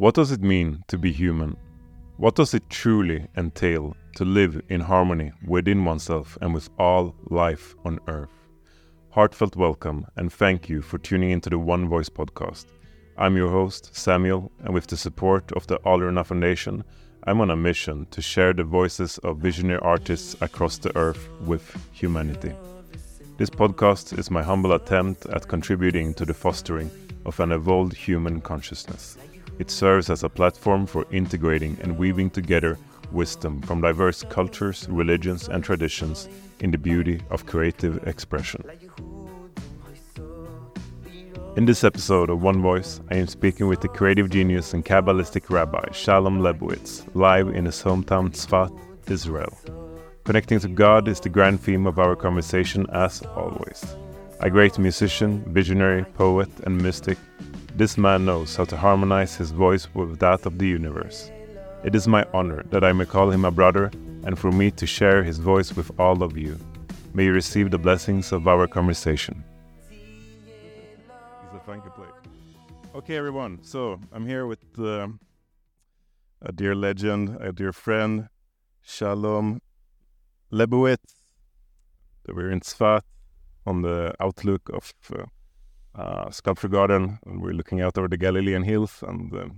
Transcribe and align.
What 0.00 0.14
does 0.14 0.32
it 0.32 0.40
mean 0.40 0.82
to 0.88 0.96
be 0.96 1.12
human? 1.12 1.58
What 2.16 2.34
does 2.34 2.54
it 2.54 2.70
truly 2.70 3.26
entail 3.36 3.94
to 4.16 4.24
live 4.24 4.62
in 4.70 4.80
harmony 4.80 5.30
within 5.46 5.84
oneself 5.84 6.38
and 6.40 6.54
with 6.54 6.70
all 6.78 7.14
life 7.28 7.74
on 7.84 8.00
earth? 8.08 8.30
Heartfelt 9.10 9.56
welcome 9.56 10.06
and 10.16 10.32
thank 10.32 10.70
you 10.70 10.80
for 10.80 10.96
tuning 10.96 11.32
into 11.32 11.50
the 11.50 11.58
One 11.58 11.86
Voice 11.86 12.08
podcast. 12.08 12.64
I'm 13.18 13.36
your 13.36 13.50
host, 13.50 13.94
Samuel, 13.94 14.50
and 14.60 14.72
with 14.72 14.86
the 14.86 14.96
support 14.96 15.52
of 15.52 15.66
the 15.66 15.78
Alruna 15.80 16.24
Foundation, 16.24 16.82
I'm 17.24 17.42
on 17.42 17.50
a 17.50 17.56
mission 17.56 18.06
to 18.12 18.22
share 18.22 18.54
the 18.54 18.64
voices 18.64 19.18
of 19.18 19.36
visionary 19.36 19.80
artists 19.80 20.34
across 20.40 20.78
the 20.78 20.96
earth 20.96 21.28
with 21.42 21.76
humanity. 21.92 22.54
This 23.36 23.50
podcast 23.50 24.18
is 24.18 24.30
my 24.30 24.42
humble 24.42 24.72
attempt 24.72 25.26
at 25.26 25.48
contributing 25.48 26.14
to 26.14 26.24
the 26.24 26.32
fostering 26.32 26.90
of 27.26 27.38
an 27.38 27.52
evolved 27.52 27.92
human 27.92 28.40
consciousness. 28.40 29.18
It 29.60 29.70
serves 29.70 30.08
as 30.08 30.24
a 30.24 30.30
platform 30.30 30.86
for 30.86 31.04
integrating 31.10 31.76
and 31.82 31.98
weaving 31.98 32.30
together 32.30 32.78
wisdom 33.12 33.60
from 33.60 33.82
diverse 33.82 34.24
cultures, 34.30 34.88
religions, 34.88 35.50
and 35.50 35.62
traditions 35.62 36.30
in 36.60 36.70
the 36.70 36.78
beauty 36.78 37.20
of 37.28 37.44
creative 37.44 38.02
expression. 38.08 38.64
In 41.56 41.66
this 41.66 41.84
episode 41.84 42.30
of 42.30 42.40
One 42.40 42.62
Voice, 42.62 43.02
I 43.10 43.16
am 43.16 43.26
speaking 43.26 43.68
with 43.68 43.82
the 43.82 43.88
creative 43.88 44.30
genius 44.30 44.72
and 44.72 44.82
Kabbalistic 44.82 45.50
rabbi 45.50 45.92
Shalom 45.92 46.40
Lebowitz, 46.40 47.04
live 47.14 47.48
in 47.48 47.66
his 47.66 47.82
hometown 47.82 48.30
Tzfat, 48.30 48.72
Israel. 49.10 49.52
Connecting 50.24 50.60
to 50.60 50.68
God 50.68 51.06
is 51.06 51.20
the 51.20 51.28
grand 51.28 51.60
theme 51.60 51.86
of 51.86 51.98
our 51.98 52.16
conversation, 52.16 52.86
as 52.94 53.20
always. 53.36 53.84
A 54.40 54.48
great 54.48 54.78
musician, 54.78 55.44
visionary, 55.52 56.04
poet, 56.14 56.48
and 56.64 56.80
mystic, 56.80 57.18
this 57.76 57.96
man 57.96 58.24
knows 58.24 58.56
how 58.56 58.64
to 58.64 58.76
harmonize 58.76 59.36
his 59.36 59.50
voice 59.52 59.88
with 59.94 60.18
that 60.18 60.46
of 60.46 60.58
the 60.58 60.66
universe. 60.66 61.30
It 61.84 61.94
is 61.94 62.06
my 62.06 62.26
honor 62.34 62.62
that 62.70 62.84
I 62.84 62.92
may 62.92 63.06
call 63.06 63.30
him 63.30 63.44
a 63.44 63.50
brother 63.50 63.90
and 64.24 64.38
for 64.38 64.52
me 64.52 64.70
to 64.72 64.86
share 64.86 65.22
his 65.22 65.38
voice 65.38 65.74
with 65.74 65.90
all 65.98 66.22
of 66.22 66.36
you. 66.36 66.58
May 67.14 67.24
you 67.24 67.32
receive 67.32 67.70
the 67.70 67.78
blessings 67.78 68.32
of 68.32 68.46
our 68.46 68.66
conversation. 68.66 69.42
Okay, 72.94 73.16
everyone. 73.16 73.60
So 73.62 74.00
I'm 74.12 74.26
here 74.26 74.46
with 74.46 74.64
uh, 74.78 75.08
a 76.42 76.52
dear 76.52 76.74
legend, 76.74 77.38
a 77.40 77.52
dear 77.52 77.72
friend, 77.72 78.28
Shalom 78.82 79.60
Lebowitz. 80.52 81.14
We're 82.28 82.50
in 82.50 82.60
Tzfat 82.60 83.02
on 83.66 83.82
the 83.82 84.14
outlook 84.20 84.68
of 84.72 84.92
uh, 85.14 85.24
uh, 85.94 86.30
Sculpture 86.30 86.68
Garden, 86.68 87.18
and 87.26 87.42
we're 87.42 87.52
looking 87.52 87.80
out 87.80 87.98
over 87.98 88.08
the 88.08 88.16
Galilean 88.16 88.62
hills. 88.62 89.02
And 89.06 89.34
uh, 89.34 89.48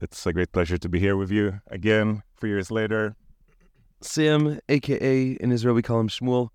it's 0.00 0.26
a 0.26 0.32
great 0.32 0.52
pleasure 0.52 0.78
to 0.78 0.88
be 0.88 0.98
here 0.98 1.16
with 1.16 1.30
you 1.30 1.60
again, 1.68 2.22
three 2.38 2.50
years 2.50 2.70
later. 2.70 3.16
Sam, 4.00 4.60
aka 4.68 5.32
in 5.32 5.52
Israel 5.52 5.74
we 5.74 5.82
call 5.82 6.00
him 6.00 6.08
Shmuel. 6.08 6.50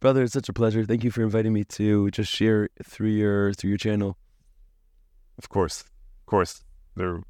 Brother, 0.00 0.22
it's 0.22 0.32
such 0.32 0.48
a 0.48 0.52
pleasure. 0.52 0.84
Thank 0.84 1.02
you 1.02 1.10
for 1.10 1.22
inviting 1.22 1.52
me 1.52 1.64
to 1.64 2.10
just 2.10 2.30
share 2.30 2.68
through 2.84 3.10
your 3.10 3.52
through 3.52 3.70
your 3.70 3.78
channel. 3.78 4.16
Of 5.38 5.48
course, 5.48 5.80
of 5.80 6.26
course. 6.26 6.62
There 6.96 7.22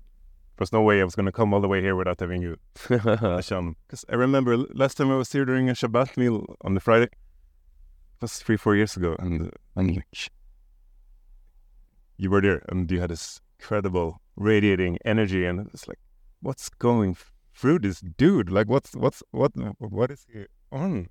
was 0.58 0.72
no 0.72 0.82
way 0.82 1.00
I 1.00 1.04
was 1.04 1.14
going 1.14 1.26
to 1.26 1.32
come 1.32 1.54
all 1.54 1.60
the 1.60 1.68
way 1.68 1.80
here 1.80 1.96
without 1.96 2.20
having 2.20 2.42
you, 2.42 2.56
Hashem. 2.88 3.76
Because 3.86 4.04
I 4.10 4.14
remember 4.14 4.56
last 4.56 4.96
time 4.96 5.10
I 5.10 5.16
was 5.16 5.32
here 5.32 5.44
during 5.44 5.70
a 5.70 5.72
Shabbat 5.72 6.16
meal 6.16 6.56
on 6.62 6.74
the 6.74 6.80
Friday. 6.80 7.04
It 7.06 8.20
was 8.20 8.38
three, 8.38 8.56
four 8.56 8.76
years 8.76 8.96
ago, 8.96 9.16
and, 9.18 9.50
and 9.74 10.02
you 12.16 12.30
were 12.30 12.40
there, 12.40 12.62
and 12.68 12.90
you 12.90 13.00
had 13.00 13.10
this 13.10 13.40
incredible 13.58 14.20
radiating 14.36 14.98
energy, 15.04 15.44
and 15.44 15.68
it's 15.72 15.88
like, 15.88 15.98
what's 16.40 16.68
going 16.68 17.16
through 17.54 17.80
this 17.80 18.00
dude? 18.00 18.50
Like, 18.50 18.68
what's 18.68 18.94
what's 18.94 19.22
what 19.30 19.52
what 19.78 20.10
is 20.10 20.26
he 20.32 20.44
on? 20.70 21.08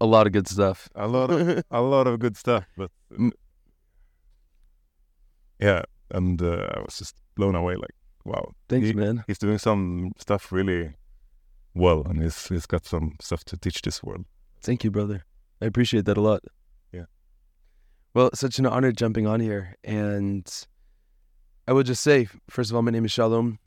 A 0.00 0.06
lot 0.06 0.26
of 0.26 0.32
good 0.32 0.48
stuff. 0.48 0.88
A 0.94 1.08
lot 1.08 1.30
of 1.30 1.64
a 1.70 1.80
lot 1.80 2.06
of 2.06 2.18
good 2.18 2.36
stuff, 2.36 2.64
but 2.76 2.90
yeah, 5.58 5.82
and 6.10 6.40
uh, 6.42 6.68
I 6.74 6.80
was 6.80 6.98
just 6.98 7.16
blown 7.34 7.54
away. 7.54 7.76
Like, 7.76 7.94
wow, 8.24 8.52
thanks, 8.68 8.88
he, 8.88 8.92
man. 8.92 9.24
He's 9.26 9.38
doing 9.38 9.58
some 9.58 10.12
stuff 10.18 10.52
really 10.52 10.94
well, 11.74 12.02
and 12.06 12.22
he's 12.22 12.46
he's 12.48 12.66
got 12.66 12.84
some 12.84 13.16
stuff 13.20 13.44
to 13.44 13.56
teach 13.56 13.82
this 13.82 14.02
world. 14.02 14.26
Thank 14.60 14.84
you, 14.84 14.90
brother. 14.90 15.24
I 15.60 15.66
appreciate 15.66 16.04
that 16.04 16.18
a 16.18 16.20
lot. 16.20 16.42
Well, 18.16 18.30
such 18.32 18.58
an 18.58 18.64
honor 18.64 18.92
jumping 18.92 19.26
on 19.26 19.40
here, 19.40 19.76
and 19.84 20.50
I 21.68 21.74
will 21.74 21.82
just 21.82 22.02
say, 22.02 22.28
first 22.48 22.70
of 22.70 22.74
all, 22.74 22.80
my 22.80 22.90
name 22.90 23.04
is 23.04 23.12
Shalom. 23.12 23.58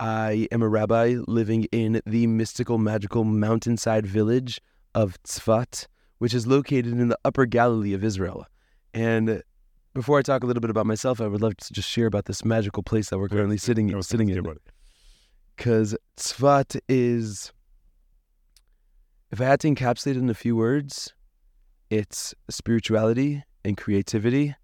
I 0.00 0.48
am 0.50 0.62
a 0.62 0.68
rabbi 0.70 1.16
living 1.28 1.64
in 1.64 2.00
the 2.06 2.26
mystical, 2.26 2.78
magical 2.78 3.24
mountainside 3.24 4.06
village 4.06 4.58
of 4.94 5.22
Tzfat, 5.24 5.86
which 6.16 6.32
is 6.32 6.46
located 6.46 6.98
in 6.98 7.08
the 7.08 7.18
Upper 7.26 7.44
Galilee 7.44 7.92
of 7.92 8.02
Israel. 8.02 8.46
And 8.94 9.42
before 9.92 10.18
I 10.18 10.22
talk 10.22 10.44
a 10.44 10.46
little 10.46 10.62
bit 10.62 10.70
about 10.70 10.86
myself, 10.86 11.20
I 11.20 11.26
would 11.26 11.42
love 11.42 11.58
to 11.58 11.72
just 11.74 11.90
share 11.90 12.06
about 12.06 12.24
this 12.24 12.42
magical 12.42 12.82
place 12.82 13.10
that 13.10 13.18
we're 13.18 13.28
currently 13.28 13.56
yeah, 13.56 13.60
sitting 13.60 14.02
sitting 14.02 14.30
in. 14.30 14.42
Because 15.58 15.94
Tzfat 16.16 16.80
is, 16.88 17.52
if 19.30 19.42
I 19.42 19.44
had 19.44 19.60
to 19.60 19.68
encapsulate 19.68 20.12
it 20.12 20.16
in 20.16 20.30
a 20.30 20.34
few 20.34 20.56
words, 20.56 21.12
it's 21.90 22.34
spirituality 22.48 23.44
and 23.64 23.76
creativity 23.76 24.54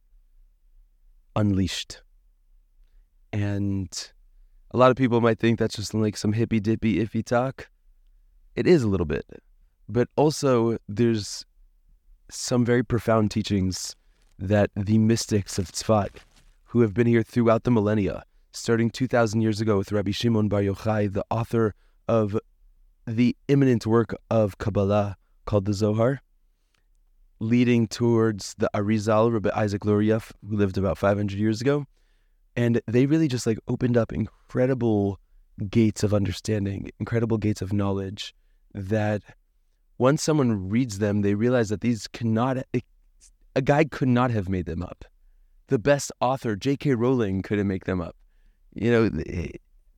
unleashed. 1.35 2.03
And 3.33 3.89
a 4.71 4.77
lot 4.77 4.91
of 4.91 4.97
people 4.97 5.21
might 5.21 5.39
think 5.39 5.59
that's 5.59 5.77
just 5.77 5.95
like 5.95 6.17
some 6.17 6.33
hippy 6.33 6.61
dippy 6.61 6.97
iffy 7.05 7.25
talk. 7.25 7.69
It 8.55 8.67
is 8.67 8.83
a 8.83 8.89
little 8.89 9.07
bit. 9.07 9.27
But 9.89 10.09
also, 10.17 10.79
there's 10.89 11.45
some 12.31 12.65
very 12.65 12.83
profound 12.83 13.31
teachings 13.31 13.95
that 14.39 14.71
the 14.75 14.99
mystics 14.99 15.59
of 15.59 15.71
Tzfat, 15.71 16.09
who 16.65 16.81
have 16.81 16.93
been 16.93 17.07
here 17.07 17.23
throughout 17.23 17.65
the 17.65 17.71
millennia, 17.71 18.25
starting 18.53 18.91
2,000 18.91 19.41
years 19.41 19.61
ago 19.61 19.79
with 19.79 19.93
Rabbi 19.93 20.11
Shimon 20.11 20.49
Bar 20.49 20.63
Yochai, 20.63 21.13
the 21.13 21.25
author 21.31 21.75
of 22.09 22.39
the 23.07 23.37
imminent 23.49 23.87
work 23.87 24.17
of 24.31 24.59
Kabbalah 24.59 25.17
called 25.45 25.67
the 25.67 25.75
Zohar, 25.75 26.21
leading 27.39 27.87
towards 27.87 28.55
the 28.59 28.71
Arizal, 28.75 29.33
Rabbi 29.33 29.51
Isaac 29.55 29.85
Luria, 29.85 30.21
who 30.49 30.57
lived 30.57 30.79
about 30.79 30.99
500 30.99 31.39
years 31.39 31.61
ago. 31.61 31.85
And 32.55 32.81
they 32.87 33.07
really 33.07 33.29
just 33.29 33.47
like 33.47 33.59
opened 33.69 33.97
up 33.97 34.13
incredible 34.13 35.21
gates 35.69 36.03
of 36.03 36.15
understanding, 36.15 36.91
incredible 36.99 37.39
gates 37.39 37.61
of 37.61 37.73
knowledge 37.73 38.35
that 38.75 39.23
once 39.99 40.23
someone 40.23 40.69
reads 40.69 40.99
them, 40.99 41.23
they 41.23 41.35
realize 41.35 41.69
that 41.69 41.81
these 41.81 42.07
cannot 42.07 42.59
a 43.57 43.63
guy 43.63 43.85
could 43.85 44.09
not 44.09 44.31
have 44.31 44.49
made 44.49 44.67
them 44.67 44.83
up. 44.83 45.05
The 45.69 45.79
best 45.79 46.13
author, 46.21 46.55
J.K. 46.57 46.95
Rowling, 46.95 47.43
couldn't 47.43 47.67
make 47.67 47.87
them 47.87 48.01
up. 48.03 48.15
You 48.75 48.91
know, 48.91 49.23
eh, 49.27 49.49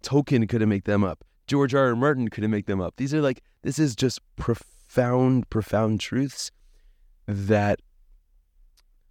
Tolkien 0.03 0.49
couldn't 0.49 0.69
make 0.69 0.85
them 0.85 1.03
up. 1.03 1.25
George 1.49 1.75
R. 1.75 1.89
R. 1.89 1.97
Martin 1.97 2.29
couldn't 2.29 2.53
make 2.53 2.67
them 2.67 2.81
up. 2.81 2.95
These 2.97 3.13
are 3.13 3.21
like, 3.21 3.43
this 3.63 3.79
is 3.79 3.97
just 3.97 4.21
profound, 4.37 5.51
profound 5.51 5.99
truths 6.01 6.53
that 7.29 7.81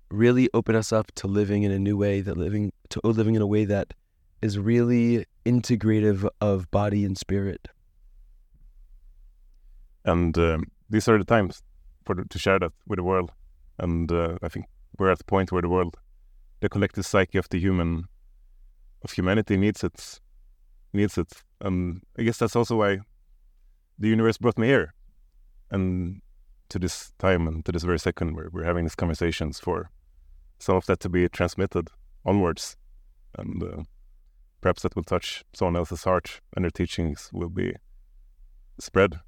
really 0.09 0.49
open 0.53 0.75
us 0.75 0.91
up 0.91 1.11
to 1.13 1.27
living 1.27 1.63
in 1.63 1.71
a 1.71 1.79
new 1.79 1.95
way, 1.95 2.19
that 2.21 2.35
living 2.35 2.73
to 2.89 2.99
living 3.03 3.35
in 3.35 3.41
a 3.41 3.47
way 3.47 3.63
that 3.65 3.93
is 4.41 4.57
really 4.57 5.25
integrative 5.45 6.27
of 6.41 6.69
body 6.71 7.05
and 7.05 7.17
spirit. 7.17 7.67
And 10.03 10.37
um, 10.37 10.63
these 10.89 11.07
are 11.07 11.17
the 11.17 11.25
times 11.25 11.61
for 12.05 12.15
to 12.15 12.39
share 12.39 12.59
that 12.59 12.71
with 12.87 12.97
the 12.97 13.03
world. 13.03 13.31
And 13.77 14.11
uh, 14.11 14.37
I 14.41 14.47
think 14.47 14.65
we're 14.97 15.11
at 15.11 15.19
the 15.19 15.25
point 15.25 15.51
where 15.51 15.61
the 15.61 15.69
world, 15.69 15.97
the 16.61 16.69
collective 16.69 17.05
psyche 17.05 17.37
of 17.37 17.49
the 17.49 17.59
human, 17.59 18.05
of 19.03 19.11
humanity 19.11 19.57
needs 19.57 19.83
it, 19.83 20.19
needs 20.93 21.17
it. 21.17 21.31
And 21.61 22.01
I 22.17 22.23
guess 22.23 22.37
that's 22.37 22.55
also 22.55 22.77
why 22.77 22.99
the 23.99 24.07
universe 24.07 24.37
brought 24.37 24.57
me 24.57 24.67
here, 24.67 24.93
and 25.69 26.21
to 26.69 26.79
this 26.79 27.13
time 27.19 27.47
and 27.47 27.63
to 27.65 27.71
this 27.71 27.83
very 27.83 27.99
second 27.99 28.35
where 28.35 28.49
we're 28.51 28.63
having 28.63 28.85
these 28.85 28.95
conversations 28.95 29.59
for 29.59 29.89
some 30.59 30.75
of 30.75 30.85
that 30.87 30.99
to 31.01 31.09
be 31.09 31.27
transmitted 31.29 31.89
onwards, 32.25 32.75
and 33.37 33.63
uh, 33.63 33.83
perhaps 34.61 34.81
that 34.81 34.95
will 34.95 35.03
touch 35.03 35.43
someone 35.53 35.75
else's 35.75 36.03
heart, 36.03 36.41
and 36.55 36.65
their 36.65 36.71
teachings 36.71 37.29
will 37.31 37.49
be 37.49 37.75
spread 38.79 39.19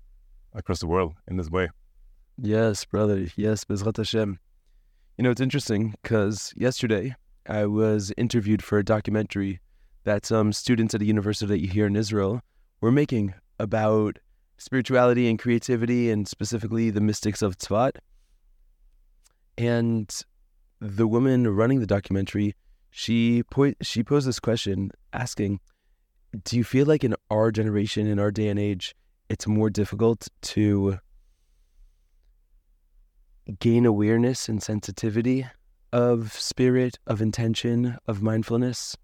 across 0.54 0.80
the 0.80 0.88
world 0.88 1.14
in 1.28 1.38
this 1.38 1.50
way. 1.50 1.70
Yes, 2.38 2.86
brother. 2.86 3.28
Yes, 3.36 3.64
Bezrat 3.64 3.98
Hashem. 3.98 4.40
You 5.18 5.24
know, 5.24 5.32
it's 5.32 5.42
interesting 5.42 5.96
because 6.02 6.54
yesterday 6.56 7.16
I 7.46 7.66
was 7.66 8.14
interviewed 8.18 8.64
for 8.64 8.78
a 8.78 8.86
documentary 8.86 9.60
that 10.06 10.26
some 10.26 10.54
students 10.54 10.96
at 10.96 11.02
a 11.02 11.06
university 11.06 11.68
here 11.68 11.86
in 11.86 11.96
Israel 11.96 12.42
were 12.82 12.92
making 12.92 13.34
about 13.60 14.20
spirituality 14.60 15.28
and 15.30 15.40
creativity 15.40 16.12
and 16.12 16.28
specifically 16.28 16.92
the 16.92 17.02
mystics 17.02 17.42
of 17.42 17.58
Tzvat. 17.58 17.94
And 19.58 20.14
the 20.80 21.08
woman 21.08 21.48
running 21.48 21.80
the 21.80 21.88
documentary, 21.88 22.54
She 22.92 23.44
point 23.44 23.78
she 23.82 24.04
posed 24.04 24.28
this 24.28 24.40
question 24.40 24.92
asking, 25.14 25.60
"Do 26.44 26.58
you 26.58 26.64
feel 26.64 26.88
like 26.88 27.04
in 27.04 27.16
our 27.30 27.52
generation, 27.52 28.08
in 28.08 28.20
our 28.20 28.32
day 28.32 28.48
and 28.50 28.60
age, 28.60 28.96
it's 29.30 29.46
more 29.48 29.70
difficult 29.70 30.28
to 30.42 30.98
gain 33.60 33.86
awareness 33.86 34.50
and 34.50 34.62
sensitivity 34.62 35.46
of 35.92 36.34
spirit, 36.34 36.98
of 37.06 37.22
intention, 37.22 37.98
of 38.08 38.22
mindfulness?" 38.22 38.98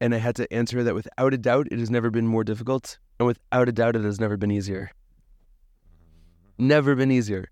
And 0.00 0.14
I 0.14 0.18
had 0.18 0.36
to 0.36 0.52
answer 0.52 0.82
that 0.82 0.94
without 0.94 1.34
a 1.34 1.38
doubt, 1.38 1.68
it 1.70 1.78
has 1.78 1.90
never 1.90 2.10
been 2.10 2.26
more 2.26 2.44
difficult, 2.44 2.98
and 3.18 3.26
without 3.26 3.68
a 3.68 3.72
doubt, 3.72 3.96
it 3.96 4.04
has 4.04 4.18
never 4.18 4.36
been 4.36 4.50
easier. 4.50 4.90
Never 6.58 6.94
been 6.94 7.10
easier. 7.10 7.48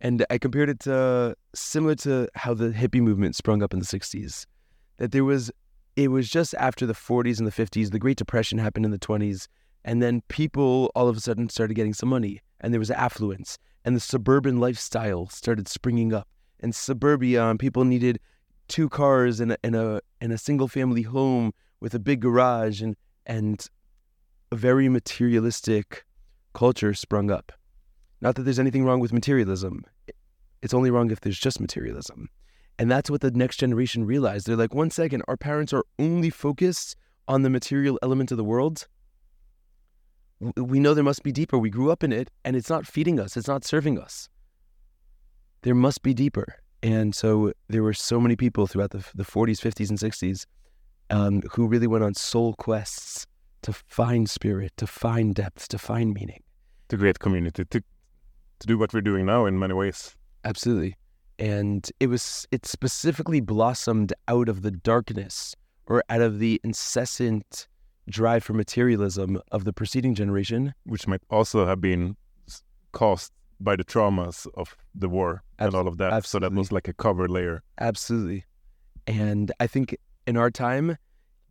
And 0.00 0.24
I 0.30 0.38
compared 0.38 0.70
it 0.70 0.80
to 0.80 1.36
similar 1.54 1.94
to 1.96 2.28
how 2.34 2.54
the 2.54 2.70
hippie 2.70 3.02
movement 3.02 3.36
sprung 3.36 3.62
up 3.62 3.74
in 3.74 3.80
the 3.80 3.84
60s. 3.84 4.46
That 4.96 5.12
there 5.12 5.24
was, 5.24 5.50
it 5.96 6.08
was 6.08 6.30
just 6.30 6.54
after 6.54 6.86
the 6.86 6.94
40s 6.94 7.38
and 7.38 7.46
the 7.46 7.52
50s, 7.52 7.90
the 7.90 7.98
Great 7.98 8.16
Depression 8.16 8.58
happened 8.58 8.86
in 8.86 8.90
the 8.90 8.98
20s. 8.98 9.46
And 9.84 10.02
then 10.02 10.22
people 10.28 10.90
all 10.94 11.08
of 11.08 11.16
a 11.16 11.20
sudden 11.20 11.48
started 11.48 11.74
getting 11.74 11.94
some 11.94 12.08
money 12.08 12.40
and 12.60 12.72
there 12.72 12.78
was 12.78 12.90
affluence 12.90 13.58
and 13.84 13.96
the 13.96 14.00
suburban 14.00 14.58
lifestyle 14.58 15.26
started 15.28 15.68
springing 15.68 16.12
up. 16.12 16.28
And 16.62 16.74
suburbia, 16.74 17.46
and 17.46 17.58
people 17.58 17.86
needed 17.86 18.20
two 18.70 18.88
cars 18.88 19.40
and 19.40 19.52
a, 19.52 19.58
and 19.62 19.76
a, 19.76 20.00
and 20.20 20.32
a 20.32 20.38
single 20.38 20.68
family 20.68 21.02
home 21.02 21.52
with 21.80 21.94
a 21.94 21.98
big 21.98 22.20
garage 22.20 22.80
and, 22.80 22.96
and 23.26 23.68
a 24.50 24.56
very 24.56 24.88
materialistic 24.88 26.04
culture 26.54 26.94
sprung 26.94 27.30
up. 27.30 27.52
Not 28.20 28.34
that 28.36 28.42
there's 28.42 28.58
anything 28.58 28.84
wrong 28.84 29.00
with 29.00 29.12
materialism. 29.12 29.84
It's 30.62 30.74
only 30.74 30.90
wrong 30.90 31.10
if 31.10 31.20
there's 31.20 31.38
just 31.38 31.60
materialism. 31.60 32.28
And 32.78 32.90
that's 32.90 33.10
what 33.10 33.20
the 33.20 33.30
next 33.30 33.56
generation 33.56 34.04
realized. 34.04 34.46
They're 34.46 34.56
like, 34.56 34.74
one 34.74 34.90
second, 34.90 35.22
our 35.28 35.36
parents 35.36 35.72
are 35.72 35.84
only 35.98 36.30
focused 36.30 36.96
on 37.28 37.42
the 37.42 37.50
material 37.50 37.98
element 38.02 38.30
of 38.30 38.36
the 38.36 38.44
world. 38.44 38.86
We 40.56 40.80
know 40.80 40.94
there 40.94 41.04
must 41.04 41.22
be 41.22 41.32
deeper. 41.32 41.58
We 41.58 41.70
grew 41.70 41.90
up 41.90 42.02
in 42.02 42.12
it 42.12 42.30
and 42.44 42.56
it's 42.56 42.70
not 42.70 42.86
feeding 42.86 43.20
us, 43.20 43.36
it's 43.36 43.48
not 43.48 43.64
serving 43.64 43.98
us. 43.98 44.28
There 45.62 45.74
must 45.74 46.02
be 46.02 46.14
deeper. 46.14 46.62
And 46.82 47.14
so 47.14 47.52
there 47.68 47.82
were 47.82 47.92
so 47.92 48.20
many 48.20 48.36
people 48.36 48.66
throughout 48.66 48.90
the, 48.90 49.04
the 49.14 49.24
40s, 49.24 49.60
50s, 49.60 49.90
and 49.90 49.98
60s 49.98 50.46
um, 51.10 51.42
who 51.52 51.66
really 51.66 51.86
went 51.86 52.04
on 52.04 52.14
soul 52.14 52.54
quests 52.54 53.26
to 53.62 53.72
find 53.72 54.28
spirit, 54.30 54.72
to 54.78 54.86
find 54.86 55.34
depth, 55.34 55.68
to 55.68 55.78
find 55.78 56.14
meaning. 56.14 56.42
To 56.88 56.96
create 56.96 57.18
community, 57.18 57.64
to 57.66 57.82
to 58.60 58.66
do 58.66 58.78
what 58.78 58.92
we're 58.92 59.00
doing 59.00 59.26
now 59.26 59.46
in 59.46 59.58
many 59.58 59.74
ways. 59.74 60.14
Absolutely. 60.44 60.96
And 61.38 61.90
it 61.98 62.06
was 62.08 62.46
it 62.50 62.66
specifically 62.66 63.40
blossomed 63.40 64.12
out 64.28 64.48
of 64.48 64.62
the 64.62 64.70
darkness 64.70 65.56
or 65.86 66.04
out 66.10 66.20
of 66.20 66.38
the 66.38 66.60
incessant 66.62 67.66
drive 68.08 68.44
for 68.44 68.52
materialism 68.52 69.40
of 69.50 69.64
the 69.64 69.72
preceding 69.72 70.14
generation. 70.14 70.74
Which 70.84 71.06
might 71.06 71.22
also 71.30 71.66
have 71.66 71.80
been 71.80 72.16
caused 72.92 73.32
by 73.60 73.76
the 73.76 73.84
traumas 73.84 74.46
of 74.54 74.76
the 74.94 75.08
war 75.08 75.42
Absol- 75.58 75.66
and 75.66 75.74
all 75.74 75.88
of 75.88 75.98
that. 75.98 76.12
Absolutely. 76.12 76.46
So 76.46 76.50
that 76.50 76.58
was 76.58 76.72
like 76.72 76.88
a 76.88 76.92
cover 76.92 77.28
layer. 77.28 77.62
Absolutely. 77.78 78.44
And 79.06 79.52
I 79.60 79.66
think 79.66 79.96
in 80.26 80.36
our 80.36 80.50
time, 80.50 80.96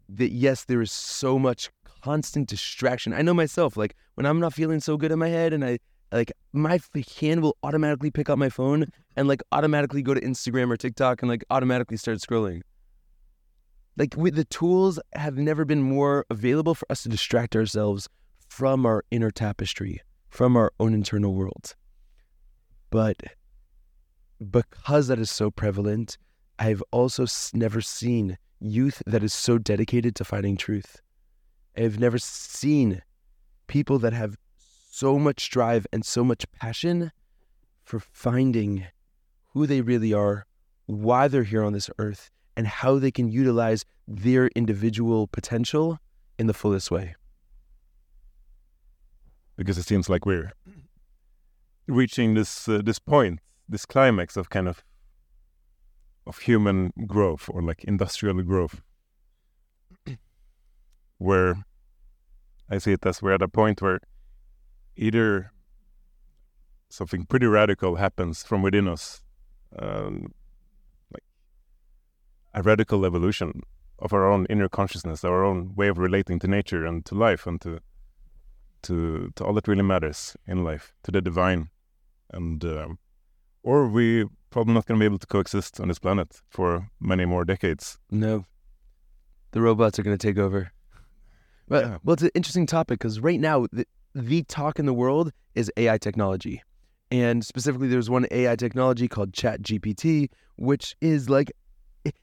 that 0.09 0.31
yes, 0.31 0.65
there 0.65 0.81
is 0.81 0.91
so 0.91 1.37
much 1.37 1.69
constant 2.01 2.49
distraction. 2.49 3.13
I 3.13 3.21
know 3.21 3.33
myself, 3.33 3.77
like 3.77 3.95
when 4.15 4.25
I'm 4.25 4.39
not 4.39 4.53
feeling 4.53 4.79
so 4.79 4.97
good 4.97 5.11
in 5.11 5.19
my 5.19 5.27
head 5.27 5.53
and 5.53 5.63
I 5.63 5.79
like 6.11 6.31
my 6.53 6.79
hand 7.19 7.43
will 7.43 7.57
automatically 7.61 8.09
pick 8.09 8.29
up 8.29 8.39
my 8.39 8.49
phone 8.49 8.87
and 9.15 9.27
like 9.27 9.43
automatically 9.51 10.01
go 10.01 10.13
to 10.13 10.21
Instagram 10.21 10.71
or 10.71 10.77
TikTok 10.77 11.21
and 11.21 11.29
like 11.29 11.43
automatically 11.51 11.97
start 11.97 12.17
scrolling. 12.17 12.61
Like 13.97 14.15
we, 14.17 14.31
the 14.31 14.45
tools 14.45 14.99
have 15.13 15.37
never 15.37 15.65
been 15.65 15.83
more 15.83 16.25
available 16.29 16.73
for 16.73 16.89
us 16.91 17.03
to 17.03 17.09
distract 17.09 17.55
ourselves 17.55 18.07
from 18.47 18.85
our 18.85 19.03
inner 19.11 19.29
tapestry, 19.29 20.01
from 20.29 20.55
our 20.55 20.71
own 20.79 20.93
internal 20.93 21.35
world. 21.35 21.75
But 22.89 23.17
because 24.51 25.07
that 25.07 25.19
is 25.19 25.29
so 25.29 25.51
prevalent, 25.51 26.17
I've 26.57 26.83
also 26.91 27.25
never 27.53 27.81
seen 27.81 28.37
youth 28.59 29.01
that 29.05 29.23
is 29.23 29.33
so 29.33 29.57
dedicated 29.57 30.15
to 30.15 30.25
finding 30.25 30.57
truth. 30.57 31.01
I've 31.77 31.99
never 31.99 32.17
seen 32.17 33.01
people 33.67 33.99
that 33.99 34.13
have 34.13 34.37
so 34.89 35.19
much 35.19 35.49
drive 35.49 35.87
and 35.93 36.03
so 36.03 36.23
much 36.23 36.45
passion 36.51 37.11
for 37.83 37.99
finding 37.99 38.85
who 39.53 39.65
they 39.65 39.81
really 39.81 40.13
are, 40.13 40.45
why 40.87 41.27
they're 41.27 41.43
here 41.43 41.63
on 41.63 41.73
this 41.73 41.89
earth, 41.97 42.31
and 42.57 42.67
how 42.67 42.99
they 42.99 43.11
can 43.11 43.29
utilize 43.29 43.85
their 44.07 44.47
individual 44.55 45.27
potential 45.27 45.99
in 46.37 46.47
the 46.47 46.53
fullest 46.53 46.91
way. 46.91 47.15
Because 49.55 49.77
it 49.77 49.83
seems 49.83 50.09
like 50.09 50.25
we're 50.25 50.51
reaching 51.89 52.35
this 52.35 52.67
uh, 52.69 52.81
this 52.83 52.99
point, 52.99 53.39
this 53.67 53.85
climax 53.85 54.37
of 54.37 54.49
kind 54.49 54.67
of 54.67 54.83
of 56.27 56.39
human 56.39 56.91
growth 57.07 57.49
or 57.49 57.61
like 57.61 57.83
industrial 57.83 58.41
growth, 58.43 58.81
where 61.17 61.65
I 62.69 62.77
see 62.77 62.93
it 62.93 63.05
as 63.05 63.21
we're 63.21 63.33
at 63.33 63.41
a 63.41 63.47
point 63.47 63.81
where 63.81 63.99
either 64.95 65.51
something 66.89 67.25
pretty 67.25 67.47
radical 67.47 67.95
happens 67.95 68.43
from 68.43 68.61
within 68.61 68.87
us, 68.87 69.21
um, 69.77 70.33
like 71.11 71.23
a 72.53 72.61
radical 72.61 73.05
evolution 73.05 73.61
of 73.97 74.13
our 74.13 74.29
own 74.31 74.45
inner 74.49 74.69
consciousness, 74.69 75.23
our 75.23 75.43
own 75.43 75.73
way 75.75 75.87
of 75.87 75.97
relating 75.97 76.39
to 76.39 76.47
nature 76.47 76.85
and 76.85 77.05
to 77.05 77.15
life 77.15 77.47
and 77.47 77.59
to 77.61 77.79
to 78.81 79.29
to 79.35 79.43
all 79.43 79.53
that 79.53 79.67
really 79.67 79.83
matters 79.83 80.37
in 80.47 80.63
life, 80.63 80.93
to 81.03 81.11
the 81.11 81.21
divine, 81.21 81.69
and 82.31 82.63
um, 82.65 82.99
or 83.63 83.87
we 83.87 84.25
probably 84.49 84.73
not 84.73 84.85
going 84.85 84.99
to 84.99 85.01
be 85.01 85.05
able 85.05 85.19
to 85.19 85.27
coexist 85.27 85.79
on 85.79 85.87
this 85.87 85.99
planet 85.99 86.41
for 86.49 86.89
many 86.99 87.25
more 87.25 87.45
decades. 87.45 87.99
No, 88.09 88.45
the 89.51 89.61
robots 89.61 89.99
are 89.99 90.03
going 90.03 90.17
to 90.17 90.27
take 90.27 90.37
over. 90.37 90.71
Well, 91.67 91.81
yeah. 91.81 91.97
well, 92.03 92.13
it's 92.15 92.23
an 92.23 92.31
interesting 92.33 92.65
topic 92.65 92.99
because 92.99 93.19
right 93.19 93.39
now 93.39 93.67
the, 93.71 93.85
the 94.15 94.43
talk 94.43 94.79
in 94.79 94.85
the 94.85 94.93
world 94.93 95.31
is 95.55 95.71
AI 95.77 95.97
technology. 95.97 96.63
And 97.11 97.43
specifically, 97.43 97.87
there's 97.87 98.09
one 98.09 98.27
AI 98.31 98.55
technology 98.55 99.07
called 99.07 99.33
ChatGPT, 99.33 100.29
which 100.57 100.95
is 101.01 101.29
like, 101.29 101.51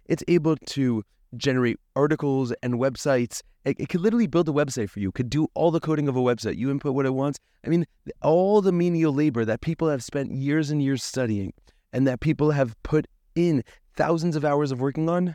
it's 0.06 0.22
able 0.28 0.56
to 0.56 1.02
generate 1.36 1.78
articles 1.96 2.52
and 2.62 2.74
websites. 2.74 3.42
It, 3.66 3.80
it 3.80 3.88
could 3.88 4.00
literally 4.00 4.28
build 4.28 4.48
a 4.48 4.52
website 4.52 4.88
for 4.88 5.00
you, 5.00 5.10
could 5.10 5.28
do 5.28 5.48
all 5.54 5.72
the 5.72 5.80
coding 5.80 6.06
of 6.06 6.16
a 6.16 6.20
website. 6.20 6.56
You 6.56 6.70
input 6.70 6.94
what 6.94 7.04
it 7.04 7.12
wants. 7.14 7.40
I 7.66 7.68
mean, 7.68 7.84
all 8.22 8.62
the 8.62 8.70
menial 8.70 9.12
labor 9.12 9.44
that 9.44 9.60
people 9.60 9.88
have 9.88 10.04
spent 10.04 10.30
years 10.30 10.70
and 10.70 10.80
years 10.80 11.02
studying 11.02 11.52
and 11.92 12.06
that 12.06 12.20
people 12.20 12.52
have 12.52 12.80
put 12.84 13.08
in 13.34 13.64
thousands 13.96 14.36
of 14.36 14.44
hours 14.44 14.70
of 14.70 14.80
working 14.80 15.10
on, 15.10 15.34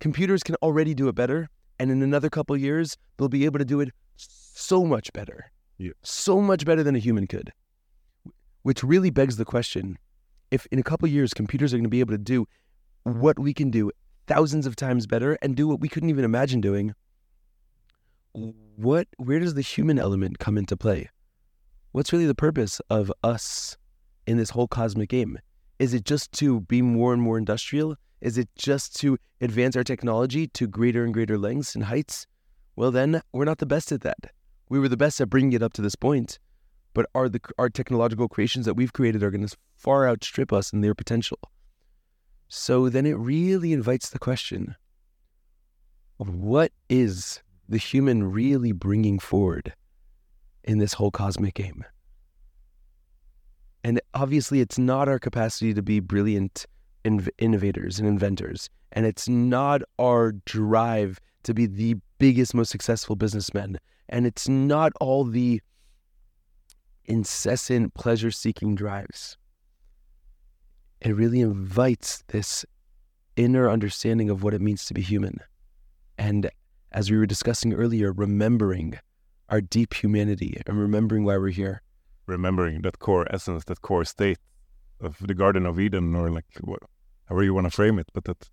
computers 0.00 0.42
can 0.42 0.56
already 0.56 0.92
do 0.92 1.06
it 1.06 1.14
better. 1.14 1.48
And 1.78 1.90
in 1.90 2.02
another 2.02 2.28
couple 2.28 2.56
years, 2.56 2.96
they'll 3.16 3.28
be 3.28 3.44
able 3.44 3.60
to 3.60 3.64
do 3.64 3.78
it 3.78 3.90
so 4.16 4.84
much 4.84 5.12
better. 5.12 5.52
Yeah. 5.78 5.92
So 6.02 6.40
much 6.40 6.66
better 6.66 6.82
than 6.82 6.96
a 6.96 6.98
human 6.98 7.28
could. 7.28 7.52
Which 8.62 8.82
really 8.82 9.10
begs 9.10 9.36
the 9.36 9.44
question 9.44 9.98
if 10.50 10.66
in 10.72 10.80
a 10.80 10.82
couple 10.82 11.08
years 11.08 11.32
computers 11.32 11.72
are 11.72 11.76
going 11.76 11.84
to 11.84 11.90
be 11.90 12.00
able 12.00 12.12
to 12.12 12.18
do 12.18 12.46
what 13.04 13.38
we 13.38 13.54
can 13.54 13.70
do 13.70 13.92
thousands 14.26 14.66
of 14.66 14.74
times 14.74 15.06
better 15.06 15.38
and 15.40 15.56
do 15.56 15.68
what 15.68 15.80
we 15.80 15.88
couldn't 15.88 16.10
even 16.10 16.24
imagine 16.24 16.60
doing, 16.60 16.92
what 18.32 19.08
where 19.16 19.38
does 19.38 19.54
the 19.54 19.62
human 19.62 19.98
element 19.98 20.38
come 20.38 20.56
into 20.56 20.76
play? 20.76 21.08
What's 21.92 22.12
really 22.12 22.26
the 22.26 22.34
purpose 22.34 22.80
of 22.88 23.12
us 23.22 23.76
in 24.26 24.36
this 24.36 24.50
whole 24.50 24.68
cosmic 24.68 25.08
game? 25.08 25.38
Is 25.78 25.94
it 25.94 26.04
just 26.04 26.32
to 26.32 26.60
be 26.60 26.82
more 26.82 27.12
and 27.12 27.22
more 27.22 27.38
industrial? 27.38 27.96
Is 28.20 28.38
it 28.38 28.48
just 28.54 28.94
to 29.00 29.18
advance 29.40 29.76
our 29.76 29.84
technology 29.84 30.46
to 30.48 30.66
greater 30.66 31.04
and 31.04 31.14
greater 31.14 31.38
lengths 31.38 31.74
and 31.74 31.84
heights? 31.84 32.26
Well, 32.76 32.90
then 32.90 33.22
we're 33.32 33.44
not 33.44 33.58
the 33.58 33.66
best 33.66 33.90
at 33.90 34.02
that. 34.02 34.32
We 34.68 34.78
were 34.78 34.88
the 34.88 34.96
best 34.96 35.20
at 35.20 35.30
bringing 35.30 35.52
it 35.52 35.62
up 35.62 35.72
to 35.74 35.82
this 35.82 35.96
point, 35.96 36.38
but 36.94 37.06
are 37.14 37.28
the 37.28 37.40
our 37.58 37.68
technological 37.68 38.28
creations 38.28 38.66
that 38.66 38.74
we've 38.74 38.92
created 38.92 39.22
are 39.22 39.30
going 39.30 39.46
to 39.46 39.56
far 39.74 40.08
outstrip 40.08 40.52
us 40.52 40.72
in 40.72 40.80
their 40.80 40.94
potential. 40.94 41.38
So 42.48 42.88
then 42.88 43.06
it 43.06 43.16
really 43.16 43.72
invites 43.72 44.10
the 44.10 44.18
question 44.18 44.76
of 46.18 46.34
what 46.34 46.72
is 46.88 47.42
the 47.70 47.78
human 47.78 48.30
really 48.30 48.72
bringing 48.72 49.18
forward 49.18 49.72
in 50.64 50.78
this 50.78 50.92
whole 50.92 51.10
cosmic 51.10 51.54
game? 51.54 51.84
And 53.82 54.00
obviously, 54.12 54.60
it's 54.60 54.78
not 54.78 55.08
our 55.08 55.18
capacity 55.18 55.72
to 55.72 55.82
be 55.82 56.00
brilliant 56.00 56.66
inv- 57.04 57.30
innovators 57.38 57.98
and 57.98 58.06
inventors. 58.06 58.68
And 58.92 59.06
it's 59.06 59.28
not 59.28 59.82
our 59.98 60.32
drive 60.32 61.18
to 61.44 61.54
be 61.54 61.66
the 61.66 61.96
biggest, 62.18 62.54
most 62.54 62.70
successful 62.70 63.16
businessmen. 63.16 63.78
And 64.08 64.26
it's 64.26 64.48
not 64.48 64.92
all 65.00 65.24
the 65.24 65.62
incessant 67.06 67.94
pleasure 67.94 68.30
seeking 68.30 68.74
drives. 68.74 69.36
It 71.00 71.16
really 71.16 71.40
invites 71.40 72.22
this 72.28 72.66
inner 73.36 73.70
understanding 73.70 74.28
of 74.28 74.42
what 74.42 74.52
it 74.52 74.60
means 74.60 74.84
to 74.86 74.94
be 74.94 75.00
human. 75.00 75.38
And 76.18 76.50
as 76.92 77.10
we 77.10 77.16
were 77.16 77.26
discussing 77.26 77.72
earlier, 77.72 78.12
remembering 78.12 78.98
our 79.48 79.60
deep 79.60 79.94
humanity 79.94 80.60
and 80.66 80.78
remembering 80.78 81.24
why 81.24 81.36
we're 81.36 81.50
here. 81.50 81.82
Remembering 82.26 82.82
that 82.82 82.98
core 82.98 83.26
essence, 83.32 83.64
that 83.64 83.82
core 83.82 84.04
state 84.04 84.38
of 85.00 85.16
the 85.20 85.34
Garden 85.34 85.66
of 85.66 85.80
Eden, 85.80 86.14
or 86.14 86.30
like 86.30 86.44
what, 86.60 86.80
however 87.28 87.42
you 87.44 87.54
want 87.54 87.66
to 87.66 87.70
frame 87.70 87.98
it, 87.98 88.08
but 88.12 88.24
that 88.24 88.48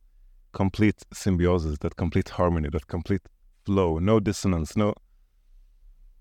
complete 0.53 1.03
symbiosis, 1.13 1.77
that 1.79 1.95
complete 1.95 2.29
harmony, 2.29 2.69
that 2.71 2.87
complete 2.87 3.21
flow, 3.65 3.99
no 3.99 4.19
dissonance, 4.19 4.75
no 4.75 4.93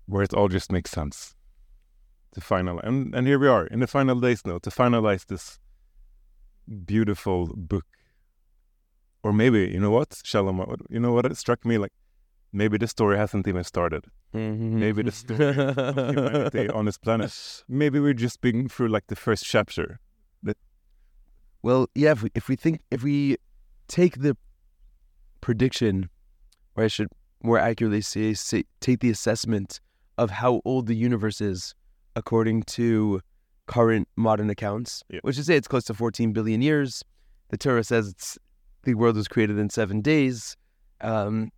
where 0.07 0.23
it 0.23 0.33
all 0.33 0.47
just 0.47 0.71
makes 0.71 0.91
sense. 0.91 1.35
To 2.33 2.41
final 2.41 2.79
and 2.79 3.15
and 3.15 3.25
here 3.25 3.39
we 3.39 3.47
are 3.47 3.65
in 3.67 3.79
the 3.79 3.87
final 3.87 4.19
days 4.19 4.45
now 4.45 4.59
to 4.59 4.69
finalize 4.69 5.25
this 5.25 5.59
beautiful 6.85 7.47
book. 7.55 7.85
Or 9.23 9.33
maybe 9.33 9.71
you 9.73 9.79
know 9.79 9.91
what 9.91 10.21
Shalom 10.23 10.63
you 10.89 10.99
know 10.99 11.13
what 11.13 11.25
it 11.25 11.37
struck 11.37 11.65
me 11.65 11.77
like 11.77 11.93
maybe 12.51 12.77
the 12.77 12.87
story 12.87 13.17
hasn't 13.17 13.47
even 13.47 13.63
started 13.63 14.05
maybe 14.33 15.01
the 15.03 15.11
story 15.11 15.45
of 15.47 15.95
humanity 15.95 16.69
on 16.69 16.85
this 16.85 16.97
planet 16.97 17.63
maybe 17.67 17.99
we're 17.99 18.13
just 18.13 18.39
being 18.41 18.67
through 18.69 18.87
like 18.87 19.07
the 19.07 19.15
first 19.15 19.43
chapter 19.45 19.99
that 20.43 20.57
Well, 21.61 21.87
yeah, 21.95 22.11
if 22.11 22.23
we, 22.23 22.29
if 22.35 22.47
we 22.47 22.55
think, 22.55 22.81
if 22.91 23.03
we 23.03 23.37
take 23.87 24.21
the 24.21 24.37
prediction, 25.41 26.09
or 26.75 26.83
I 26.83 26.87
should 26.87 27.09
more 27.43 27.57
accurately 27.59 28.01
say, 28.01 28.33
say 28.33 28.63
take 28.79 28.99
the 28.99 29.09
assessment 29.09 29.79
of 30.17 30.29
how 30.29 30.61
old 30.65 30.87
the 30.87 30.95
universe 30.95 31.41
is 31.41 31.73
according 32.15 32.63
to 32.63 33.21
current 33.67 34.07
modern 34.15 34.49
accounts, 34.49 35.03
Yeah. 35.09 35.19
which 35.23 35.37
is 35.37 35.45
say 35.47 35.55
it's 35.55 35.67
close 35.67 35.83
to 35.85 35.93
14 35.93 36.31
billion 36.33 36.61
years. 36.61 37.03
The 37.49 37.57
Torah 37.57 37.83
says 37.83 38.09
it's 38.09 38.37
the 38.83 38.93
world 38.95 39.15
was 39.15 39.27
created 39.27 39.57
in 39.57 39.69
seven 39.69 40.01
days. 40.01 40.55
Um, 41.01 41.51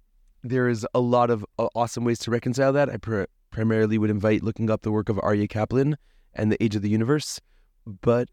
there 0.44 0.70
is 0.70 0.86
a 0.94 1.00
lot 1.00 1.30
of 1.30 1.46
uh, 1.58 1.68
awesome 1.76 2.04
ways 2.04 2.20
to 2.20 2.32
reconcile 2.32 2.74
that. 2.74 2.90
I 2.90 2.98
pr- 2.98 3.24
primarily 3.52 3.98
would 3.98 4.10
invite 4.10 4.44
looking 4.44 4.70
up 4.70 4.82
the 4.82 4.92
work 4.92 5.10
of 5.10 5.18
Aryeh 5.18 5.50
Kaplan 5.50 5.98
and 6.34 6.52
the 6.52 6.64
Age 6.64 6.76
of 6.76 6.82
the 6.82 6.90
Universe. 6.90 7.40
But 7.86 8.30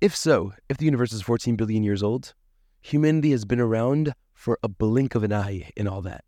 if 0.00 0.14
so, 0.14 0.52
if 0.68 0.76
the 0.76 0.84
universe 0.84 1.12
is 1.12 1.22
14 1.22 1.56
billion 1.56 1.82
years 1.82 2.02
old, 2.02 2.34
humanity 2.80 3.30
has 3.32 3.44
been 3.44 3.60
around 3.60 4.14
for 4.34 4.58
a 4.62 4.68
blink 4.68 5.14
of 5.14 5.24
an 5.24 5.32
eye 5.32 5.70
in 5.76 5.88
all 5.88 6.02
that. 6.02 6.24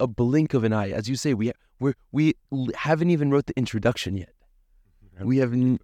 A 0.00 0.06
blink 0.06 0.54
of 0.54 0.64
an 0.64 0.72
eye. 0.72 0.90
As 0.90 1.08
you 1.08 1.16
say, 1.16 1.34
we 1.34 1.52
we 1.78 1.94
we 2.10 2.34
haven't 2.74 3.10
even 3.10 3.30
wrote 3.30 3.46
the 3.46 3.56
introduction 3.56 4.16
yet. 4.16 4.32
We 5.20 5.36
have 5.38 5.52
n- 5.52 5.78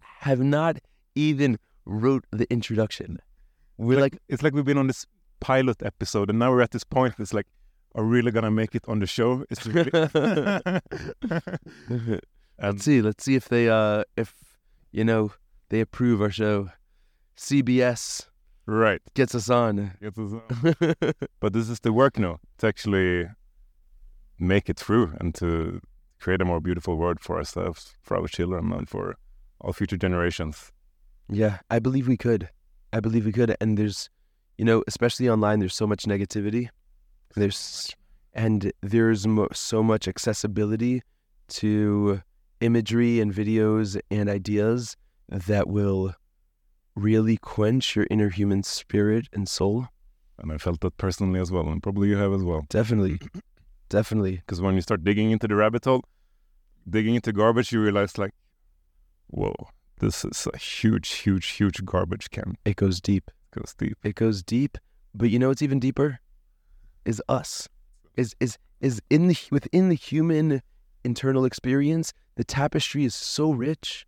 have 0.00 0.40
not 0.40 0.78
even 1.14 1.58
wrote 1.84 2.24
the 2.32 2.50
introduction. 2.50 3.18
We're 3.76 4.00
like, 4.00 4.18
it's 4.28 4.42
like 4.42 4.54
we've 4.54 4.64
been 4.64 4.78
on 4.78 4.86
this 4.88 5.06
pilot 5.42 5.82
episode 5.82 6.30
and 6.30 6.38
now 6.38 6.52
we're 6.52 6.62
at 6.62 6.70
this 6.70 6.84
point 6.84 7.14
it's 7.18 7.34
like 7.34 7.48
are 7.94 8.04
really 8.04 8.30
gonna 8.30 8.50
make 8.50 8.74
it 8.74 8.84
on 8.88 8.98
the 9.00 9.06
show 9.06 9.44
it's 9.50 9.66
really 9.66 9.90
and 12.58 12.74
let's 12.74 12.84
see, 12.84 13.02
let's 13.02 13.24
see 13.24 13.34
if 13.34 13.48
they 13.48 13.68
uh 13.68 14.04
if 14.16 14.34
you 14.92 15.04
know 15.04 15.32
they 15.68 15.80
approve 15.80 16.20
our 16.22 16.30
show. 16.30 16.70
CBS 17.36 18.26
right 18.66 19.00
gets 19.14 19.34
us 19.34 19.50
on. 19.50 19.92
It 20.00 20.16
was, 20.16 20.34
uh, 20.34 21.12
but 21.40 21.52
this 21.52 21.68
is 21.68 21.80
the 21.80 21.92
work 21.92 22.18
now 22.18 22.38
to 22.58 22.66
actually 22.66 23.26
make 24.38 24.68
it 24.68 24.78
through 24.78 25.14
and 25.18 25.34
to 25.36 25.80
create 26.20 26.40
a 26.40 26.44
more 26.44 26.60
beautiful 26.60 26.96
world 26.96 27.20
for 27.20 27.36
ourselves, 27.36 27.94
for 28.02 28.16
our 28.16 28.28
children, 28.28 28.72
and 28.72 28.88
for 28.88 29.16
all 29.60 29.72
future 29.72 29.96
generations. 29.96 30.70
Yeah, 31.28 31.58
I 31.70 31.78
believe 31.78 32.06
we 32.06 32.16
could. 32.16 32.50
I 32.92 33.00
believe 33.00 33.24
we 33.24 33.32
could. 33.32 33.56
And 33.60 33.76
there's, 33.76 34.10
you 34.58 34.64
know, 34.64 34.84
especially 34.86 35.28
online, 35.28 35.58
there's 35.58 35.74
so 35.74 35.86
much 35.86 36.04
negativity. 36.04 36.68
There's, 37.34 37.94
and 38.32 38.72
there's 38.82 39.26
mo- 39.26 39.48
so 39.52 39.82
much 39.82 40.08
accessibility 40.08 41.02
to 41.48 42.22
imagery 42.60 43.20
and 43.20 43.32
videos 43.32 44.00
and 44.10 44.28
ideas 44.28 44.96
that 45.28 45.68
will 45.68 46.14
really 46.94 47.36
quench 47.36 47.96
your 47.96 48.06
inner 48.10 48.28
human 48.28 48.62
spirit 48.62 49.28
and 49.32 49.48
soul. 49.48 49.88
And 50.38 50.52
I 50.52 50.58
felt 50.58 50.80
that 50.80 50.96
personally 50.96 51.40
as 51.40 51.50
well, 51.50 51.68
and 51.68 51.82
probably 51.82 52.08
you 52.08 52.16
have 52.16 52.32
as 52.32 52.42
well. 52.42 52.64
Definitely. 52.68 53.18
Definitely. 53.88 54.36
Because 54.36 54.60
when 54.60 54.74
you 54.74 54.80
start 54.80 55.04
digging 55.04 55.30
into 55.30 55.46
the 55.46 55.54
rabbit 55.54 55.84
hole, 55.84 56.02
digging 56.88 57.14
into 57.14 57.32
garbage, 57.32 57.72
you 57.72 57.80
realize 57.80 58.16
like, 58.18 58.32
whoa, 59.28 59.54
this 60.00 60.24
is 60.24 60.48
a 60.52 60.56
huge, 60.56 61.10
huge, 61.10 61.46
huge 61.48 61.84
garbage 61.84 62.30
can. 62.30 62.56
It 62.64 62.76
goes 62.76 63.00
deep. 63.00 63.30
It 63.52 63.60
goes 63.60 63.74
deep. 63.74 63.98
It 64.02 64.14
goes 64.14 64.42
deep. 64.42 64.78
But 65.14 65.30
you 65.30 65.38
know 65.38 65.50
it's 65.50 65.62
even 65.62 65.78
deeper? 65.78 66.20
Is 67.04 67.22
us. 67.28 67.68
Is 68.16 68.34
is 68.40 68.58
is 68.80 69.00
in 69.10 69.28
the 69.28 69.36
within 69.50 69.88
the 69.88 69.94
human 69.94 70.62
internal 71.04 71.44
experience, 71.44 72.12
the 72.36 72.44
tapestry 72.44 73.04
is 73.04 73.14
so 73.14 73.50
rich. 73.50 74.06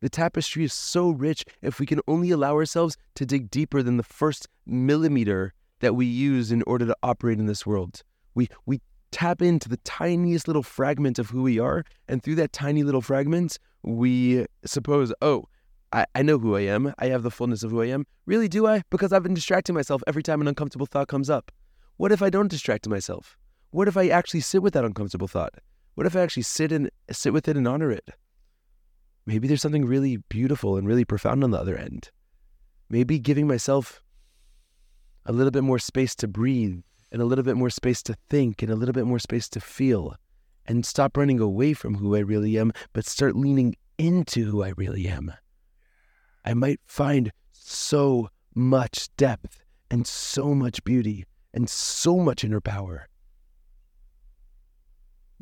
The 0.00 0.08
tapestry 0.08 0.64
is 0.64 0.72
so 0.72 1.10
rich 1.10 1.44
if 1.62 1.80
we 1.80 1.86
can 1.86 2.00
only 2.06 2.30
allow 2.30 2.54
ourselves 2.54 2.96
to 3.14 3.26
dig 3.26 3.50
deeper 3.50 3.82
than 3.82 3.96
the 3.96 4.02
first 4.02 4.46
millimeter 4.66 5.54
that 5.80 5.94
we 5.94 6.06
use 6.06 6.52
in 6.52 6.62
order 6.62 6.86
to 6.86 6.96
operate 7.02 7.38
in 7.38 7.46
this 7.46 7.66
world. 7.66 8.02
We 8.34 8.48
we 8.66 8.80
tap 9.10 9.40
into 9.40 9.68
the 9.68 9.78
tiniest 9.78 10.46
little 10.46 10.62
fragment 10.62 11.18
of 11.18 11.30
who 11.30 11.42
we 11.42 11.58
are, 11.58 11.84
and 12.08 12.22
through 12.22 12.34
that 12.36 12.52
tiny 12.52 12.82
little 12.82 13.00
fragment, 13.00 13.58
we 13.82 14.44
suppose, 14.64 15.12
oh, 15.22 15.44
I, 15.92 16.04
I 16.14 16.22
know 16.22 16.38
who 16.38 16.56
I 16.56 16.62
am. 16.62 16.92
I 16.98 17.06
have 17.06 17.22
the 17.22 17.30
fullness 17.30 17.62
of 17.62 17.70
who 17.70 17.80
I 17.80 17.86
am. 17.86 18.04
Really, 18.26 18.48
do 18.48 18.66
I? 18.66 18.82
Because 18.90 19.12
I've 19.12 19.22
been 19.22 19.34
distracting 19.34 19.74
myself 19.74 20.02
every 20.06 20.22
time 20.22 20.40
an 20.40 20.48
uncomfortable 20.48 20.86
thought 20.86 21.08
comes 21.08 21.30
up. 21.30 21.52
What 21.96 22.12
if 22.12 22.22
I 22.22 22.30
don't 22.30 22.50
distract 22.50 22.88
myself? 22.88 23.38
What 23.70 23.88
if 23.88 23.96
I 23.96 24.08
actually 24.08 24.40
sit 24.40 24.62
with 24.62 24.74
that 24.74 24.84
uncomfortable 24.84 25.28
thought? 25.28 25.54
What 25.94 26.06
if 26.06 26.14
I 26.14 26.20
actually 26.20 26.42
sit 26.42 26.70
and 26.70 26.90
sit 27.10 27.32
with 27.32 27.48
it 27.48 27.56
and 27.56 27.66
honor 27.66 27.90
it? 27.90 28.10
Maybe 29.24 29.48
there's 29.48 29.62
something 29.62 29.86
really 29.86 30.18
beautiful 30.28 30.76
and 30.76 30.86
really 30.86 31.04
profound 31.04 31.42
on 31.42 31.50
the 31.50 31.58
other 31.58 31.76
end. 31.76 32.10
Maybe 32.90 33.18
giving 33.18 33.48
myself 33.48 34.02
a 35.24 35.32
little 35.32 35.50
bit 35.50 35.64
more 35.64 35.78
space 35.78 36.14
to 36.16 36.28
breathe 36.28 36.82
and 37.10 37.22
a 37.22 37.24
little 37.24 37.44
bit 37.44 37.56
more 37.56 37.70
space 37.70 38.02
to 38.04 38.16
think 38.28 38.62
and 38.62 38.70
a 38.70 38.76
little 38.76 38.92
bit 38.92 39.06
more 39.06 39.18
space 39.18 39.48
to 39.48 39.60
feel 39.60 40.14
and 40.66 40.84
stop 40.84 41.16
running 41.16 41.40
away 41.40 41.72
from 41.72 41.96
who 41.96 42.14
I 42.14 42.20
really 42.20 42.58
am, 42.58 42.72
but 42.92 43.06
start 43.06 43.36
leaning 43.36 43.74
into 43.98 44.44
who 44.44 44.62
I 44.62 44.72
really 44.76 45.08
am. 45.08 45.32
I 46.44 46.54
might 46.54 46.80
find 46.86 47.32
so 47.52 48.28
much 48.54 49.08
depth 49.16 49.64
and 49.90 50.06
so 50.06 50.54
much 50.54 50.84
beauty 50.84 51.24
and 51.56 51.68
so 51.68 52.18
much 52.18 52.44
inner 52.44 52.60
power 52.60 53.08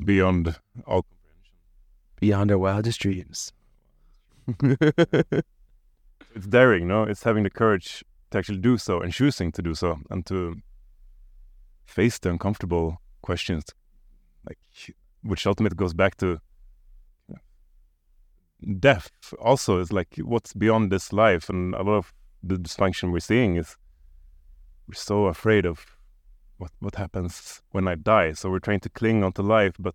Beyond 0.02 0.56
all 0.86 1.02
comprehension. 1.02 1.56
beyond 2.20 2.50
our 2.50 2.58
wildest 2.58 3.00
dreams. 3.00 3.52
It's 6.34 6.48
daring, 6.48 6.88
no? 6.88 7.04
It's 7.04 7.22
having 7.22 7.44
the 7.44 7.50
courage 7.50 8.04
to 8.30 8.38
actually 8.38 8.58
do 8.58 8.76
so 8.76 9.00
and 9.00 9.12
choosing 9.12 9.52
to 9.52 9.62
do 9.62 9.74
so 9.74 10.00
and 10.10 10.26
to 10.26 10.56
face 11.86 12.18
the 12.18 12.30
uncomfortable 12.30 13.00
questions, 13.22 13.64
like 14.48 14.58
which 15.22 15.46
ultimately 15.46 15.76
goes 15.76 15.94
back 15.94 16.16
to 16.16 16.40
death. 18.80 19.10
Also, 19.40 19.78
is 19.78 19.92
like 19.92 20.16
what's 20.16 20.52
beyond 20.54 20.90
this 20.90 21.12
life, 21.12 21.48
and 21.48 21.74
a 21.74 21.82
lot 21.82 21.98
of 21.98 22.12
the 22.42 22.56
dysfunction 22.56 23.12
we're 23.12 23.20
seeing 23.20 23.54
is 23.56 23.76
we're 24.88 24.94
so 24.94 25.26
afraid 25.26 25.64
of 25.64 25.93
what 26.58 26.70
what 26.78 26.94
happens 26.96 27.62
when 27.70 27.88
I 27.88 27.94
die. 27.94 28.32
So 28.32 28.50
we're 28.50 28.58
trying 28.58 28.80
to 28.80 28.88
cling 28.88 29.24
onto 29.24 29.42
life, 29.42 29.74
but 29.78 29.94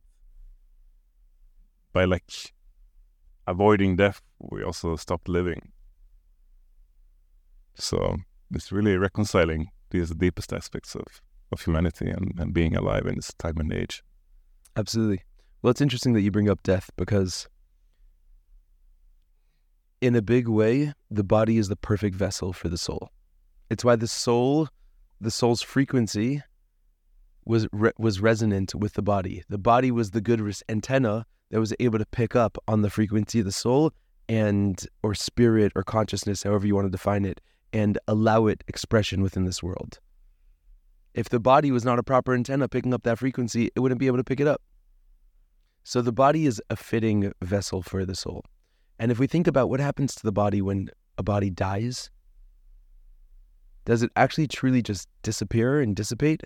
by 1.93 2.05
like 2.05 2.53
avoiding 3.47 3.95
death, 3.95 4.21
we 4.39 4.63
also 4.63 4.95
stop 4.95 5.27
living. 5.27 5.71
So 7.75 8.17
it's 8.53 8.71
really 8.71 8.97
reconciling 8.97 9.69
these 9.89 10.11
deepest 10.11 10.53
aspects 10.53 10.95
of, 10.95 11.21
of 11.51 11.61
humanity 11.61 12.09
and, 12.09 12.33
and 12.37 12.53
being 12.53 12.75
alive 12.75 13.05
in 13.05 13.15
this 13.15 13.33
time 13.33 13.57
and 13.57 13.73
age. 13.73 14.03
Absolutely. 14.75 15.23
Well, 15.61 15.71
it's 15.71 15.81
interesting 15.81 16.13
that 16.13 16.21
you 16.21 16.31
bring 16.31 16.49
up 16.49 16.61
death 16.63 16.89
because, 16.95 17.47
in 19.99 20.15
a 20.15 20.21
big 20.21 20.47
way, 20.47 20.93
the 21.09 21.23
body 21.23 21.57
is 21.57 21.67
the 21.67 21.75
perfect 21.75 22.15
vessel 22.15 22.53
for 22.53 22.69
the 22.69 22.77
soul. 22.77 23.09
It's 23.69 23.83
why 23.83 23.95
the 23.95 24.07
soul, 24.07 24.69
the 25.19 25.31
soul's 25.31 25.61
frequency, 25.61 26.43
was 27.49 27.67
re- 27.71 27.91
was 27.97 28.21
resonant 28.21 28.75
with 28.75 28.93
the 28.93 29.01
body. 29.01 29.43
The 29.49 29.57
body 29.57 29.89
was 29.89 30.11
the 30.11 30.21
good 30.21 30.39
res- 30.39 30.61
antenna 30.69 31.25
that 31.49 31.59
was 31.59 31.73
able 31.79 31.97
to 31.97 32.05
pick 32.05 32.35
up 32.35 32.59
on 32.67 32.83
the 32.83 32.91
frequency 32.91 33.39
of 33.39 33.45
the 33.45 33.51
soul 33.51 33.91
and 34.29 34.85
or 35.01 35.15
spirit 35.15 35.71
or 35.75 35.81
consciousness, 35.81 36.43
however 36.43 36.67
you 36.67 36.75
want 36.75 36.85
to 36.85 36.91
define 36.91 37.25
it, 37.25 37.41
and 37.73 37.97
allow 38.07 38.45
it 38.45 38.63
expression 38.67 39.23
within 39.23 39.45
this 39.45 39.63
world. 39.63 39.99
If 41.15 41.29
the 41.29 41.39
body 41.39 41.71
was 41.71 41.83
not 41.83 41.97
a 41.97 42.03
proper 42.03 42.35
antenna 42.35 42.69
picking 42.69 42.93
up 42.93 43.01
that 43.01 43.17
frequency, 43.17 43.71
it 43.75 43.79
wouldn't 43.79 43.99
be 43.99 44.05
able 44.05 44.17
to 44.17 44.23
pick 44.23 44.39
it 44.39 44.47
up. 44.47 44.61
So 45.83 46.03
the 46.03 46.13
body 46.13 46.45
is 46.45 46.61
a 46.69 46.75
fitting 46.75 47.33
vessel 47.41 47.81
for 47.81 48.05
the 48.05 48.15
soul. 48.15 48.45
And 48.99 49.11
if 49.11 49.17
we 49.17 49.25
think 49.25 49.47
about 49.47 49.69
what 49.71 49.79
happens 49.79 50.13
to 50.13 50.23
the 50.23 50.31
body 50.31 50.61
when 50.61 50.89
a 51.17 51.23
body 51.23 51.49
dies, 51.49 52.11
does 53.85 54.03
it 54.03 54.11
actually 54.15 54.47
truly 54.47 54.83
just 54.83 55.09
disappear 55.23 55.81
and 55.81 55.95
dissipate? 55.95 56.43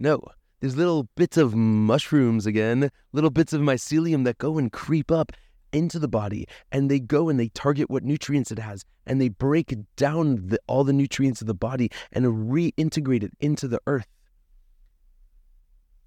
No. 0.00 0.22
There's 0.60 0.76
little 0.76 1.08
bits 1.14 1.36
of 1.36 1.54
mushrooms 1.54 2.46
again, 2.46 2.90
little 3.12 3.30
bits 3.30 3.52
of 3.52 3.60
mycelium 3.60 4.24
that 4.24 4.38
go 4.38 4.58
and 4.58 4.72
creep 4.72 5.10
up 5.10 5.32
into 5.72 5.98
the 5.98 6.08
body 6.08 6.46
and 6.72 6.90
they 6.90 6.98
go 6.98 7.28
and 7.28 7.38
they 7.38 7.48
target 7.48 7.90
what 7.90 8.02
nutrients 8.02 8.50
it 8.50 8.58
has 8.58 8.84
and 9.06 9.20
they 9.20 9.28
break 9.28 9.74
down 9.96 10.48
the, 10.48 10.58
all 10.66 10.84
the 10.84 10.92
nutrients 10.92 11.40
of 11.40 11.46
the 11.46 11.54
body 11.54 11.90
and 12.12 12.26
reintegrate 12.50 13.22
it 13.22 13.32
into 13.40 13.68
the 13.68 13.80
earth 13.86 14.08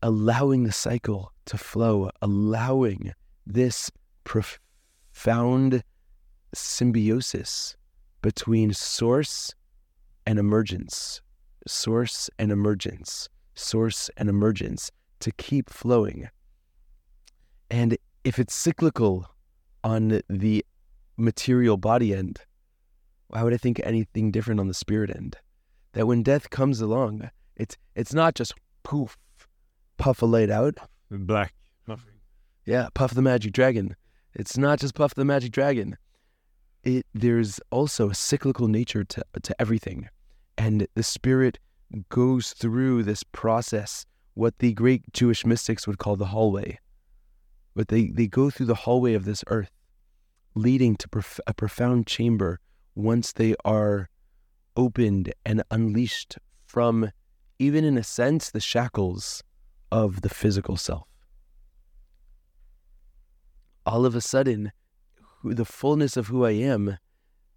allowing 0.01 0.63
the 0.63 0.71
cycle 0.71 1.31
to 1.45 1.57
flow 1.57 2.09
allowing 2.21 3.13
this 3.47 3.89
profound 4.25 5.81
symbiosis 6.53 7.77
between 8.21 8.73
source 8.73 9.53
and 10.25 10.37
emergence 10.37 11.21
source 11.65 12.29
and 12.37 12.51
emergence 12.51 13.29
source 13.55 14.09
and 14.17 14.29
emergence 14.29 14.91
to 15.19 15.31
keep 15.31 15.69
flowing 15.69 16.29
and 17.73 17.97
if 18.23 18.37
it's 18.37 18.53
cyclical 18.53 19.27
on 19.83 20.21
the 20.29 20.63
material 21.17 21.75
body 21.75 22.13
end, 22.13 22.39
why 23.29 23.41
would 23.41 23.51
I 23.51 23.57
think 23.57 23.81
anything 23.83 24.29
different 24.29 24.59
on 24.59 24.67
the 24.67 24.75
spirit 24.75 25.09
end? 25.09 25.37
That 25.93 26.05
when 26.05 26.21
death 26.21 26.51
comes 26.51 26.81
along, 26.81 27.31
it's 27.55 27.75
it's 27.95 28.13
not 28.13 28.35
just 28.35 28.53
poof, 28.83 29.17
puff 29.97 30.21
a 30.21 30.27
light 30.27 30.51
out. 30.51 30.75
Black. 31.09 31.55
Nothing. 31.87 32.13
Yeah, 32.65 32.89
puff 32.93 33.15
the 33.15 33.23
magic 33.23 33.53
dragon. 33.53 33.95
It's 34.35 34.55
not 34.55 34.79
just 34.79 34.93
puff 34.93 35.15
the 35.15 35.25
magic 35.25 35.51
dragon. 35.51 35.97
It 36.83 37.07
there's 37.15 37.59
also 37.71 38.11
a 38.11 38.15
cyclical 38.15 38.67
nature 38.67 39.03
to 39.03 39.25
to 39.41 39.55
everything. 39.59 40.09
And 40.59 40.87
the 40.93 41.01
spirit 41.01 41.57
goes 42.09 42.53
through 42.53 43.03
this 43.03 43.23
process, 43.23 44.05
what 44.33 44.59
the 44.59 44.73
great 44.73 45.13
Jewish 45.13 45.45
mystics 45.45 45.87
would 45.87 45.97
call 45.97 46.15
the 46.15 46.27
hallway 46.27 46.79
but 47.75 47.87
they, 47.87 48.07
they 48.07 48.27
go 48.27 48.49
through 48.49 48.67
the 48.67 48.75
hallway 48.75 49.13
of 49.13 49.25
this 49.25 49.43
earth, 49.47 49.71
leading 50.55 50.95
to 50.97 51.09
prof- 51.09 51.39
a 51.47 51.53
profound 51.53 52.07
chamber 52.07 52.59
once 52.95 53.31
they 53.33 53.55
are 53.65 54.09
opened 54.75 55.33
and 55.45 55.63
unleashed 55.71 56.37
from, 56.65 57.11
even 57.59 57.83
in 57.83 57.97
a 57.97 58.03
sense, 58.03 58.49
the 58.49 58.59
shackles 58.59 59.43
of 59.91 60.21
the 60.21 60.29
physical 60.29 60.77
self. 60.77 61.07
All 63.85 64.05
of 64.05 64.15
a 64.15 64.21
sudden, 64.21 64.71
the 65.43 65.65
fullness 65.65 66.15
of 66.15 66.27
who 66.27 66.45
I 66.45 66.51
am 66.51 66.97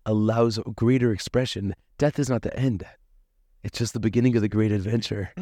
allows 0.05 0.59
greater 0.75 1.13
expression. 1.13 1.75
Death 1.99 2.19
is 2.19 2.29
not 2.29 2.43
the 2.43 2.59
end. 2.59 2.85
It's 3.67 3.81
just 3.81 3.95
the 3.95 4.01
beginning 4.01 4.37
of 4.37 4.43
the 4.43 4.49
great 4.49 4.71
adventure. 4.71 5.33
I 5.37 5.41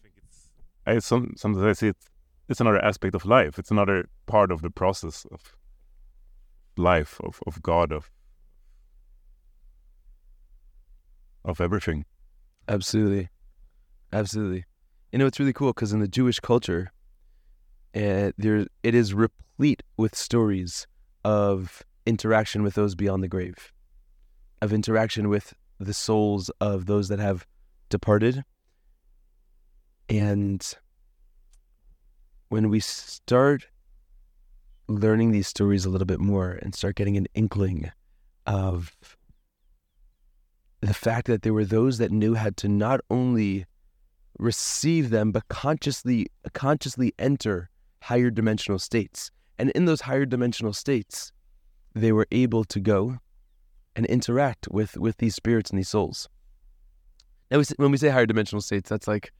think 0.00 0.14
it's, 0.16 0.48
I, 0.86 1.00
some, 1.00 1.34
sometimes 1.36 1.66
I 1.66 1.72
see 1.72 1.88
it 1.88 1.96
it's 2.48 2.60
another 2.60 2.78
aspect 2.84 3.16
of 3.16 3.24
life. 3.24 3.58
It's 3.58 3.72
another 3.72 4.08
part 4.26 4.52
of 4.52 4.62
the 4.62 4.70
process 4.70 5.26
of 5.32 5.56
life, 6.76 7.20
of, 7.24 7.40
of 7.44 7.60
God, 7.60 7.90
of 7.90 8.12
of 11.44 11.60
everything. 11.60 12.04
Absolutely, 12.68 13.28
absolutely. 14.12 14.64
You 15.10 15.18
know, 15.18 15.26
it's 15.26 15.40
really 15.40 15.52
cool 15.52 15.72
because 15.72 15.92
in 15.92 15.98
the 15.98 16.06
Jewish 16.06 16.38
culture, 16.38 16.92
uh, 17.96 18.30
there 18.38 18.66
it 18.84 18.94
is 18.94 19.14
replete 19.14 19.82
with 19.96 20.14
stories 20.14 20.86
of 21.24 21.82
interaction 22.06 22.62
with 22.62 22.74
those 22.74 22.94
beyond 22.94 23.24
the 23.24 23.28
grave, 23.28 23.72
of 24.60 24.72
interaction 24.72 25.28
with 25.28 25.54
the 25.84 25.94
souls 25.94 26.50
of 26.60 26.86
those 26.86 27.08
that 27.08 27.18
have 27.18 27.46
departed, 27.88 28.44
and 30.08 30.74
when 32.48 32.68
we 32.68 32.80
start 32.80 33.66
learning 34.88 35.30
these 35.30 35.46
stories 35.46 35.84
a 35.84 35.90
little 35.90 36.06
bit 36.06 36.20
more 36.20 36.58
and 36.62 36.74
start 36.74 36.96
getting 36.96 37.16
an 37.16 37.26
inkling 37.34 37.90
of 38.46 38.94
the 40.80 40.92
fact 40.92 41.28
that 41.28 41.42
there 41.42 41.54
were 41.54 41.64
those 41.64 41.98
that 41.98 42.10
knew 42.10 42.34
how 42.34 42.50
to 42.56 42.68
not 42.68 43.00
only 43.08 43.64
receive 44.38 45.10
them 45.10 45.30
but 45.30 45.48
consciously 45.48 46.26
consciously 46.52 47.14
enter 47.18 47.70
higher 48.02 48.30
dimensional 48.30 48.78
states. 48.78 49.30
And 49.58 49.70
in 49.70 49.84
those 49.84 50.02
higher 50.02 50.26
dimensional 50.26 50.72
states 50.72 51.32
they 51.94 52.10
were 52.10 52.26
able 52.32 52.64
to 52.64 52.80
go 52.80 53.18
and 53.94 54.06
interact 54.06 54.68
with 54.70 54.96
with 54.96 55.18
these 55.18 55.34
spirits 55.34 55.70
and 55.70 55.78
these 55.78 55.88
souls 55.88 56.28
now 57.50 57.62
when 57.76 57.90
we 57.90 57.98
say 57.98 58.08
higher 58.08 58.26
dimensional 58.26 58.62
states 58.62 58.88
that's 58.88 59.08
like 59.08 59.32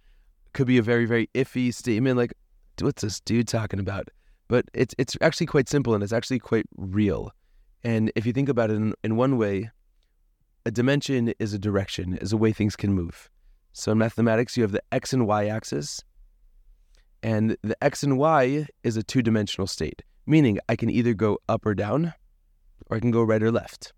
could 0.53 0.67
be 0.67 0.79
a 0.79 0.83
very 0.83 1.07
very 1.07 1.29
iffy 1.35 1.73
statement 1.73 2.17
like 2.17 2.33
what's 2.81 3.03
this 3.03 3.21
dude 3.21 3.49
talking 3.49 3.81
about? 3.81 4.09
But 4.49 4.67
it's 4.73 4.95
it's 4.99 5.17
actually 5.21 5.47
quite 5.47 5.69
simple 5.69 5.95
and 5.95 6.03
it's 6.03 6.13
actually 6.13 6.39
quite 6.39 6.67
real. 6.77 7.33
And 7.85 8.13
if 8.15 8.27
you 8.27 8.33
think 8.33 8.49
about 8.49 8.71
it 8.71 8.75
in, 8.75 8.95
in 9.03 9.17
one 9.17 9.37
way, 9.39 9.71
a 10.65 10.71
dimension 10.71 11.35
is 11.39 11.53
a 11.53 11.59
direction, 11.59 12.17
is 12.19 12.33
a 12.33 12.37
way 12.37 12.53
things 12.53 12.77
can 12.77 12.93
move. 12.93 13.29
So 13.73 13.93
in 13.93 13.99
mathematics, 13.99 14.57
you 14.57 14.63
have 14.63 14.73
the 14.73 14.83
x 14.93 15.13
and 15.13 15.27
y 15.27 15.47
axis, 15.47 16.05
and 17.23 17.57
the 17.63 17.83
x 17.83 18.03
and 18.03 18.19
y 18.19 18.67
is 18.85 18.97
a 18.97 19.03
two-dimensional 19.03 19.67
state, 19.67 20.03
meaning 20.27 20.59
I 20.69 20.77
can 20.77 20.91
either 20.91 21.15
go 21.15 21.39
up 21.49 21.67
or 21.67 21.75
down, 21.75 22.15
or 22.87 22.97
I 22.97 23.01
can 23.01 23.11
go 23.11 23.23
right 23.23 23.43
or 23.43 23.51
left. 23.51 23.93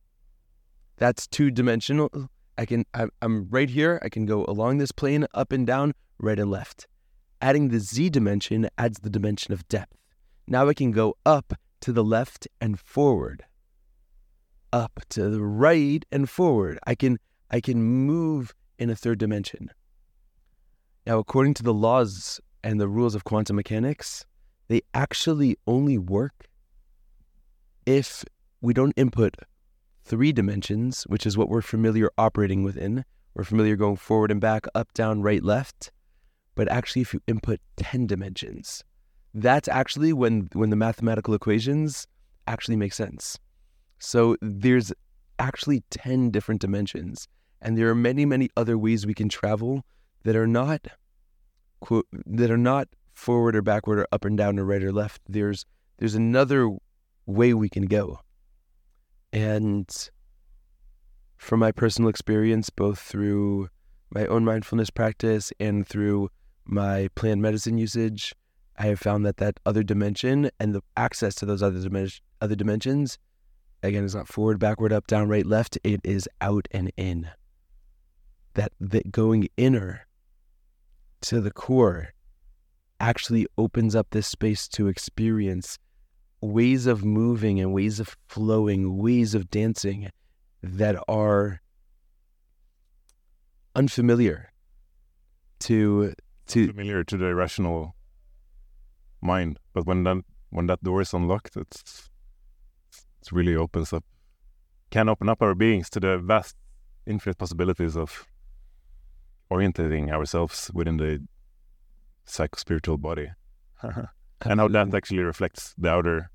That's 0.97 1.27
two-dimensional. 1.27 2.29
I 2.57 2.67
can 2.67 2.85
I'm 3.21 3.49
right 3.51 3.69
here. 3.69 3.99
I 4.03 4.09
can 4.09 4.27
go 4.27 4.45
along 4.47 4.79
this 4.79 4.93
plane, 4.93 5.27
up 5.35 5.53
and 5.53 5.67
down, 5.67 5.95
right 6.19 6.39
and 6.39 6.51
left. 6.51 6.87
Adding 7.41 7.69
the 7.69 7.81
z 7.81 8.09
dimension 8.11 8.69
adds 8.79 9.01
the 9.01 9.11
dimension 9.11 9.53
of 9.53 9.67
depth. 9.69 9.97
Now 10.47 10.69
I 10.69 10.75
can 10.75 10.93
go 10.93 11.17
up 11.27 11.55
to 11.81 11.93
the 11.93 12.05
left 12.05 12.47
and 12.61 12.79
forward. 12.79 13.45
Up 14.73 15.01
to 15.11 15.29
the 15.31 15.43
right 15.43 16.05
and 16.13 16.31
forward. 16.31 16.79
I 16.87 16.95
can 16.95 17.19
I 17.51 17.61
can 17.61 17.83
move 17.83 18.55
in 18.79 18.89
a 18.89 18.97
third 18.97 19.19
dimension. 19.19 19.71
Now 21.07 21.19
according 21.19 21.55
to 21.55 21.63
the 21.63 21.75
laws 21.75 22.41
and 22.63 22.81
the 22.81 22.89
rules 22.89 23.15
of 23.15 23.25
quantum 23.25 23.57
mechanics, 23.57 24.25
they 24.69 24.83
actually 24.95 25.57
only 25.67 25.99
work 25.99 26.47
if 27.85 28.25
we 28.61 28.73
don't 28.73 28.95
input 28.97 29.37
three 30.05 30.33
dimensions, 30.33 31.05
which 31.05 31.27
is 31.27 31.37
what 31.37 31.49
we're 31.49 31.63
familiar 31.63 32.11
operating 32.19 32.63
within. 32.63 33.05
We're 33.35 33.45
familiar 33.45 33.77
going 33.77 33.97
forward 33.97 34.31
and 34.31 34.41
back, 34.41 34.67
up, 34.75 34.93
down, 34.95 35.23
right, 35.23 35.43
left. 35.43 35.91
But 36.55 36.69
actually 36.71 37.03
if 37.03 37.13
you 37.13 37.21
input 37.27 37.61
10 37.77 38.07
dimensions 38.07 38.85
that's 39.35 39.69
actually 39.69 40.13
when 40.13 40.49
when 40.53 40.71
the 40.71 40.77
mathematical 40.77 41.35
equations 41.35 42.07
actually 42.47 42.77
make 42.77 42.93
sense. 42.93 43.39
So 43.99 44.37
there's 44.41 44.93
actually 45.39 45.83
10 45.91 46.31
different 46.31 46.61
dimensions 46.61 47.27
and 47.61 47.77
there 47.77 47.89
are 47.89 47.95
many 47.95 48.25
many 48.25 48.49
other 48.57 48.79
ways 48.79 49.05
we 49.05 49.15
can 49.15 49.29
travel 49.29 49.85
that 50.23 50.37
are 50.37 50.47
not 50.47 50.87
quote 51.81 52.07
that 52.25 52.51
are 52.51 52.57
not 52.57 52.89
forward 53.13 53.57
or 53.57 53.63
backward 53.63 53.99
or 53.99 54.07
up 54.13 54.25
and 54.25 54.39
down 54.39 54.59
or 54.59 54.65
right 54.65 54.83
or 54.83 54.93
left. 54.93 55.21
There's 55.29 55.67
there's 55.99 56.15
another 56.15 56.71
way 57.27 57.55
we 57.55 57.69
can 57.69 57.87
go 57.87 58.21
and 59.35 60.11
from 61.37 61.59
my 61.59 61.73
personal 61.73 62.09
experience 62.09 62.71
both 62.71 63.01
through 63.01 63.69
my 64.11 64.27
own 64.27 64.45
mindfulness 64.45 64.91
practice 64.91 65.53
and 65.59 65.87
through 65.87 66.31
my 66.65 67.09
plant 67.17 67.41
medicine 67.41 67.77
usage, 67.77 68.33
I 68.79 68.87
have 68.87 69.01
found 69.01 69.27
that 69.27 69.39
that 69.39 69.59
other 69.67 69.83
dimension 69.83 70.51
and 70.61 70.73
the 70.73 70.83
access 70.97 71.35
to 71.37 71.47
those 71.47 71.63
other 71.65 71.81
dimensions, 71.81 72.21
other 72.41 72.55
dimensions, 72.55 73.19
again, 73.83 74.05
is 74.05 74.15
not 74.15 74.29
forward, 74.29 74.61
backward, 74.61 74.93
up, 74.93 75.09
down, 75.09 75.29
right, 75.29 75.45
left. 75.45 75.79
It 75.83 76.01
is 76.05 76.29
out 76.41 76.69
and 76.71 76.93
in. 76.97 77.29
That 78.55 78.73
that 78.79 79.11
going 79.11 79.49
inner 79.57 80.07
to 81.23 81.41
the 81.41 81.51
core 81.51 82.15
actually 83.01 83.47
opens 83.59 83.97
up 83.97 84.07
this 84.11 84.29
space 84.29 84.69
to 84.69 84.87
experience 84.87 85.79
ways 86.45 86.87
of 86.87 87.05
moving 87.05 87.59
and 87.59 87.73
ways 87.73 87.99
of 88.01 88.17
flowing, 88.29 88.99
ways 88.99 89.35
of 89.35 89.51
dancing 89.51 90.11
that 90.63 90.97
are 91.09 91.61
unfamiliar 93.75 94.53
to 95.59 96.13
to 96.47 96.67
familiar 96.69 97.03
to 97.03 97.17
the 97.17 97.35
rational 97.35 97.95
mind. 99.23 99.59
But 99.73 99.87
when 99.87 100.05
that 100.05 100.19
when 100.51 100.67
that 100.67 100.83
door 100.83 101.01
is 101.01 101.15
unlocked, 101.15 101.57
it's 101.57 102.11
it 103.23 103.33
really 103.33 103.57
opens 103.57 103.93
up, 103.93 104.05
can 104.91 105.09
open 105.09 105.31
up 105.31 105.41
our 105.41 105.55
beings 105.55 105.89
to 105.91 106.01
the 106.01 106.19
vast, 106.19 106.57
infinite 107.07 107.39
possibilities 107.39 107.97
of 107.97 108.27
orientating 109.51 110.11
ourselves 110.11 110.71
within 110.75 110.99
the 110.99 111.27
psycho-spiritual 112.27 112.99
body, 112.99 113.31
and 113.83 114.61
how 114.61 114.69
that 114.69 114.95
actually 114.95 115.23
reflects 115.23 115.75
the 115.79 115.89
outer 115.89 116.31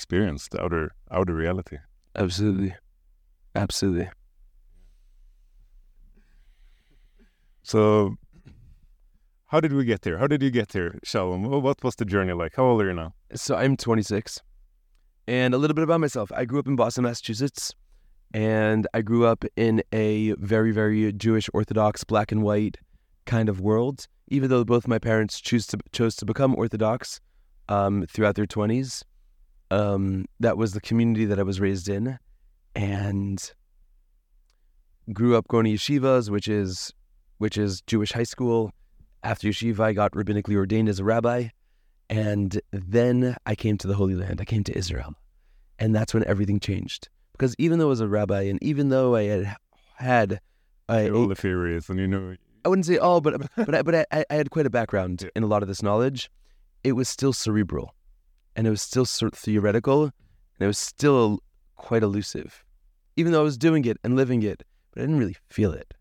experience, 0.00 0.48
the 0.52 0.58
outer 0.64 0.84
outer 1.10 1.34
reality. 1.44 1.76
Absolutely, 2.24 2.72
absolutely. 3.54 4.08
So, 7.62 8.16
how 9.52 9.60
did 9.60 9.72
we 9.72 9.84
get 9.84 10.04
here? 10.04 10.16
How 10.18 10.26
did 10.26 10.42
you 10.42 10.50
get 10.50 10.72
here, 10.72 10.98
Shalom? 11.04 11.42
What 11.66 11.84
was 11.84 11.94
the 11.96 12.04
journey 12.04 12.32
like? 12.32 12.52
How 12.56 12.64
old 12.64 12.82
are 12.82 12.88
you 12.90 12.94
now? 12.94 13.12
So 13.34 13.56
I'm 13.56 13.76
26. 13.76 14.40
And 15.26 15.54
a 15.54 15.58
little 15.58 15.74
bit 15.74 15.84
about 15.84 16.00
myself. 16.00 16.32
I 16.34 16.44
grew 16.44 16.58
up 16.58 16.66
in 16.66 16.76
Boston, 16.76 17.04
Massachusetts, 17.04 17.74
and 18.32 18.86
I 18.94 19.02
grew 19.02 19.26
up 19.26 19.44
in 19.56 19.82
a 19.92 20.34
very, 20.38 20.72
very 20.72 21.12
Jewish 21.12 21.48
Orthodox, 21.52 22.04
black 22.04 22.32
and 22.32 22.42
white 22.42 22.78
kind 23.26 23.48
of 23.48 23.60
world. 23.60 24.08
Even 24.28 24.48
though 24.50 24.64
both 24.64 24.88
my 24.88 24.98
parents 24.98 25.40
choose 25.40 25.66
to 25.68 25.78
chose 25.92 26.14
to 26.16 26.24
become 26.24 26.54
Orthodox 26.56 27.20
um, 27.68 28.06
throughout 28.10 28.36
their 28.36 28.46
20s, 28.46 29.02
um, 29.70 30.26
that 30.40 30.56
was 30.56 30.72
the 30.72 30.80
community 30.80 31.24
that 31.26 31.38
I 31.38 31.42
was 31.42 31.60
raised 31.60 31.88
in, 31.88 32.18
and 32.74 33.52
grew 35.12 35.36
up 35.36 35.48
going 35.48 35.64
to 35.64 35.72
yeshivas, 35.72 36.30
which 36.30 36.48
is 36.48 36.92
which 37.38 37.56
is 37.56 37.80
Jewish 37.82 38.12
high 38.12 38.24
school. 38.24 38.72
After 39.22 39.48
yeshiva, 39.48 39.80
I 39.80 39.92
got 39.92 40.12
rabbinically 40.12 40.56
ordained 40.56 40.88
as 40.88 40.98
a 40.98 41.04
rabbi. 41.04 41.48
And 42.10 42.60
then 42.72 43.36
I 43.46 43.54
came 43.54 43.78
to 43.78 43.86
the 43.86 43.94
Holy 43.94 44.14
Land. 44.14 44.40
I 44.40 44.44
came 44.44 44.64
to 44.64 44.76
Israel. 44.76 45.14
And 45.78 45.94
that's 45.94 46.12
when 46.12 46.24
everything 46.26 46.58
changed. 46.58 47.08
Because 47.32 47.54
even 47.58 47.78
though 47.78 47.86
I 47.86 47.88
was 47.88 48.00
a 48.00 48.08
rabbi 48.08 48.42
and 48.42 48.62
even 48.62 48.88
though 48.88 49.14
I 49.14 49.22
had 49.22 49.56
had 49.96 50.40
You're 50.90 51.14
all 51.14 51.28
the 51.28 51.34
theories, 51.34 51.88
and 51.88 51.98
you 51.98 52.08
know, 52.08 52.36
I 52.64 52.68
wouldn't 52.68 52.86
say 52.86 52.98
all, 52.98 53.20
but 53.20 53.40
but 53.56 53.74
I, 53.74 53.82
but 53.82 53.94
I, 53.94 54.24
I 54.30 54.34
had 54.34 54.50
quite 54.50 54.66
a 54.66 54.70
background 54.70 55.30
in 55.36 55.42
a 55.42 55.46
lot 55.46 55.62
of 55.62 55.68
this 55.68 55.82
knowledge. 55.82 56.30
It 56.82 56.92
was 56.92 57.08
still 57.08 57.32
cerebral, 57.32 57.94
and 58.56 58.66
it 58.66 58.70
was 58.70 58.82
still 58.82 59.04
sort 59.04 59.32
of 59.32 59.38
theoretical, 59.38 60.04
and 60.04 60.12
it 60.60 60.66
was 60.66 60.78
still 60.78 61.40
quite 61.76 62.02
elusive, 62.02 62.64
even 63.16 63.32
though 63.32 63.40
I 63.40 63.44
was 63.44 63.58
doing 63.58 63.84
it 63.84 63.98
and 64.04 64.16
living 64.16 64.42
it, 64.42 64.62
but 64.92 65.00
I 65.00 65.06
didn't 65.06 65.18
really 65.18 65.36
feel 65.48 65.72
it. 65.72 65.94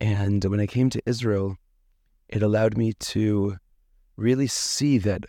And 0.00 0.44
when 0.44 0.60
I 0.60 0.66
came 0.66 0.90
to 0.90 1.02
Israel, 1.06 1.56
it 2.28 2.42
allowed 2.42 2.76
me 2.76 2.92
to 2.92 3.56
really 4.16 4.46
see 4.46 4.98
that 4.98 5.24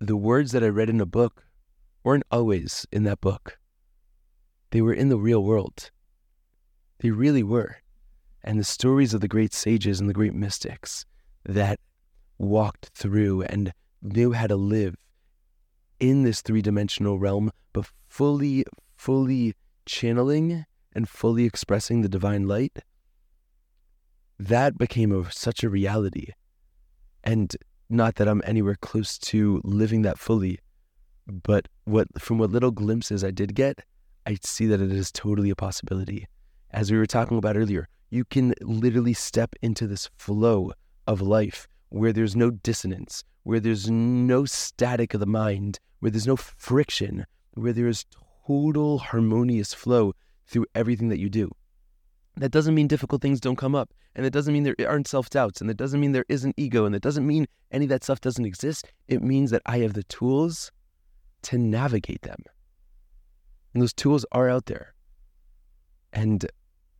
the 0.00 0.16
words 0.16 0.52
that 0.52 0.64
I 0.64 0.68
read 0.68 0.90
in 0.90 1.00
a 1.00 1.06
book 1.06 1.46
weren't 2.02 2.24
always 2.30 2.86
in 2.90 3.04
that 3.04 3.20
book. 3.20 3.58
They 4.70 4.80
were 4.80 4.94
in 4.94 5.08
the 5.08 5.18
real 5.18 5.44
world. 5.44 5.90
They 6.98 7.10
really 7.10 7.42
were 7.42 7.82
and 8.44 8.58
the 8.58 8.64
stories 8.64 9.14
of 9.14 9.20
the 9.20 9.28
great 9.28 9.52
sages 9.52 10.00
and 10.00 10.08
the 10.08 10.14
great 10.14 10.34
mystics 10.34 11.04
that 11.44 11.78
walked 12.38 12.90
through 12.94 13.42
and 13.42 13.72
knew 14.02 14.32
how 14.32 14.46
to 14.46 14.56
live 14.56 14.96
in 16.00 16.24
this 16.24 16.42
three 16.42 16.62
dimensional 16.62 17.18
realm, 17.18 17.52
but 17.72 17.86
fully, 18.08 18.64
fully 18.96 19.54
channeling 19.86 20.64
and 20.94 21.08
fully 21.08 21.44
expressing 21.44 22.02
the 22.02 22.08
divine 22.08 22.46
light, 22.46 22.80
that 24.38 24.76
became 24.76 25.12
a, 25.12 25.30
such 25.30 25.62
a 25.62 25.70
reality. 25.70 26.28
And 27.22 27.56
not 27.88 28.16
that 28.16 28.28
I'm 28.28 28.42
anywhere 28.44 28.76
close 28.80 29.18
to 29.18 29.60
living 29.64 30.02
that 30.02 30.18
fully, 30.18 30.58
but 31.26 31.68
what 31.84 32.08
from 32.20 32.38
what 32.38 32.50
little 32.50 32.72
glimpses 32.72 33.22
I 33.22 33.30
did 33.30 33.54
get, 33.54 33.84
I 34.26 34.38
see 34.42 34.66
that 34.66 34.80
it 34.80 34.92
is 34.92 35.12
totally 35.12 35.50
a 35.50 35.56
possibility. 35.56 36.26
As 36.70 36.90
we 36.90 36.98
were 36.98 37.06
talking 37.06 37.38
about 37.38 37.56
earlier, 37.56 37.88
you 38.10 38.24
can 38.24 38.54
literally 38.60 39.14
step 39.14 39.54
into 39.62 39.86
this 39.86 40.10
flow 40.16 40.72
of 41.06 41.20
life 41.20 41.68
where 41.90 42.12
there's 42.12 42.34
no 42.34 42.50
dissonance, 42.50 43.24
where 43.42 43.60
there's 43.60 43.90
no 43.90 44.44
static 44.44 45.14
of 45.14 45.20
the 45.20 45.26
mind, 45.26 45.78
where 46.00 46.10
there's 46.10 46.26
no 46.26 46.36
friction, 46.36 47.26
where 47.54 47.72
there's 47.72 48.06
total 48.46 48.98
harmonious 48.98 49.74
flow 49.74 50.14
through 50.46 50.66
everything 50.74 51.08
that 51.08 51.18
you 51.18 51.28
do. 51.28 51.50
That 52.36 52.52
doesn't 52.52 52.74
mean 52.74 52.88
difficult 52.88 53.22
things 53.22 53.40
don't 53.40 53.56
come 53.56 53.74
up, 53.74 53.92
and 54.14 54.24
that 54.24 54.32
doesn't 54.32 54.52
mean 54.52 54.62
there 54.62 54.76
aren't 54.88 55.08
self 55.08 55.30
doubts, 55.30 55.60
and 55.60 55.68
that 55.68 55.76
doesn't 55.76 56.00
mean 56.00 56.12
there 56.12 56.24
isn't 56.28 56.54
ego, 56.56 56.84
and 56.84 56.94
that 56.94 57.02
doesn't 57.02 57.26
mean 57.26 57.46
any 57.70 57.84
of 57.84 57.88
that 57.90 58.04
stuff 58.04 58.20
doesn't 58.20 58.44
exist. 58.44 58.86
It 59.08 59.22
means 59.22 59.50
that 59.50 59.62
I 59.66 59.78
have 59.78 59.94
the 59.94 60.04
tools 60.04 60.70
to 61.42 61.58
navigate 61.58 62.22
them. 62.22 62.42
And 63.72 63.82
those 63.82 63.92
tools 63.92 64.24
are 64.32 64.48
out 64.48 64.66
there. 64.66 64.94
And 66.12 66.46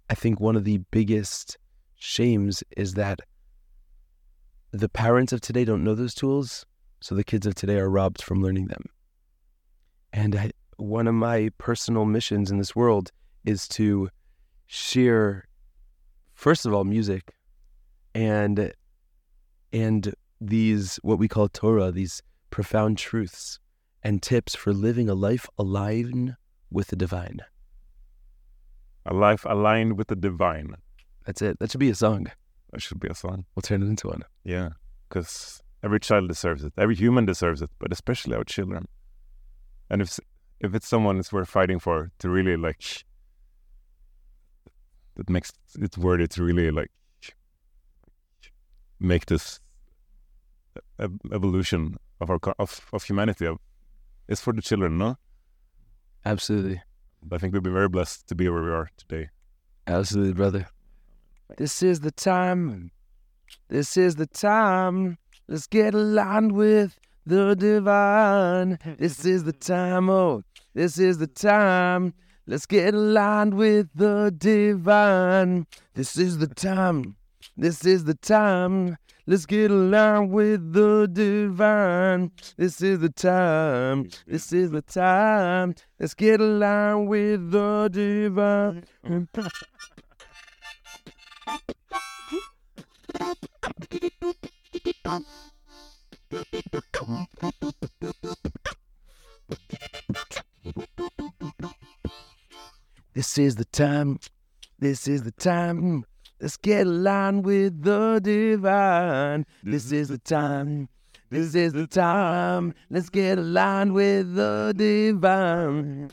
I 0.08 0.14
think 0.14 0.40
one 0.40 0.56
of 0.56 0.64
the 0.64 0.78
biggest 0.90 1.58
shames 1.96 2.64
is 2.76 2.94
that 2.94 3.20
the 4.72 4.88
parents 4.88 5.32
of 5.32 5.40
today 5.40 5.64
don't 5.64 5.84
know 5.84 5.94
those 5.94 6.14
tools, 6.14 6.64
so 7.00 7.14
the 7.14 7.24
kids 7.24 7.46
of 7.46 7.54
today 7.54 7.76
are 7.76 7.90
robbed 7.90 8.22
from 8.22 8.42
learning 8.42 8.68
them. 8.68 8.84
And 10.12 10.34
I, 10.34 10.50
one 10.76 11.06
of 11.06 11.14
my 11.14 11.50
personal 11.58 12.06
missions 12.06 12.50
in 12.50 12.58
this 12.58 12.74
world 12.74 13.12
is 13.44 13.68
to 13.68 14.08
share, 14.66 15.46
first 16.34 16.64
of 16.64 16.72
all, 16.72 16.84
music, 16.84 17.34
and 18.14 18.72
and 19.72 20.14
these 20.40 20.96
what 21.02 21.18
we 21.18 21.28
call 21.28 21.48
Torah, 21.48 21.92
these 21.92 22.22
profound 22.50 22.98
truths 22.98 23.58
and 24.02 24.22
tips 24.22 24.54
for 24.54 24.72
living 24.72 25.08
a 25.08 25.14
life 25.14 25.48
aligned 25.58 26.36
with 26.70 26.88
the 26.88 26.96
divine. 26.96 27.40
a 29.04 29.14
life 29.14 29.44
aligned 29.44 29.98
with 29.98 30.08
the 30.08 30.16
divine. 30.16 30.74
That's 31.26 31.42
it. 31.42 31.58
That 31.58 31.70
should 31.70 31.80
be 31.80 31.90
a 31.90 31.94
song. 31.94 32.26
That 32.72 32.80
should 32.80 33.00
be 33.00 33.08
a 33.08 33.14
song. 33.14 33.44
We'll 33.54 33.62
turn 33.62 33.82
it 33.82 33.86
into 33.86 34.08
one. 34.08 34.22
Yeah, 34.44 34.70
because 35.08 35.62
every 35.82 36.00
child 36.00 36.28
deserves 36.28 36.64
it. 36.64 36.72
Every 36.78 36.94
human 36.94 37.26
deserves 37.26 37.60
it, 37.62 37.70
but 37.78 37.92
especially 37.92 38.34
our 38.34 38.44
children. 38.44 38.88
And 39.90 40.00
if 40.00 40.18
if 40.58 40.74
it's 40.74 40.88
someone 40.88 41.16
that's 41.16 41.32
worth 41.32 41.50
fighting 41.50 41.78
for, 41.78 42.10
to 42.18 42.30
really 42.30 42.56
like 42.56 43.04
that 45.16 45.28
makes 45.28 45.52
it 45.78 45.98
worthy 45.98 46.26
to 46.26 46.42
really 46.42 46.70
like 46.70 46.90
make 48.98 49.26
this 49.26 49.60
evolution 51.30 51.96
of 52.20 52.30
our 52.30 52.38
of 52.58 52.80
of 52.92 53.04
humanity. 53.04 53.48
It's 54.28 54.40
for 54.40 54.52
the 54.54 54.62
children, 54.62 54.96
no? 54.96 55.18
Absolutely. 56.24 56.80
I 57.30 57.38
think 57.38 57.52
we've 57.52 57.62
been 57.62 57.74
very 57.74 57.88
blessed 57.88 58.28
to 58.28 58.34
be 58.34 58.48
where 58.48 58.62
we 58.62 58.70
are 58.70 58.88
today. 58.96 59.28
Absolutely, 59.86 60.32
brother. 60.32 60.68
This 61.58 61.82
is 61.82 62.00
the 62.00 62.10
time. 62.10 62.90
This 63.68 63.96
is 63.96 64.16
the 64.16 64.26
time. 64.26 65.18
Let's 65.48 65.66
get 65.66 65.94
aligned 65.94 66.52
with 66.52 66.98
the 67.26 67.54
divine. 67.54 68.78
This 68.98 69.24
is 69.24 69.44
the 69.44 69.52
time. 69.52 70.08
Oh, 70.08 70.42
this 70.74 70.98
is 70.98 71.18
the 71.18 71.26
time. 71.26 72.14
Let's 72.46 72.66
get 72.66 72.94
aligned 72.94 73.54
with 73.54 73.88
the 73.94 74.34
divine. 74.36 75.66
This 75.94 76.16
is 76.16 76.38
the 76.38 76.48
time. 76.48 77.16
This 77.56 77.84
is 77.84 78.04
the 78.04 78.14
time. 78.14 78.96
Let's 79.26 79.46
get 79.46 79.70
aligned 79.70 80.30
with 80.30 80.72
the 80.72 81.06
divine. 81.06 82.32
This 82.56 82.82
is 82.82 82.98
the 82.98 83.10
time. 83.10 84.08
This 84.26 84.52
is 84.52 84.70
the 84.70 84.82
time. 84.82 85.74
Let's 86.00 86.14
get 86.14 86.40
aligned 86.40 87.08
with 87.08 87.50
the 87.50 87.88
divine. 87.92 88.84
This 103.14 103.38
is 103.38 103.56
the 103.56 103.64
time. 103.64 104.18
This 104.78 105.06
is 105.06 105.22
the 105.22 105.32
time. 105.32 106.04
Let's 106.40 106.56
get 106.56 106.86
aligned 106.86 107.44
with 107.44 107.82
the 107.82 108.20
divine. 108.22 109.46
This 109.62 109.92
is 109.92 110.08
the 110.08 110.18
time. 110.18 110.88
This 111.30 111.54
is 111.54 111.72
the 111.72 111.86
time. 111.86 112.74
Let's 112.90 113.10
get 113.10 113.38
aligned 113.38 113.92
with 113.92 114.34
the 114.34 114.74
divine. 114.76 116.10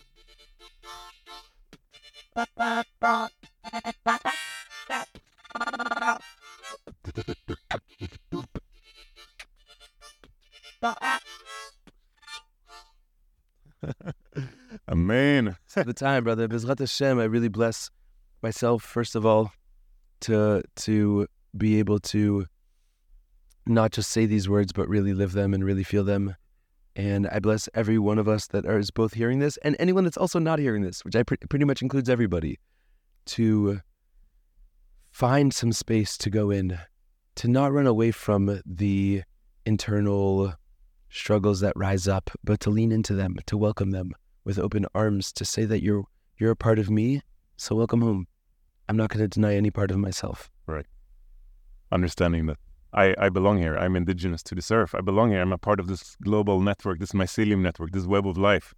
Amen. 14.89 15.57
the 15.73 15.93
time, 15.93 16.23
brother. 16.23 16.47
Bezrat 16.47 16.79
Hashem, 16.79 17.19
I 17.19 17.25
really 17.25 17.49
bless 17.49 17.89
myself 18.41 18.83
first 18.83 19.15
of 19.15 19.25
all 19.25 19.51
to 20.21 20.63
to 20.75 21.27
be 21.57 21.79
able 21.79 21.99
to 21.99 22.45
not 23.65 23.91
just 23.91 24.09
say 24.09 24.25
these 24.25 24.49
words, 24.49 24.71
but 24.71 24.87
really 24.87 25.13
live 25.13 25.33
them 25.33 25.53
and 25.53 25.63
really 25.63 25.83
feel 25.83 26.03
them. 26.03 26.35
And 26.95 27.27
I 27.27 27.39
bless 27.39 27.69
every 27.73 27.99
one 27.99 28.17
of 28.17 28.27
us 28.27 28.47
that 28.47 28.65
is 28.65 28.91
both 28.91 29.13
hearing 29.13 29.39
this 29.39 29.57
and 29.57 29.75
anyone 29.79 30.03
that's 30.03 30.17
also 30.17 30.39
not 30.39 30.59
hearing 30.59 30.81
this, 30.81 31.05
which 31.05 31.15
I 31.15 31.23
pre- 31.23 31.37
pretty 31.49 31.65
much 31.65 31.81
includes 31.81 32.09
everybody, 32.09 32.59
to 33.27 33.81
find 35.11 35.53
some 35.53 35.71
space 35.71 36.17
to 36.17 36.29
go 36.29 36.49
in, 36.51 36.77
to 37.35 37.47
not 37.47 37.71
run 37.71 37.87
away 37.87 38.11
from 38.11 38.61
the 38.65 39.23
internal 39.65 40.53
struggles 41.09 41.59
that 41.61 41.73
rise 41.75 42.07
up, 42.07 42.29
but 42.43 42.59
to 42.61 42.69
lean 42.69 42.91
into 42.91 43.13
them, 43.13 43.35
to 43.45 43.57
welcome 43.57 43.91
them 43.91 44.13
with 44.43 44.59
open 44.59 44.85
arms, 44.93 45.31
to 45.33 45.45
say 45.45 45.65
that 45.65 45.83
you're 45.83 46.03
you're 46.37 46.51
a 46.51 46.55
part 46.55 46.79
of 46.79 46.89
me, 46.89 47.21
so 47.57 47.75
welcome 47.75 48.01
home. 48.01 48.25
I'm 48.87 48.95
not 48.95 49.09
going 49.09 49.19
to 49.19 49.27
deny 49.27 49.55
any 49.55 49.71
part 49.71 49.91
of 49.91 49.97
myself. 49.97 50.49
Right. 50.65 50.85
Understanding 51.91 52.45
that 52.45 52.57
I, 52.93 53.13
I 53.17 53.29
belong 53.29 53.57
here. 53.59 53.75
I'm 53.75 53.95
indigenous 53.95 54.41
to 54.43 54.55
this 54.55 54.71
earth. 54.71 54.95
I 54.95 55.01
belong 55.01 55.31
here. 55.31 55.41
I'm 55.41 55.51
a 55.51 55.57
part 55.57 55.79
of 55.79 55.87
this 55.87 56.15
global 56.23 56.61
network, 56.61 56.99
this 56.99 57.11
mycelium 57.11 57.59
network, 57.59 57.91
this 57.91 58.05
web 58.05 58.25
of 58.25 58.37
life. 58.37 58.73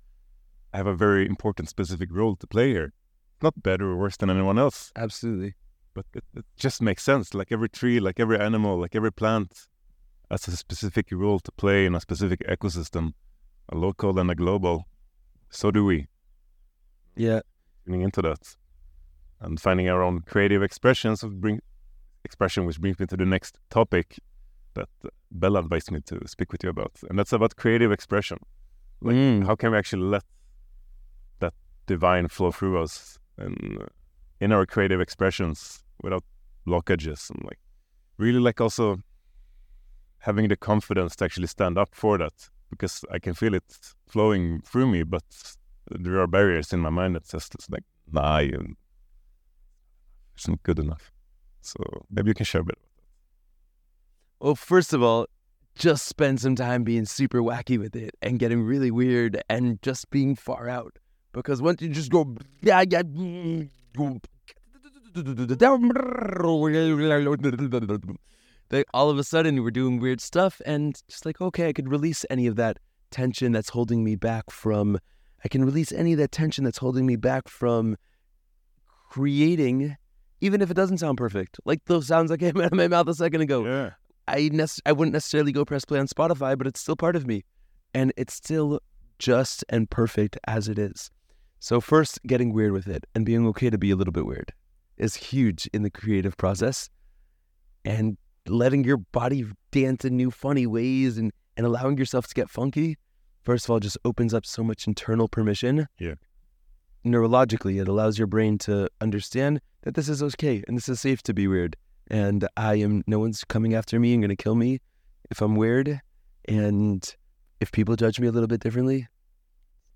I 0.73 0.77
have 0.77 0.87
a 0.87 0.95
very 0.95 1.25
important 1.25 1.69
specific 1.69 2.09
role 2.11 2.35
to 2.37 2.47
play 2.47 2.71
here. 2.71 2.93
Not 3.41 3.61
better 3.61 3.91
or 3.91 3.97
worse 3.97 4.17
than 4.17 4.29
anyone 4.29 4.59
else, 4.59 4.91
Absolutely. 4.95 5.55
But 5.93 6.05
it, 6.13 6.23
it 6.35 6.45
just 6.57 6.81
makes 6.81 7.03
sense. 7.03 7.33
Like 7.33 7.51
every 7.51 7.69
tree, 7.69 7.99
like 7.99 8.19
every 8.19 8.39
animal, 8.39 8.77
like 8.79 8.95
every 8.95 9.11
plant 9.11 9.67
has 10.29 10.47
a 10.47 10.55
specific 10.55 11.07
role 11.11 11.39
to 11.39 11.51
play 11.51 11.85
in 11.85 11.95
a 11.95 11.99
specific 11.99 12.41
ecosystem, 12.47 13.13
a 13.69 13.75
local 13.77 14.17
and 14.19 14.31
a 14.31 14.35
global. 14.35 14.87
So 15.49 15.71
do 15.71 15.83
we. 15.85 16.07
Yeah. 17.15 17.41
tuning 17.85 18.01
into 18.01 18.21
that 18.21 18.55
and 19.41 19.59
finding 19.59 19.89
our 19.89 20.01
own 20.01 20.21
creative 20.21 20.63
expressions 20.63 21.23
of 21.23 21.41
bring 21.41 21.59
expression 22.23 22.65
which 22.65 22.79
brings 22.79 22.99
me 22.99 23.05
to 23.07 23.17
the 23.17 23.25
next 23.25 23.57
topic 23.69 24.19
that 24.75 24.87
Bella 25.31 25.59
advised 25.59 25.91
me 25.91 25.99
to 26.05 26.25
speak 26.27 26.51
with 26.51 26.63
you 26.63 26.69
about 26.69 26.93
and 27.09 27.17
that's 27.19 27.33
about 27.33 27.55
creative 27.57 27.91
expression 27.91 28.37
like 29.01 29.15
Mm. 29.15 29.45
how 29.47 29.55
can 29.55 29.71
we 29.71 29.77
actually 29.77 30.03
let 30.03 30.23
that 31.39 31.53
divine 31.87 32.27
flow 32.29 32.51
through 32.51 32.79
us 32.81 33.17
and 33.37 33.79
uh, 33.81 33.85
in 34.41 34.51
our 34.51 34.65
creative 34.65 34.99
expressions 34.99 35.83
without 36.03 36.23
blockages 36.67 37.29
and 37.29 37.41
like 37.43 37.59
really 38.17 38.39
like 38.39 38.59
also 38.59 38.97
having 40.19 40.47
the 40.49 40.55
confidence 40.55 41.15
to 41.15 41.25
actually 41.25 41.47
stand 41.47 41.77
up 41.77 41.89
for 41.93 42.17
that 42.17 42.33
because 42.69 43.05
I 43.11 43.19
can 43.19 43.33
feel 43.33 43.53
it 43.53 43.63
flowing 44.07 44.61
through 44.61 44.87
me, 44.87 45.03
but 45.03 45.23
there 45.89 46.19
are 46.19 46.27
barriers 46.27 46.73
in 46.73 46.79
my 46.79 46.89
mind 46.89 47.15
that 47.15 47.27
says 47.27 47.49
it's 47.53 47.69
like, 47.69 47.83
nah, 48.11 48.39
you, 48.39 48.75
it's 50.35 50.47
not 50.47 50.61
good 50.63 50.79
enough. 50.79 51.11
So 51.61 51.79
maybe 52.09 52.29
you 52.29 52.33
can 52.33 52.45
share 52.45 52.61
a 52.61 52.63
bit. 52.63 52.77
Well, 54.39 54.55
first 54.55 54.93
of 54.93 55.03
all, 55.03 55.27
just 55.75 56.07
spend 56.07 56.39
some 56.41 56.55
time 56.55 56.83
being 56.83 57.05
super 57.05 57.39
wacky 57.39 57.77
with 57.77 57.95
it 57.95 58.15
and 58.21 58.39
getting 58.39 58.63
really 58.63 58.91
weird 58.91 59.41
and 59.49 59.81
just 59.81 60.09
being 60.09 60.35
far 60.35 60.67
out. 60.67 60.97
Because 61.33 61.61
once 61.61 61.81
you 61.81 61.89
just 61.89 62.11
go, 62.11 62.35
yeah, 62.61 62.83
yeah, 62.89 63.03
mm, 63.03 63.69
mm, 63.95 64.23
then 68.71 68.83
all 68.93 69.09
of 69.09 69.17
a 69.19 69.23
sudden 69.23 69.61
we're 69.63 69.71
doing 69.71 69.99
weird 69.99 70.21
stuff 70.21 70.61
and 70.65 71.01
just 71.09 71.25
like, 71.25 71.41
okay, 71.41 71.67
I 71.67 71.73
could 71.73 71.89
release 71.89 72.25
any 72.29 72.47
of 72.47 72.55
that 72.55 72.79
tension 73.11 73.51
that's 73.51 73.69
holding 73.69 74.03
me 74.03 74.15
back 74.15 74.49
from, 74.49 74.97
I 75.43 75.49
can 75.49 75.65
release 75.65 75.91
any 75.91 76.13
of 76.13 76.19
that 76.19 76.31
tension 76.31 76.63
that's 76.63 76.77
holding 76.77 77.05
me 77.05 77.17
back 77.17 77.49
from 77.49 77.97
creating, 79.09 79.97
even 80.39 80.61
if 80.61 80.71
it 80.71 80.75
doesn't 80.75 80.99
sound 80.99 81.17
perfect. 81.17 81.59
Like 81.65 81.83
those 81.85 82.07
sounds 82.07 82.29
that 82.31 82.37
came 82.37 82.57
out 82.61 82.71
of 82.71 82.73
my 82.73 82.87
mouth 82.87 83.07
a 83.09 83.13
second 83.13 83.41
ago. 83.41 83.65
Yeah. 83.65 83.91
I 84.27 84.49
nec- 84.53 84.81
I 84.85 84.93
wouldn't 84.93 85.13
necessarily 85.13 85.51
go 85.51 85.65
press 85.65 85.83
play 85.83 85.99
on 85.99 86.07
Spotify, 86.07 86.57
but 86.57 86.67
it's 86.67 86.79
still 86.79 86.95
part 86.95 87.17
of 87.17 87.27
me, 87.27 87.43
and 87.93 88.13
it's 88.15 88.33
still 88.33 88.79
just 89.19 89.65
and 89.67 89.89
perfect 89.89 90.37
as 90.47 90.69
it 90.69 90.79
is. 90.79 91.11
So 91.59 91.81
first, 91.81 92.21
getting 92.23 92.53
weird 92.53 92.71
with 92.71 92.87
it 92.87 93.05
and 93.13 93.25
being 93.25 93.45
okay 93.47 93.69
to 93.69 93.77
be 93.77 93.91
a 93.91 93.95
little 93.95 94.13
bit 94.13 94.25
weird 94.25 94.53
is 95.01 95.15
huge 95.15 95.69
in 95.73 95.83
the 95.83 95.89
creative 95.89 96.37
process, 96.37 96.89
and 97.83 98.17
letting 98.47 98.83
your 98.83 98.97
body 98.97 99.45
dance 99.71 100.05
in 100.05 100.15
new 100.15 100.31
funny 100.31 100.65
ways 100.65 101.17
and 101.17 101.31
and 101.57 101.65
allowing 101.65 101.97
yourself 101.97 102.27
to 102.27 102.33
get 102.33 102.49
funky. 102.49 102.97
First 103.43 103.65
of 103.65 103.71
all, 103.71 103.79
just 103.79 103.97
opens 104.05 104.33
up 104.33 104.45
so 104.45 104.63
much 104.63 104.87
internal 104.87 105.27
permission. 105.27 105.87
Yeah. 105.99 106.13
Neurologically, 107.05 107.81
it 107.81 107.87
allows 107.87 108.17
your 108.17 108.27
brain 108.27 108.57
to 108.59 108.87
understand 109.01 109.59
that 109.81 109.95
this 109.95 110.07
is 110.07 110.23
okay 110.23 110.63
and 110.67 110.77
this 110.77 110.87
is 110.87 111.01
safe 111.01 111.21
to 111.23 111.33
be 111.33 111.47
weird 111.47 111.75
and 112.11 112.45
I 112.57 112.75
am 112.75 113.03
no 113.07 113.19
one's 113.19 113.45
coming 113.45 113.73
after 113.73 113.97
me 113.99 114.13
and 114.13 114.21
going 114.21 114.35
to 114.35 114.35
kill 114.35 114.55
me 114.55 114.79
if 115.31 115.41
I'm 115.41 115.55
weird. 115.55 116.01
And 116.45 117.15
if 117.61 117.71
people 117.71 117.95
judge 117.95 118.19
me 118.19 118.27
a 118.27 118.31
little 118.31 118.47
bit 118.47 118.59
differently, 118.59 119.07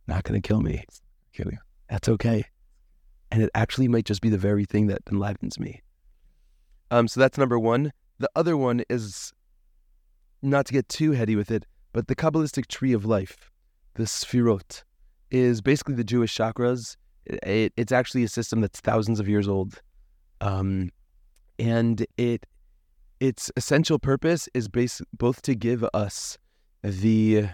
not 0.08 0.24
going 0.24 0.42
to 0.42 0.48
kill 0.48 0.62
me. 0.62 0.86
Kill 1.34 1.52
you. 1.52 1.58
That's 1.90 2.08
okay. 2.08 2.46
And 3.36 3.44
it 3.44 3.50
actually 3.54 3.90
might 3.90 4.06
just 4.06 4.22
be 4.22 4.30
the 4.30 4.38
very 4.38 4.64
thing 4.64 4.88
that 4.88 5.02
enlivens 5.12 5.60
me. 5.60 5.82
Um, 6.90 7.10
so 7.10 7.20
that's 7.20 7.38
number 7.38 7.60
one. 7.60 7.92
The 8.18 8.30
other 8.34 8.56
one 8.56 8.84
is 8.90 9.34
not 10.42 10.66
to 10.68 10.74
get 10.74 10.88
too 10.88 11.12
heady 11.12 11.36
with 11.36 11.52
it, 11.52 11.66
but 11.92 12.08
the 12.08 12.16
Kabbalistic 12.16 12.68
tree 12.68 12.94
of 12.94 13.04
life, 13.04 13.52
the 13.96 14.04
Sfirot, 14.06 14.84
is 15.32 15.60
basically 15.60 15.96
the 15.96 16.06
Jewish 16.06 16.34
chakras. 16.34 16.96
It, 17.26 17.40
it- 17.46 17.74
it's 17.76 17.92
actually 17.92 18.24
a 18.24 18.30
system 18.30 18.62
that's 18.62 18.80
thousands 18.80 19.20
of 19.20 19.28
years 19.28 19.50
old. 19.50 19.82
Um, 20.40 20.92
and 21.60 22.06
it 22.16 22.46
its 23.20 23.52
essential 23.58 24.00
purpose 24.00 24.48
is 24.54 24.70
base, 24.70 25.02
both 25.12 25.42
to 25.42 25.56
give 25.56 25.84
us 25.94 26.38
the 26.84 27.50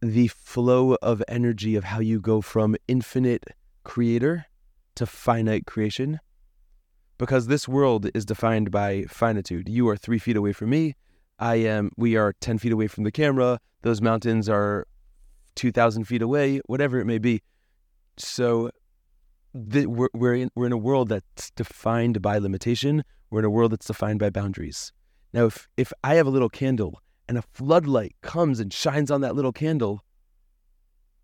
the 0.00 0.26
flow 0.26 0.94
of 1.00 1.22
energy 1.28 1.76
of 1.76 1.84
how 1.84 2.00
you 2.00 2.20
go 2.20 2.40
from 2.40 2.74
infinite 2.88 3.44
creator 3.84 4.46
to 4.94 5.06
finite 5.06 5.66
creation 5.66 6.20
because 7.18 7.46
this 7.46 7.68
world 7.68 8.08
is 8.14 8.24
defined 8.24 8.70
by 8.70 9.04
finitude 9.08 9.68
you 9.68 9.88
are 9.88 9.96
three 9.96 10.18
feet 10.18 10.36
away 10.36 10.52
from 10.52 10.70
me 10.70 10.94
i 11.38 11.54
am 11.54 11.90
we 11.96 12.16
are 12.16 12.32
10 12.40 12.58
feet 12.58 12.72
away 12.72 12.86
from 12.86 13.04
the 13.04 13.12
camera 13.12 13.58
those 13.82 14.00
mountains 14.00 14.48
are 14.48 14.86
2000 15.54 16.04
feet 16.04 16.22
away 16.22 16.60
whatever 16.66 16.98
it 16.98 17.04
may 17.04 17.18
be 17.18 17.42
so 18.16 18.70
the, 19.54 19.86
we're 19.86 20.08
we're 20.14 20.34
in, 20.34 20.50
we're 20.54 20.66
in 20.66 20.72
a 20.72 20.78
world 20.78 21.08
that's 21.08 21.50
defined 21.50 22.22
by 22.22 22.38
limitation. 22.38 23.04
We're 23.30 23.40
in 23.40 23.44
a 23.44 23.50
world 23.50 23.72
that's 23.72 23.86
defined 23.86 24.18
by 24.18 24.30
boundaries. 24.30 24.92
Now, 25.32 25.46
if 25.46 25.68
if 25.76 25.92
I 26.02 26.14
have 26.14 26.26
a 26.26 26.30
little 26.30 26.48
candle 26.48 27.00
and 27.28 27.38
a 27.38 27.42
floodlight 27.42 28.16
comes 28.22 28.60
and 28.60 28.72
shines 28.72 29.10
on 29.10 29.20
that 29.22 29.34
little 29.34 29.52
candle, 29.52 30.04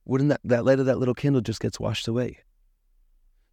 wouldn't 0.05 0.31
that 0.31 0.41
that 0.45 0.65
light 0.65 0.81
of 0.81 0.87
that 0.87 0.99
little 0.99 1.15
candle 1.15 1.41
just 1.41 1.61
gets 1.61 1.81
washed 1.81 2.09
away? 2.09 2.39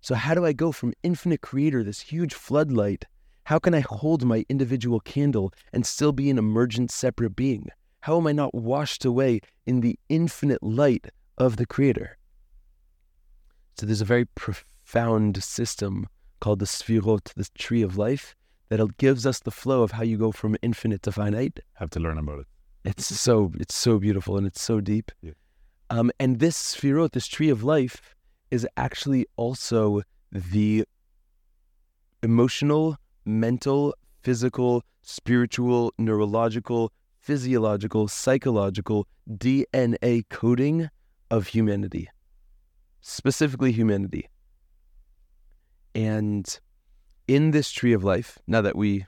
So 0.05 0.13
how 0.13 0.35
do 0.35 0.45
I 0.45 0.53
go 0.53 0.71
from 0.71 0.93
infinite 1.01 1.41
creator, 1.41 1.83
this 1.83 1.99
huge 1.99 2.35
floodlight? 2.35 3.05
How 3.45 3.57
can 3.57 3.73
I 3.73 3.79
hold 3.79 4.23
my 4.23 4.45
individual 4.49 4.99
candle 4.99 5.51
and 5.73 5.83
still 5.83 6.11
be 6.11 6.29
an 6.29 6.37
emergent 6.37 6.91
separate 6.91 7.35
being? 7.35 7.69
How 8.01 8.19
am 8.19 8.27
I 8.27 8.31
not 8.31 8.53
washed 8.53 9.03
away 9.03 9.41
in 9.65 9.81
the 9.81 9.97
infinite 10.07 10.61
light 10.61 11.07
of 11.39 11.57
the 11.57 11.65
creator? 11.65 12.19
So 13.79 13.87
there's 13.87 13.99
a 13.99 14.05
very 14.05 14.25
profound 14.25 15.43
system 15.43 16.05
called 16.39 16.59
the 16.59 16.67
Sfirot, 16.67 17.33
the 17.33 17.49
tree 17.57 17.81
of 17.81 17.97
life, 17.97 18.35
that 18.69 18.97
gives 18.97 19.25
us 19.25 19.39
the 19.39 19.49
flow 19.49 19.81
of 19.81 19.93
how 19.93 20.03
you 20.03 20.19
go 20.19 20.31
from 20.31 20.55
infinite 20.61 21.01
to 21.01 21.11
finite. 21.11 21.61
Have 21.73 21.89
to 21.89 21.99
learn 21.99 22.19
about 22.19 22.41
it. 22.41 22.45
It's 22.83 23.07
so 23.07 23.51
it's 23.59 23.73
so 23.73 23.97
beautiful 23.97 24.37
and 24.37 24.45
it's 24.45 24.61
so 24.61 24.81
deep. 24.81 25.11
Yeah. 25.23 25.31
Um, 25.89 26.11
and 26.19 26.37
this 26.37 26.75
Sfirot, 26.75 27.13
this 27.13 27.27
tree 27.27 27.49
of 27.49 27.63
life, 27.63 28.14
is 28.55 28.67
actually 28.77 29.27
also 29.35 30.01
the 30.31 30.85
emotional, 32.23 32.97
mental, 33.25 33.93
physical, 34.23 34.83
spiritual, 35.03 35.93
neurological, 35.99 36.91
physiological, 37.19 38.07
psychological 38.07 39.07
DNA 39.29 40.23
coding 40.29 40.89
of 41.29 41.47
humanity 41.47 42.09
specifically 43.05 43.71
humanity. 43.71 44.27
And 45.93 46.59
in 47.27 47.51
this 47.51 47.71
tree 47.71 47.93
of 47.93 48.03
life, 48.03 48.39
now 48.47 48.61
that 48.61 48.75
we 48.75 49.05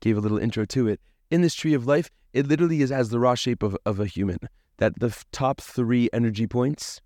gave 0.00 0.16
a 0.16 0.20
little 0.20 0.38
intro 0.38 0.64
to 0.64 0.88
it, 0.88 1.00
in 1.30 1.42
this 1.42 1.54
tree 1.54 1.74
of 1.74 1.86
life, 1.86 2.10
it 2.32 2.46
literally 2.46 2.80
is 2.80 2.90
as 2.90 3.10
the 3.10 3.20
raw 3.20 3.34
shape 3.34 3.62
of, 3.62 3.76
of 3.84 4.00
a 4.00 4.06
human. 4.06 4.38
That 4.78 4.98
the 5.00 5.14
top 5.32 5.60
three 5.60 6.08
energy 6.12 6.46
points 6.46 7.00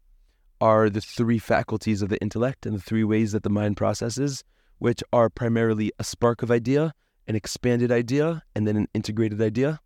are 0.60 0.90
the 0.90 1.00
three 1.00 1.38
faculties 1.38 2.02
of 2.02 2.08
the 2.08 2.20
intellect 2.20 2.66
and 2.66 2.76
the 2.76 2.82
three 2.82 3.04
ways 3.04 3.32
that 3.32 3.42
the 3.42 3.50
mind 3.50 3.76
processes, 3.76 4.44
which 4.78 5.02
are 5.12 5.30
primarily 5.30 5.92
a 5.98 6.04
spark 6.04 6.42
of 6.42 6.50
idea, 6.50 6.92
an 7.26 7.36
expanded 7.36 7.90
idea, 7.92 8.42
and 8.54 8.66
then 8.66 8.76
an 8.76 8.88
integrated 8.94 9.40
idea. 9.40 9.80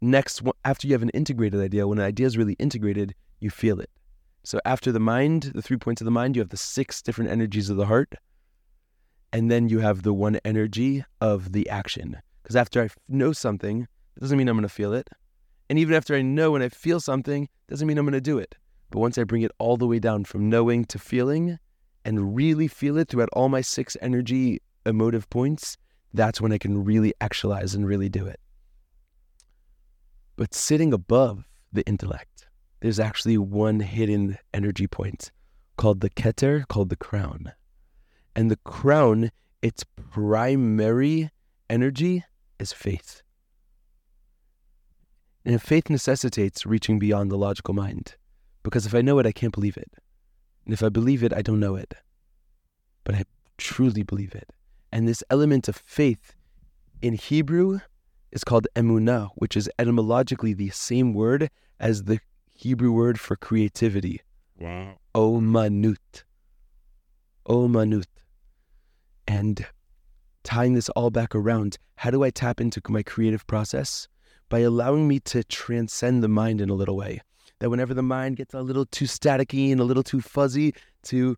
Next, 0.00 0.42
after 0.64 0.86
you 0.86 0.94
have 0.94 1.02
an 1.02 1.10
integrated 1.10 1.60
idea, 1.60 1.86
when 1.86 1.98
an 1.98 2.04
idea 2.04 2.26
is 2.26 2.36
really 2.36 2.54
integrated, 2.54 3.14
you 3.40 3.50
feel 3.50 3.80
it. 3.80 3.90
So 4.44 4.60
after 4.64 4.92
the 4.92 5.00
mind, 5.00 5.52
the 5.54 5.62
three 5.62 5.76
points 5.76 6.00
of 6.00 6.04
the 6.04 6.10
mind, 6.10 6.36
you 6.36 6.40
have 6.40 6.50
the 6.50 6.56
six 6.56 7.02
different 7.02 7.30
energies 7.30 7.70
of 7.70 7.76
the 7.76 7.86
heart. 7.86 8.14
And 9.32 9.50
then 9.50 9.68
you 9.68 9.80
have 9.80 10.02
the 10.02 10.14
one 10.14 10.38
energy 10.44 11.04
of 11.20 11.52
the 11.52 11.68
action. 11.68 12.16
Because 12.42 12.56
after 12.56 12.82
I 12.82 12.88
know 13.08 13.32
something, 13.32 13.82
it 14.16 14.20
doesn't 14.20 14.38
mean 14.38 14.48
I'm 14.48 14.56
going 14.56 14.62
to 14.62 14.68
feel 14.68 14.92
it. 14.92 15.08
And 15.68 15.78
even 15.78 15.94
after 15.94 16.14
I 16.14 16.22
know 16.22 16.54
and 16.54 16.62
I 16.62 16.68
feel 16.68 17.00
something, 17.00 17.48
doesn't 17.68 17.88
mean 17.88 17.98
I'm 17.98 18.04
going 18.04 18.12
to 18.12 18.20
do 18.20 18.38
it. 18.38 18.54
But 18.90 19.00
once 19.00 19.18
I 19.18 19.24
bring 19.24 19.42
it 19.42 19.52
all 19.58 19.76
the 19.76 19.86
way 19.86 19.98
down 19.98 20.24
from 20.24 20.48
knowing 20.48 20.84
to 20.86 20.98
feeling 20.98 21.58
and 22.04 22.36
really 22.36 22.68
feel 22.68 22.96
it 22.98 23.08
throughout 23.08 23.28
all 23.32 23.48
my 23.48 23.60
six 23.60 23.96
energy 24.00 24.60
emotive 24.84 25.28
points, 25.28 25.76
that's 26.14 26.40
when 26.40 26.52
I 26.52 26.58
can 26.58 26.84
really 26.84 27.12
actualize 27.20 27.74
and 27.74 27.86
really 27.86 28.08
do 28.08 28.26
it. 28.26 28.40
But 30.36 30.54
sitting 30.54 30.92
above 30.92 31.44
the 31.72 31.86
intellect, 31.86 32.46
there's 32.80 33.00
actually 33.00 33.38
one 33.38 33.80
hidden 33.80 34.38
energy 34.54 34.86
point 34.86 35.32
called 35.76 36.00
the 36.00 36.10
Keter, 36.10 36.66
called 36.68 36.90
the 36.90 36.96
crown. 36.96 37.52
And 38.34 38.50
the 38.50 38.58
crown 38.64 39.30
its 39.62 39.84
primary 39.84 41.30
energy 41.68 42.24
is 42.58 42.72
faith. 42.72 43.22
And 45.44 45.60
faith 45.62 45.90
necessitates 45.90 46.66
reaching 46.66 46.98
beyond 46.98 47.30
the 47.30 47.38
logical 47.38 47.74
mind. 47.74 48.16
Because 48.66 48.84
if 48.84 48.96
I 48.96 49.00
know 49.00 49.20
it, 49.20 49.26
I 49.26 49.30
can't 49.30 49.54
believe 49.54 49.76
it. 49.76 49.88
And 50.64 50.74
if 50.74 50.82
I 50.82 50.88
believe 50.88 51.22
it, 51.22 51.32
I 51.32 51.40
don't 51.40 51.60
know 51.60 51.76
it. 51.76 51.94
But 53.04 53.14
I 53.14 53.22
truly 53.58 54.02
believe 54.02 54.34
it. 54.34 54.50
And 54.90 55.06
this 55.06 55.22
element 55.30 55.68
of 55.68 55.76
faith 55.86 56.34
in 57.00 57.14
Hebrew 57.14 57.78
is 58.32 58.42
called 58.42 58.66
emunah, 58.74 59.30
which 59.36 59.56
is 59.56 59.70
etymologically 59.78 60.52
the 60.52 60.70
same 60.70 61.14
word 61.14 61.48
as 61.78 62.02
the 62.02 62.18
Hebrew 62.54 62.90
word 62.90 63.20
for 63.20 63.36
creativity. 63.36 64.20
Wow. 64.58 64.98
Omanut. 65.14 66.24
Omanut. 67.48 68.06
And 69.28 69.64
tying 70.42 70.74
this 70.74 70.88
all 70.88 71.10
back 71.10 71.36
around, 71.36 71.78
how 71.98 72.10
do 72.10 72.24
I 72.24 72.30
tap 72.30 72.60
into 72.60 72.82
my 72.88 73.04
creative 73.04 73.46
process? 73.46 74.08
By 74.48 74.58
allowing 74.60 75.06
me 75.06 75.20
to 75.20 75.44
transcend 75.44 76.24
the 76.24 76.28
mind 76.28 76.60
in 76.60 76.68
a 76.68 76.74
little 76.74 76.96
way 76.96 77.20
that 77.58 77.70
whenever 77.70 77.94
the 77.94 78.02
mind 78.02 78.36
gets 78.36 78.54
a 78.54 78.60
little 78.60 78.86
too 78.86 79.06
staticky 79.06 79.72
and 79.72 79.80
a 79.80 79.84
little 79.84 80.02
too 80.02 80.20
fuzzy, 80.20 80.74
to 81.04 81.36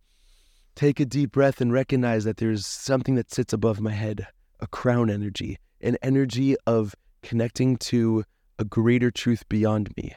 take 0.74 1.00
a 1.00 1.04
deep 1.04 1.32
breath 1.32 1.60
and 1.60 1.72
recognize 1.72 2.24
that 2.24 2.36
there's 2.36 2.66
something 2.66 3.16
that 3.16 3.32
sits 3.32 3.52
above 3.52 3.80
my 3.80 3.90
head, 3.90 4.26
a 4.60 4.66
crown 4.66 5.10
energy, 5.10 5.58
an 5.80 5.96
energy 6.02 6.56
of 6.66 6.94
connecting 7.22 7.76
to 7.76 8.22
a 8.60 8.64
greater 8.64 9.10
truth 9.10 9.48
beyond 9.48 9.92
me. 9.96 10.14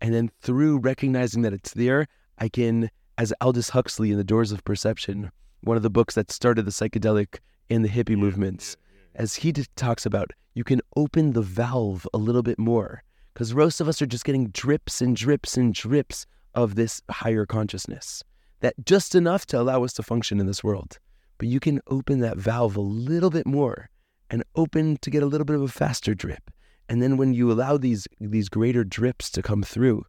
And 0.00 0.12
then 0.12 0.30
through 0.40 0.78
recognizing 0.78 1.42
that 1.42 1.52
it's 1.52 1.72
there, 1.74 2.06
I 2.38 2.48
can, 2.48 2.90
as 3.16 3.32
Aldous 3.40 3.70
Huxley 3.70 4.10
in 4.10 4.18
The 4.18 4.24
Doors 4.24 4.50
of 4.50 4.64
Perception, 4.64 5.30
one 5.60 5.76
of 5.76 5.84
the 5.84 5.90
books 5.90 6.16
that 6.16 6.32
started 6.32 6.64
the 6.64 6.72
psychedelic 6.72 7.38
and 7.70 7.84
the 7.84 7.88
hippie 7.88 8.18
movements, 8.18 8.76
as 9.14 9.36
he 9.36 9.52
talks 9.52 10.04
about, 10.04 10.32
you 10.54 10.64
can 10.64 10.80
open 10.96 11.34
the 11.34 11.40
valve 11.40 12.06
a 12.12 12.18
little 12.18 12.42
bit 12.42 12.58
more 12.58 13.03
because 13.34 13.54
most 13.54 13.80
of 13.80 13.88
us 13.88 14.00
are 14.00 14.06
just 14.06 14.24
getting 14.24 14.48
drips 14.48 15.02
and 15.02 15.16
drips 15.16 15.56
and 15.56 15.74
drips 15.74 16.24
of 16.54 16.76
this 16.76 17.02
higher 17.10 17.44
consciousness. 17.44 18.22
That 18.60 18.74
just 18.86 19.14
enough 19.14 19.44
to 19.46 19.60
allow 19.60 19.82
us 19.82 19.92
to 19.94 20.02
function 20.02 20.40
in 20.40 20.46
this 20.46 20.62
world. 20.62 20.98
But 21.38 21.48
you 21.48 21.58
can 21.58 21.80
open 21.88 22.20
that 22.20 22.38
valve 22.38 22.76
a 22.76 22.80
little 22.80 23.30
bit 23.30 23.46
more 23.46 23.90
and 24.30 24.44
open 24.54 24.96
to 24.98 25.10
get 25.10 25.22
a 25.22 25.26
little 25.26 25.44
bit 25.44 25.56
of 25.56 25.62
a 25.62 25.68
faster 25.68 26.14
drip. 26.14 26.50
And 26.88 27.02
then 27.02 27.16
when 27.16 27.34
you 27.34 27.50
allow 27.50 27.76
these 27.76 28.06
these 28.20 28.48
greater 28.48 28.84
drips 28.84 29.30
to 29.32 29.42
come 29.42 29.62
through, 29.62 30.04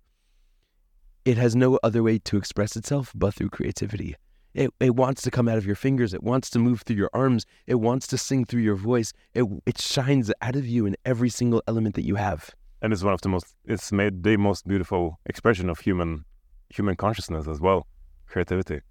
it 1.25 1.37
has 1.37 1.55
no 1.55 1.79
other 1.81 2.03
way 2.03 2.19
to 2.19 2.37
express 2.37 2.75
itself 2.75 3.11
but 3.15 3.33
through 3.33 3.49
creativity. 3.49 4.15
It, 4.53 4.71
it 4.79 4.95
wants 4.95 5.21
to 5.23 5.31
come 5.31 5.49
out 5.49 5.57
of 5.57 5.65
your 5.65 5.75
fingers. 5.75 6.13
It 6.13 6.23
wants 6.23 6.49
to 6.51 6.59
move 6.59 6.83
through 6.83 6.95
your 6.95 7.09
arms. 7.13 7.45
It 7.65 7.75
wants 7.75 8.07
to 8.07 8.17
sing 8.17 8.45
through 8.45 8.61
your 8.61 8.75
voice. 8.75 9.11
It, 9.33 9.45
it 9.65 9.81
shines 9.81 10.31
out 10.41 10.55
of 10.55 10.65
you 10.65 10.85
in 10.85 10.95
every 11.03 11.29
single 11.29 11.61
element 11.67 11.95
that 11.95 12.05
you 12.05 12.15
have 12.15 12.53
and 12.81 12.93
it's 12.93 13.03
one 13.03 13.13
of 13.13 13.21
the 13.21 13.29
most 13.29 13.55
it's 13.65 13.91
made 13.91 14.23
the 14.23 14.37
most 14.37 14.67
beautiful 14.67 15.19
expression 15.25 15.69
of 15.69 15.79
human 15.79 16.25
human 16.69 16.95
consciousness 16.95 17.47
as 17.47 17.59
well 17.59 17.87
creativity. 18.27 18.81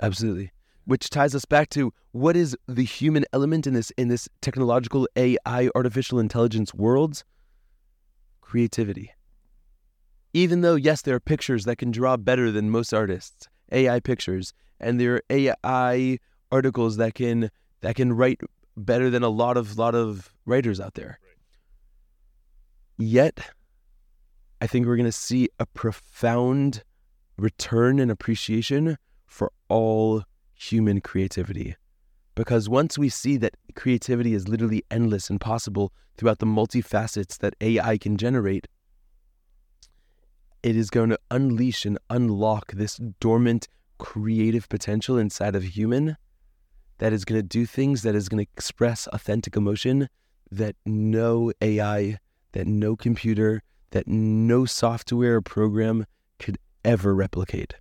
Absolutely. 0.00 0.50
Which 0.84 1.08
ties 1.08 1.34
us 1.34 1.44
back 1.44 1.70
to 1.70 1.92
what 2.12 2.36
is 2.36 2.56
the 2.66 2.84
human 2.84 3.24
element 3.32 3.66
in 3.66 3.74
this 3.74 3.90
in 3.96 4.08
this 4.08 4.28
technological 4.42 5.08
ai 5.16 5.70
artificial 5.74 6.18
intelligence 6.18 6.74
world? 6.74 7.24
Creativity. 8.40 9.12
Even 10.32 10.60
though 10.60 10.74
yes 10.74 11.02
there 11.02 11.14
are 11.14 11.20
pictures 11.20 11.64
that 11.64 11.78
can 11.78 11.90
draw 11.90 12.16
better 12.16 12.50
than 12.50 12.70
most 12.70 12.92
artists 12.92 13.48
ai 13.72 14.00
pictures 14.00 14.52
and 14.78 15.00
there 15.00 15.14
are 15.14 15.22
ai 15.30 16.18
articles 16.52 16.96
that 16.98 17.14
can 17.14 17.50
that 17.80 17.94
can 17.94 18.12
write 18.12 18.40
better 18.76 19.08
than 19.08 19.22
a 19.22 19.28
lot 19.28 19.56
of 19.56 19.78
lot 19.78 19.94
of 19.94 20.32
writers 20.44 20.80
out 20.80 20.94
there 20.94 21.18
Yet, 22.96 23.40
I 24.60 24.66
think 24.66 24.86
we're 24.86 24.96
going 24.96 25.04
to 25.04 25.12
see 25.12 25.48
a 25.58 25.66
profound 25.66 26.84
return 27.36 27.98
and 27.98 28.10
appreciation 28.10 28.98
for 29.26 29.50
all 29.68 30.22
human 30.54 31.00
creativity. 31.00 31.76
Because 32.34 32.68
once 32.68 32.96
we 32.96 33.08
see 33.08 33.36
that 33.38 33.56
creativity 33.74 34.34
is 34.34 34.48
literally 34.48 34.84
endless 34.90 35.28
and 35.28 35.40
possible 35.40 35.92
throughout 36.16 36.38
the 36.38 36.46
multifacets 36.46 37.38
that 37.38 37.54
AI 37.60 37.98
can 37.98 38.16
generate, 38.16 38.68
it 40.62 40.76
is 40.76 40.90
going 40.90 41.10
to 41.10 41.18
unleash 41.30 41.84
and 41.84 41.98
unlock 42.08 42.72
this 42.72 42.98
dormant 43.20 43.68
creative 43.98 44.68
potential 44.68 45.18
inside 45.18 45.54
of 45.54 45.62
human 45.62 46.16
that 46.98 47.12
is 47.12 47.24
going 47.24 47.40
to 47.40 47.46
do 47.46 47.66
things 47.66 48.02
that 48.02 48.14
is 48.14 48.28
going 48.28 48.44
to 48.44 48.50
express 48.52 49.06
authentic 49.08 49.56
emotion 49.56 50.08
that 50.50 50.76
no 50.86 51.52
AI 51.60 52.18
that 52.54 52.66
no 52.68 52.94
computer, 52.96 53.62
that 53.90 54.06
no 54.06 54.64
software 54.64 55.36
or 55.36 55.42
program 55.42 56.06
could 56.38 56.56
ever 56.84 57.14
replicate. 57.14 57.74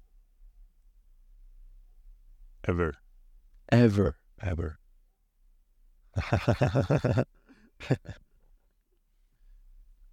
Ever. 2.65 2.95
Ever. 3.71 4.17
Ever. 4.41 4.79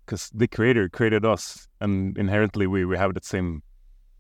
Because 0.04 0.30
the 0.34 0.48
creator 0.48 0.88
created 0.88 1.24
us, 1.24 1.68
and 1.80 2.18
inherently 2.18 2.66
we, 2.66 2.84
we 2.84 2.96
have 2.96 3.14
that 3.14 3.24
same 3.24 3.62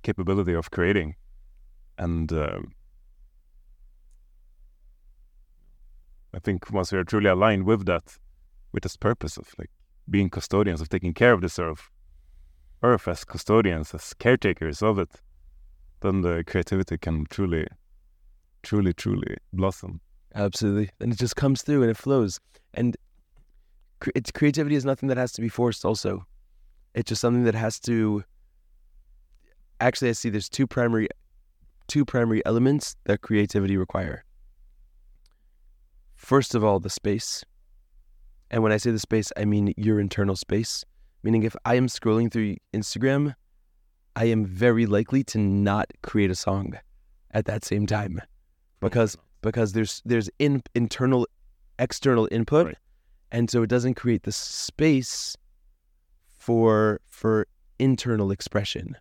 capability 0.04 0.52
of 0.54 0.70
creating. 0.70 1.16
And 1.98 2.32
uh, 2.32 2.60
I 6.32 6.38
think 6.38 6.70
once 6.70 6.92
we 6.92 6.98
are 6.98 7.02
truly 7.02 7.28
aligned 7.28 7.64
with 7.64 7.86
that, 7.86 8.18
with 8.70 8.84
this 8.84 8.96
purpose 8.96 9.36
of 9.36 9.48
like 9.58 9.70
being 10.10 10.28
custodians 10.28 10.80
of 10.80 10.88
taking 10.88 11.14
care 11.14 11.32
of 11.32 11.40
this 11.40 11.58
earth, 11.58 11.88
earth 12.82 13.06
as 13.06 13.24
custodians, 13.24 13.94
as 13.94 14.12
caretakers 14.14 14.82
of 14.82 14.98
it, 14.98 15.10
then 16.00 16.22
the 16.22 16.42
creativity 16.46 16.98
can 16.98 17.26
truly, 17.26 17.66
truly, 18.62 18.92
truly 18.92 19.36
blossom. 19.52 20.00
Absolutely, 20.34 20.90
and 21.00 21.12
it 21.12 21.18
just 21.18 21.36
comes 21.36 21.62
through 21.62 21.82
and 21.82 21.90
it 21.90 21.96
flows. 21.96 22.40
And 22.74 22.96
it's 24.14 24.30
creativity 24.30 24.76
is 24.76 24.84
nothing 24.84 25.08
that 25.08 25.18
has 25.18 25.32
to 25.32 25.40
be 25.40 25.48
forced. 25.48 25.84
Also, 25.84 26.24
it's 26.94 27.08
just 27.08 27.20
something 27.20 27.44
that 27.44 27.54
has 27.54 27.78
to. 27.80 28.24
Actually, 29.80 30.10
I 30.10 30.12
see 30.12 30.28
there's 30.30 30.48
two 30.48 30.66
primary, 30.66 31.08
two 31.88 32.04
primary 32.04 32.44
elements 32.44 32.96
that 33.04 33.22
creativity 33.22 33.76
require. 33.76 34.24
First 36.16 36.54
of 36.54 36.62
all, 36.62 36.80
the 36.80 36.90
space. 36.90 37.44
And 38.50 38.62
when 38.62 38.72
I 38.72 38.78
say 38.78 38.90
the 38.90 38.98
space, 38.98 39.32
I 39.36 39.44
mean 39.44 39.74
your 39.76 40.00
internal 40.00 40.36
space. 40.36 40.84
Meaning, 41.22 41.42
if 41.42 41.54
I 41.66 41.74
am 41.74 41.86
scrolling 41.86 42.32
through 42.32 42.56
Instagram, 42.72 43.34
I 44.16 44.24
am 44.24 44.44
very 44.44 44.86
likely 44.86 45.22
to 45.24 45.38
not 45.38 45.90
create 46.02 46.30
a 46.30 46.34
song 46.34 46.78
at 47.32 47.44
that 47.44 47.64
same 47.64 47.86
time 47.86 48.20
because 48.80 49.16
because 49.42 49.72
there's 49.72 50.02
there's 50.04 50.28
in, 50.38 50.62
internal 50.74 51.26
external 51.78 52.28
input 52.30 52.66
right. 52.66 52.76
and 53.32 53.50
so 53.50 53.62
it 53.62 53.68
doesn't 53.68 53.94
create 53.94 54.24
the 54.24 54.32
space 54.32 55.36
for 56.28 57.00
for 57.06 57.46
internal 57.78 58.30
expression 58.30 58.96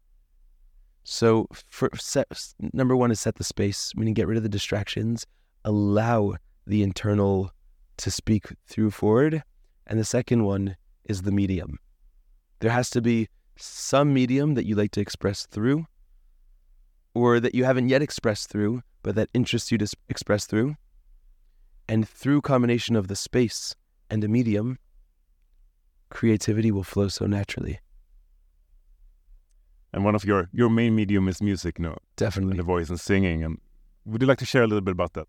so 1.03 1.47
for 1.69 1.89
set, 1.95 2.27
number 2.73 2.95
one 2.95 3.11
is 3.11 3.19
set 3.19 3.35
the 3.35 3.43
space 3.43 3.93
meaning 3.95 4.13
get 4.13 4.27
rid 4.27 4.37
of 4.37 4.43
the 4.43 4.49
distractions 4.49 5.25
allow 5.65 6.35
the 6.67 6.83
internal 6.83 7.51
to 7.99 8.11
speak 8.11 8.47
through 8.67 8.91
forward. 8.91 9.43
And 9.87 9.99
the 9.99 10.05
second 10.05 10.43
one 10.43 10.75
is 11.05 11.23
the 11.23 11.31
medium. 11.31 11.79
There 12.59 12.71
has 12.71 12.89
to 12.91 13.01
be 13.01 13.27
some 13.55 14.13
medium 14.13 14.53
that 14.53 14.65
you 14.65 14.75
like 14.75 14.91
to 14.91 15.01
express 15.01 15.45
through, 15.45 15.85
or 17.13 17.39
that 17.39 17.55
you 17.55 17.63
haven't 17.63 17.89
yet 17.89 18.01
expressed 18.01 18.49
through, 18.49 18.81
but 19.03 19.15
that 19.15 19.29
interests 19.33 19.71
you 19.71 19.77
to 19.77 19.87
express 20.09 20.45
through. 20.45 20.75
And 21.87 22.07
through 22.07 22.41
combination 22.41 22.95
of 22.95 23.07
the 23.07 23.15
space 23.15 23.75
and 24.09 24.23
a 24.23 24.27
medium, 24.27 24.77
creativity 26.09 26.71
will 26.71 26.83
flow 26.83 27.07
so 27.07 27.25
naturally. 27.25 27.79
And 29.91 30.05
one 30.05 30.13
of 30.13 30.23
your 30.23 30.49
your 30.53 30.69
main 30.69 30.95
medium 30.95 31.27
is 31.27 31.41
music, 31.41 31.79
no? 31.79 31.97
Definitely. 32.15 32.51
And 32.51 32.59
the 32.59 32.63
voice 32.63 32.89
and 32.89 32.99
singing. 32.99 33.43
And 33.43 33.57
would 34.05 34.21
you 34.21 34.27
like 34.27 34.37
to 34.37 34.45
share 34.45 34.61
a 34.61 34.67
little 34.67 34.81
bit 34.81 34.91
about 34.91 35.13
that? 35.13 35.27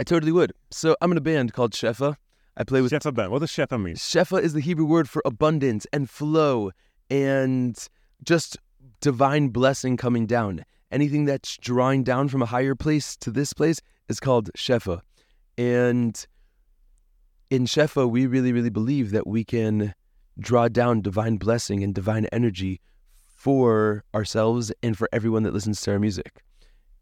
I 0.00 0.04
totally 0.04 0.32
would. 0.32 0.52
So 0.70 0.96
I'm 1.00 1.12
in 1.12 1.18
a 1.18 1.22
band 1.22 1.52
called 1.52 1.72
Shefa. 1.72 2.16
I 2.56 2.64
play 2.64 2.80
with 2.80 2.92
Shefa 2.92 3.14
band. 3.14 3.30
What 3.30 3.40
does 3.40 3.50
Shefa 3.50 3.80
mean? 3.80 3.96
Shefa 3.96 4.40
is 4.42 4.52
the 4.52 4.60
Hebrew 4.60 4.84
word 4.84 5.08
for 5.08 5.22
abundance 5.24 5.86
and 5.92 6.08
flow 6.08 6.70
and 7.10 7.76
just 8.22 8.56
divine 9.00 9.48
blessing 9.48 9.96
coming 9.96 10.26
down. 10.26 10.64
Anything 10.90 11.24
that's 11.24 11.56
drawing 11.58 12.02
down 12.02 12.28
from 12.28 12.42
a 12.42 12.46
higher 12.46 12.74
place 12.74 13.16
to 13.18 13.30
this 13.30 13.52
place 13.52 13.80
is 14.08 14.20
called 14.20 14.50
Shefa. 14.56 15.00
And 15.56 16.26
in 17.50 17.64
Shefa, 17.64 18.08
we 18.08 18.26
really, 18.26 18.52
really 18.52 18.70
believe 18.70 19.10
that 19.10 19.26
we 19.26 19.44
can 19.44 19.94
draw 20.38 20.68
down 20.68 21.00
divine 21.00 21.36
blessing 21.36 21.82
and 21.82 21.94
divine 21.94 22.26
energy 22.26 22.80
for 23.26 24.04
ourselves 24.14 24.72
and 24.82 24.96
for 24.96 25.08
everyone 25.12 25.42
that 25.44 25.54
listens 25.54 25.80
to 25.82 25.92
our 25.92 25.98
music. 25.98 26.42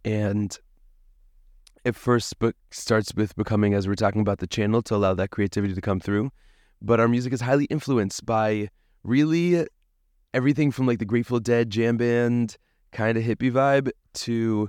And 0.04 0.58
it 1.86 1.94
first 1.94 2.36
be- 2.40 2.52
starts 2.72 3.14
with 3.14 3.36
becoming, 3.36 3.72
as 3.72 3.86
we're 3.86 3.94
talking 3.94 4.20
about, 4.20 4.40
the 4.40 4.46
channel 4.48 4.82
to 4.82 4.96
allow 4.96 5.14
that 5.14 5.30
creativity 5.30 5.72
to 5.72 5.80
come 5.80 6.00
through. 6.00 6.32
But 6.82 6.98
our 6.98 7.06
music 7.06 7.32
is 7.32 7.40
highly 7.40 7.66
influenced 7.66 8.26
by 8.26 8.70
really 9.04 9.64
everything 10.34 10.72
from 10.72 10.88
like 10.88 10.98
the 10.98 11.04
Grateful 11.04 11.38
Dead 11.38 11.70
jam 11.70 11.96
band 11.96 12.56
kind 12.90 13.16
of 13.16 13.22
hippie 13.22 13.52
vibe 13.52 13.90
to 14.14 14.68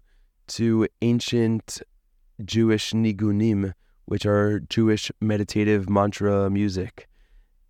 to 0.49 0.87
ancient 1.01 1.81
Jewish 2.45 2.93
nigunim, 2.93 3.73
which 4.05 4.27
are 4.27 4.59
Jewish 4.59 5.11
meditative 5.19 5.89
mantra 5.89 6.51
music, 6.51 7.09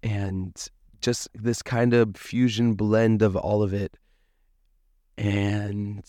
and 0.03 0.53
just 0.99 1.29
this 1.33 1.61
kind 1.61 1.93
of 1.93 2.17
fusion 2.17 2.73
blend 2.73 3.21
of 3.21 3.37
all 3.37 3.63
of 3.63 3.73
it. 3.73 3.95
And 5.17 6.03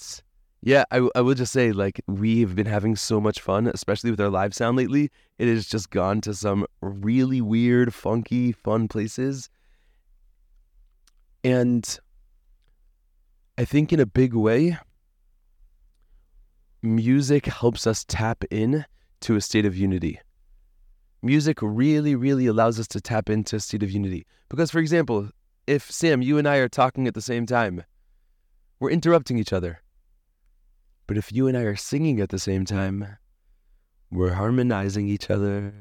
yeah, 0.61 0.85
I, 0.91 1.09
I 1.15 1.21
will 1.21 1.35
just 1.35 1.53
say, 1.53 1.73
like, 1.73 2.01
we've 2.07 2.57
been 2.57 2.67
having 2.67 2.97
so 2.97 3.21
much 3.21 3.41
fun, 3.41 3.69
especially 3.69 4.11
with 4.11 4.21
our 4.21 4.29
live 4.29 4.55
sound 4.55 4.77
lately. 4.77 5.11
It 5.39 5.47
has 5.47 5.67
just 5.67 5.91
gone 5.91 6.21
to 6.23 6.35
some 6.35 6.67
really 6.81 7.41
weird, 7.41 7.95
funky, 7.95 8.51
fun 8.53 8.89
places. 8.89 9.51
And 11.45 11.99
I 13.57 13.65
think 13.65 13.93
in 13.93 14.01
a 14.01 14.07
big 14.07 14.35
way, 14.35 14.79
music 16.83 17.47
helps 17.47 17.87
us 17.87 18.05
tap 18.05 18.45
in 18.51 18.85
to 19.21 19.37
a 19.37 19.41
state 19.41 19.65
of 19.65 19.77
unity. 19.77 20.21
Music 21.23 21.59
really, 21.63 22.15
really 22.15 22.47
allows 22.47 22.81
us 22.81 22.89
to 22.89 23.01
tap 23.01 23.31
into 23.31 23.57
a 23.57 23.61
state 23.61 23.83
of 23.83 23.91
unity. 23.91 24.27
Because, 24.49 24.71
for 24.71 24.81
example, 24.81 25.31
if 25.69 25.91
Sam, 25.91 26.21
you 26.23 26.39
and 26.39 26.49
I 26.49 26.57
are 26.57 26.69
talking 26.69 27.07
at 27.07 27.15
the 27.15 27.21
same 27.21 27.47
time, 27.47 27.85
we're 28.81 28.91
interrupting 28.91 29.39
each 29.39 29.53
other. 29.53 29.83
But 31.09 31.17
if 31.17 31.33
you 31.33 31.49
and 31.49 31.57
I 31.57 31.63
are 31.63 31.75
singing 31.75 32.21
at 32.21 32.29
the 32.29 32.39
same 32.39 32.67
time, 32.67 33.17
we're 34.11 34.35
harmonizing 34.35 35.09
each 35.09 35.31
other. 35.31 35.73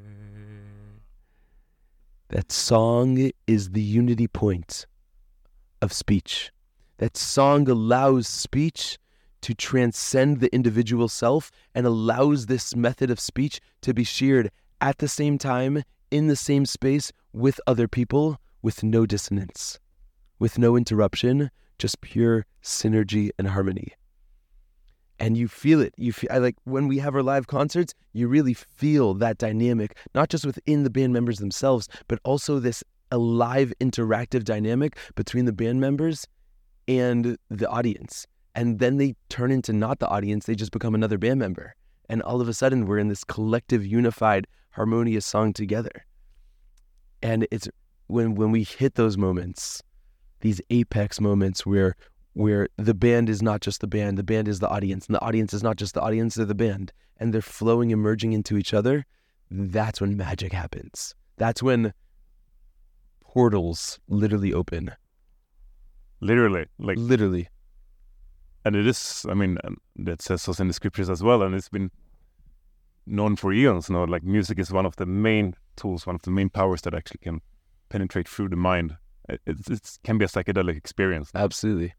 That 2.29 2.49
song 2.49 3.31
is 3.45 3.71
the 3.71 3.81
unity 3.81 4.29
point 4.29 4.85
of 5.81 5.91
speech. 5.91 6.51
That 6.99 7.17
song 7.17 7.69
allows 7.69 8.25
speech 8.25 8.97
to 9.41 9.53
transcend 9.53 10.39
the 10.39 10.53
individual 10.55 11.09
self 11.09 11.51
and 11.75 11.85
allows 11.85 12.45
this 12.45 12.73
method 12.73 13.11
of 13.11 13.19
speech 13.19 13.59
to 13.81 13.93
be 13.93 14.05
shared 14.05 14.49
at 14.79 14.99
the 14.99 15.09
same 15.09 15.37
time, 15.37 15.83
in 16.09 16.27
the 16.27 16.37
same 16.37 16.65
space, 16.65 17.11
with 17.33 17.59
other 17.67 17.89
people, 17.89 18.37
with 18.61 18.81
no 18.81 19.05
dissonance, 19.05 19.77
with 20.39 20.57
no 20.57 20.77
interruption, 20.77 21.51
just 21.77 21.99
pure 21.99 22.45
synergy 22.63 23.29
and 23.37 23.49
harmony. 23.49 23.93
And 25.19 25.35
you 25.35 25.47
feel 25.47 25.81
it. 25.81 25.93
You 25.97 26.13
feel 26.13 26.29
I 26.31 26.37
like 26.37 26.55
when 26.65 26.87
we 26.87 26.99
have 26.99 27.15
our 27.15 27.23
live 27.23 27.47
concerts, 27.47 27.93
you 28.13 28.27
really 28.27 28.53
feel 28.53 29.13
that 29.15 29.37
dynamic, 29.37 29.97
not 30.13 30.29
just 30.29 30.45
within 30.45 30.83
the 30.83 30.89
band 30.89 31.13
members 31.13 31.39
themselves, 31.39 31.87
but 32.07 32.19
also 32.23 32.59
this 32.59 32.83
alive 33.11 33.73
interactive 33.79 34.43
dynamic 34.43 34.97
between 35.15 35.45
the 35.45 35.53
band 35.53 35.79
members 35.79 36.27
and 36.87 37.37
the 37.49 37.67
audience. 37.69 38.27
And 38.53 38.79
then 38.79 38.97
they 38.97 39.15
turn 39.29 39.51
into 39.51 39.73
not 39.73 39.99
the 39.99 40.07
audience, 40.07 40.45
they 40.45 40.55
just 40.55 40.71
become 40.71 40.95
another 40.95 41.17
band 41.17 41.39
member. 41.39 41.75
And 42.09 42.21
all 42.21 42.41
of 42.41 42.47
a 42.47 42.53
sudden, 42.53 42.85
we're 42.85 42.99
in 42.99 43.09
this 43.09 43.23
collective, 43.23 43.85
unified, 43.85 44.47
harmonious 44.71 45.25
song 45.25 45.53
together. 45.53 46.05
And 47.21 47.47
it's 47.51 47.67
when 48.07 48.35
when 48.35 48.51
we 48.51 48.63
hit 48.63 48.95
those 48.95 49.17
moments, 49.17 49.81
these 50.41 50.61
apex 50.69 51.19
moments 51.19 51.65
where 51.65 51.95
where 52.37 52.69
the 52.77 52.93
band 52.93 53.29
is 53.29 53.41
not 53.41 53.61
just 53.61 53.81
the 53.81 53.87
band, 53.87 54.15
the 54.15 54.23
band 54.23 54.47
is 54.47 54.59
the 54.59 54.69
audience, 54.69 55.07
and 55.07 55.15
the 55.15 55.21
audience 55.21 55.53
is 55.53 55.63
not 55.63 55.75
just 55.75 55.95
the 55.95 56.01
audience, 56.01 56.35
they're 56.35 56.45
the 56.45 56.53
band, 56.53 56.93
and 57.17 57.33
they're 57.33 57.41
flowing 57.41 57.91
and 57.91 57.99
merging 57.99 58.31
into 58.31 58.57
each 58.57 58.75
other, 58.75 59.05
that's 59.49 59.99
when 59.99 60.15
magic 60.15 60.53
happens. 60.53 61.15
That's 61.37 61.63
when 61.63 61.93
portals 63.21 63.99
literally 64.07 64.53
open. 64.53 64.91
Literally, 66.19 66.67
like 66.77 66.97
Literally. 66.99 67.49
and 68.65 68.75
it 68.75 68.85
is. 68.85 69.25
I 69.27 69.33
mean, 69.33 69.57
um, 69.63 69.77
that 69.95 70.21
says 70.21 70.47
us 70.47 70.59
in 70.59 70.67
the 70.67 70.73
scriptures 70.73 71.09
as 71.09 71.23
well, 71.23 71.41
and 71.41 71.55
it's 71.55 71.69
been 71.69 71.89
known 73.07 73.35
for 73.35 73.51
eons. 73.51 73.89
now. 73.89 74.05
like 74.05 74.23
music 74.23 74.59
is 74.59 74.71
one 74.71 74.85
of 74.85 74.95
the 74.97 75.05
main 75.07 75.55
tools, 75.75 76.05
one 76.05 76.15
of 76.15 76.21
the 76.21 76.31
main 76.31 76.49
powers 76.49 76.81
that 76.81 76.93
actually 76.93 77.19
can 77.19 77.41
penetrate 77.89 78.27
through 78.27 78.49
the 78.49 78.55
mind. 78.55 78.97
It, 79.27 79.41
it, 79.45 79.57
it 79.69 79.99
can 80.03 80.17
be 80.19 80.25
a 80.25 80.27
psychedelic 80.27 80.77
experience. 80.77 81.31
Absolutely. 81.33 81.93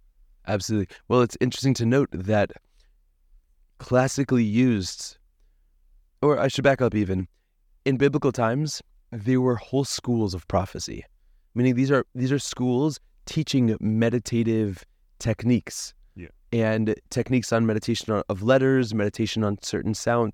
Absolutely. 0.48 0.94
Well, 1.08 1.20
it's 1.20 1.36
interesting 1.40 1.74
to 1.74 1.86
note 1.86 2.08
that 2.12 2.52
classically 3.78 4.42
used, 4.42 5.18
or 6.22 6.38
I 6.38 6.48
should 6.48 6.64
back 6.64 6.80
up 6.80 6.94
even, 6.94 7.28
in 7.84 7.96
biblical 7.96 8.32
times, 8.32 8.82
there 9.12 9.40
were 9.40 9.56
whole 9.56 9.84
schools 9.84 10.34
of 10.34 10.48
prophecy. 10.48 11.04
Meaning 11.54 11.74
these 11.74 11.90
are 11.90 12.04
these 12.14 12.32
are 12.32 12.38
schools 12.38 12.98
teaching 13.26 13.76
meditative 13.80 14.84
techniques. 15.18 15.94
Yeah. 16.16 16.28
And 16.52 16.94
techniques 17.10 17.52
on 17.52 17.66
meditation 17.66 18.22
of 18.28 18.42
letters, 18.42 18.94
meditation 18.94 19.44
on 19.44 19.58
certain 19.62 19.94
sound 19.94 20.32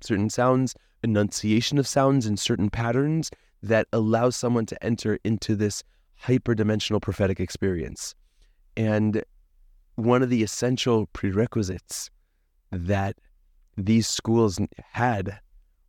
certain 0.00 0.30
sounds, 0.30 0.74
enunciation 1.02 1.78
of 1.78 1.86
sounds 1.86 2.26
in 2.26 2.36
certain 2.36 2.70
patterns 2.70 3.30
that 3.62 3.86
allows 3.92 4.34
someone 4.34 4.66
to 4.66 4.84
enter 4.84 5.18
into 5.24 5.54
this 5.54 5.82
hyperdimensional 6.24 7.00
prophetic 7.00 7.38
experience. 7.38 8.14
And 8.76 9.22
one 9.96 10.22
of 10.22 10.30
the 10.30 10.42
essential 10.42 11.06
prerequisites 11.12 12.10
that 12.70 13.16
these 13.76 14.06
schools 14.06 14.58
had 14.92 15.38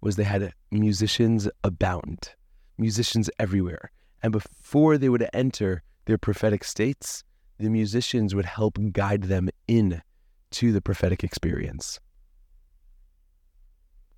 was 0.01 0.15
they 0.15 0.23
had 0.23 0.53
musicians 0.71 1.49
abound, 1.63 2.29
musicians 2.77 3.29
everywhere. 3.39 3.91
And 4.21 4.31
before 4.31 4.97
they 4.97 5.09
would 5.09 5.27
enter 5.33 5.83
their 6.05 6.17
prophetic 6.17 6.63
states, 6.63 7.23
the 7.57 7.69
musicians 7.69 8.35
would 8.35 8.45
help 8.45 8.77
guide 8.91 9.23
them 9.23 9.49
in 9.67 10.01
to 10.51 10.71
the 10.71 10.81
prophetic 10.81 11.23
experience. 11.23 11.99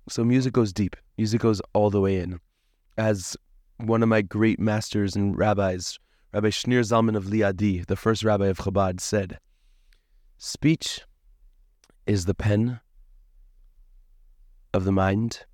So 0.08 0.24
music 0.24 0.52
goes 0.52 0.72
deep. 0.72 0.96
Music 1.16 1.40
goes 1.40 1.60
all 1.72 1.90
the 1.90 2.00
way 2.00 2.18
in. 2.20 2.40
As 2.96 3.36
one 3.78 4.02
of 4.02 4.08
my 4.08 4.22
great 4.22 4.58
masters 4.58 5.16
and 5.16 5.36
rabbis, 5.36 5.98
Rabbi 6.32 6.48
Shneur 6.48 6.80
Zalman 6.80 7.16
of 7.16 7.24
Liadi, 7.26 7.86
the 7.86 7.96
first 7.96 8.22
rabbi 8.22 8.46
of 8.46 8.58
Chabad, 8.58 9.00
said, 9.00 9.38
Speech 10.38 11.00
is 12.06 12.26
the 12.26 12.34
pen 12.34 12.80
of 14.74 14.84
the 14.84 14.92
mind. 14.92 15.46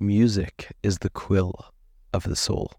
Music 0.00 0.72
is 0.82 0.98
the 0.98 1.10
quill 1.10 1.54
of 2.12 2.24
the 2.24 2.34
soul. 2.34 2.72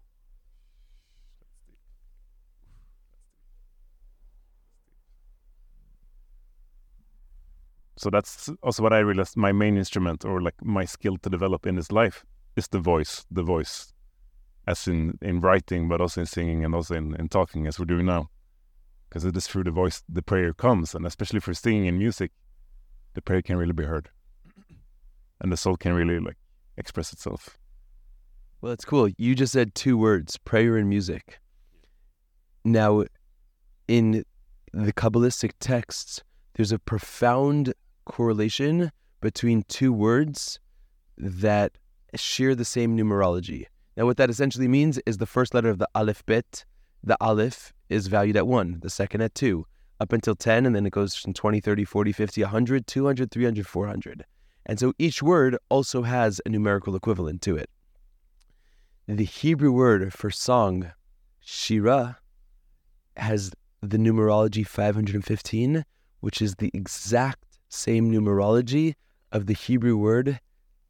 So 7.96 8.10
that's 8.10 8.50
also 8.62 8.82
what 8.82 8.92
I 8.92 8.98
realized. 8.98 9.36
My 9.36 9.52
main 9.52 9.78
instrument, 9.78 10.26
or 10.26 10.42
like 10.42 10.62
my 10.62 10.84
skill 10.84 11.16
to 11.18 11.30
develop 11.30 11.66
in 11.66 11.76
this 11.76 11.90
life, 11.90 12.26
is 12.54 12.68
the 12.68 12.80
voice. 12.80 13.24
The 13.30 13.42
voice, 13.42 13.94
as 14.66 14.86
in 14.86 15.18
in 15.22 15.40
writing, 15.40 15.88
but 15.88 16.02
also 16.02 16.20
in 16.20 16.26
singing 16.26 16.64
and 16.64 16.74
also 16.74 16.94
in, 16.94 17.14
in 17.16 17.28
talking, 17.28 17.66
as 17.66 17.78
we're 17.78 17.86
doing 17.86 18.04
now. 18.06 18.28
Because 19.14 19.26
it 19.26 19.36
is 19.36 19.46
through 19.46 19.62
the 19.62 19.70
voice 19.70 20.02
the 20.08 20.22
prayer 20.22 20.52
comes, 20.52 20.92
and 20.92 21.06
especially 21.06 21.38
for 21.38 21.54
singing 21.54 21.86
and 21.86 21.96
music, 21.96 22.32
the 23.14 23.22
prayer 23.22 23.42
can 23.42 23.56
really 23.56 23.72
be 23.72 23.84
heard, 23.84 24.10
and 25.40 25.52
the 25.52 25.56
soul 25.56 25.76
can 25.76 25.94
really 25.94 26.18
like 26.18 26.36
express 26.76 27.12
itself. 27.12 27.56
Well, 28.60 28.70
that's 28.70 28.84
cool. 28.84 29.08
You 29.16 29.36
just 29.36 29.52
said 29.52 29.76
two 29.76 29.96
words: 29.96 30.36
prayer 30.38 30.76
and 30.76 30.88
music. 30.88 31.38
Now, 32.64 33.04
in 33.86 34.24
the 34.72 34.92
Kabbalistic 34.92 35.52
texts, 35.60 36.24
there's 36.54 36.72
a 36.72 36.80
profound 36.80 37.72
correlation 38.06 38.90
between 39.20 39.62
two 39.68 39.92
words 39.92 40.58
that 41.16 41.78
share 42.16 42.56
the 42.56 42.64
same 42.64 42.98
numerology. 42.98 43.66
Now, 43.96 44.06
what 44.06 44.16
that 44.16 44.28
essentially 44.28 44.66
means 44.66 44.98
is 45.06 45.18
the 45.18 45.24
first 45.26 45.54
letter 45.54 45.68
of 45.68 45.78
the 45.78 45.88
Aleph 45.94 46.26
Bet, 46.26 46.64
the 47.04 47.16
Aleph 47.20 47.72
is 47.88 48.06
valued 48.06 48.36
at 48.36 48.46
1, 48.46 48.80
the 48.80 48.90
second 48.90 49.20
at 49.20 49.34
2, 49.34 49.66
up 50.00 50.12
until 50.12 50.34
10, 50.34 50.66
and 50.66 50.74
then 50.74 50.86
it 50.86 50.92
goes 50.92 51.14
from 51.14 51.34
20, 51.34 51.60
30, 51.60 51.84
40, 51.84 52.12
50, 52.12 52.42
100, 52.42 52.86
200, 52.86 53.30
300, 53.30 53.66
400. 53.66 54.24
And 54.66 54.80
so 54.80 54.94
each 54.98 55.22
word 55.22 55.58
also 55.68 56.02
has 56.02 56.40
a 56.46 56.48
numerical 56.48 56.96
equivalent 56.96 57.42
to 57.42 57.56
it. 57.56 57.68
The 59.06 59.24
Hebrew 59.24 59.70
word 59.70 60.14
for 60.14 60.30
song, 60.30 60.92
Shira, 61.40 62.18
has 63.18 63.52
the 63.82 63.98
numerology 63.98 64.66
515, 64.66 65.84
which 66.20 66.40
is 66.40 66.54
the 66.54 66.70
exact 66.72 67.58
same 67.68 68.10
numerology 68.10 68.94
of 69.30 69.44
the 69.44 69.52
Hebrew 69.52 69.98
word 69.98 70.40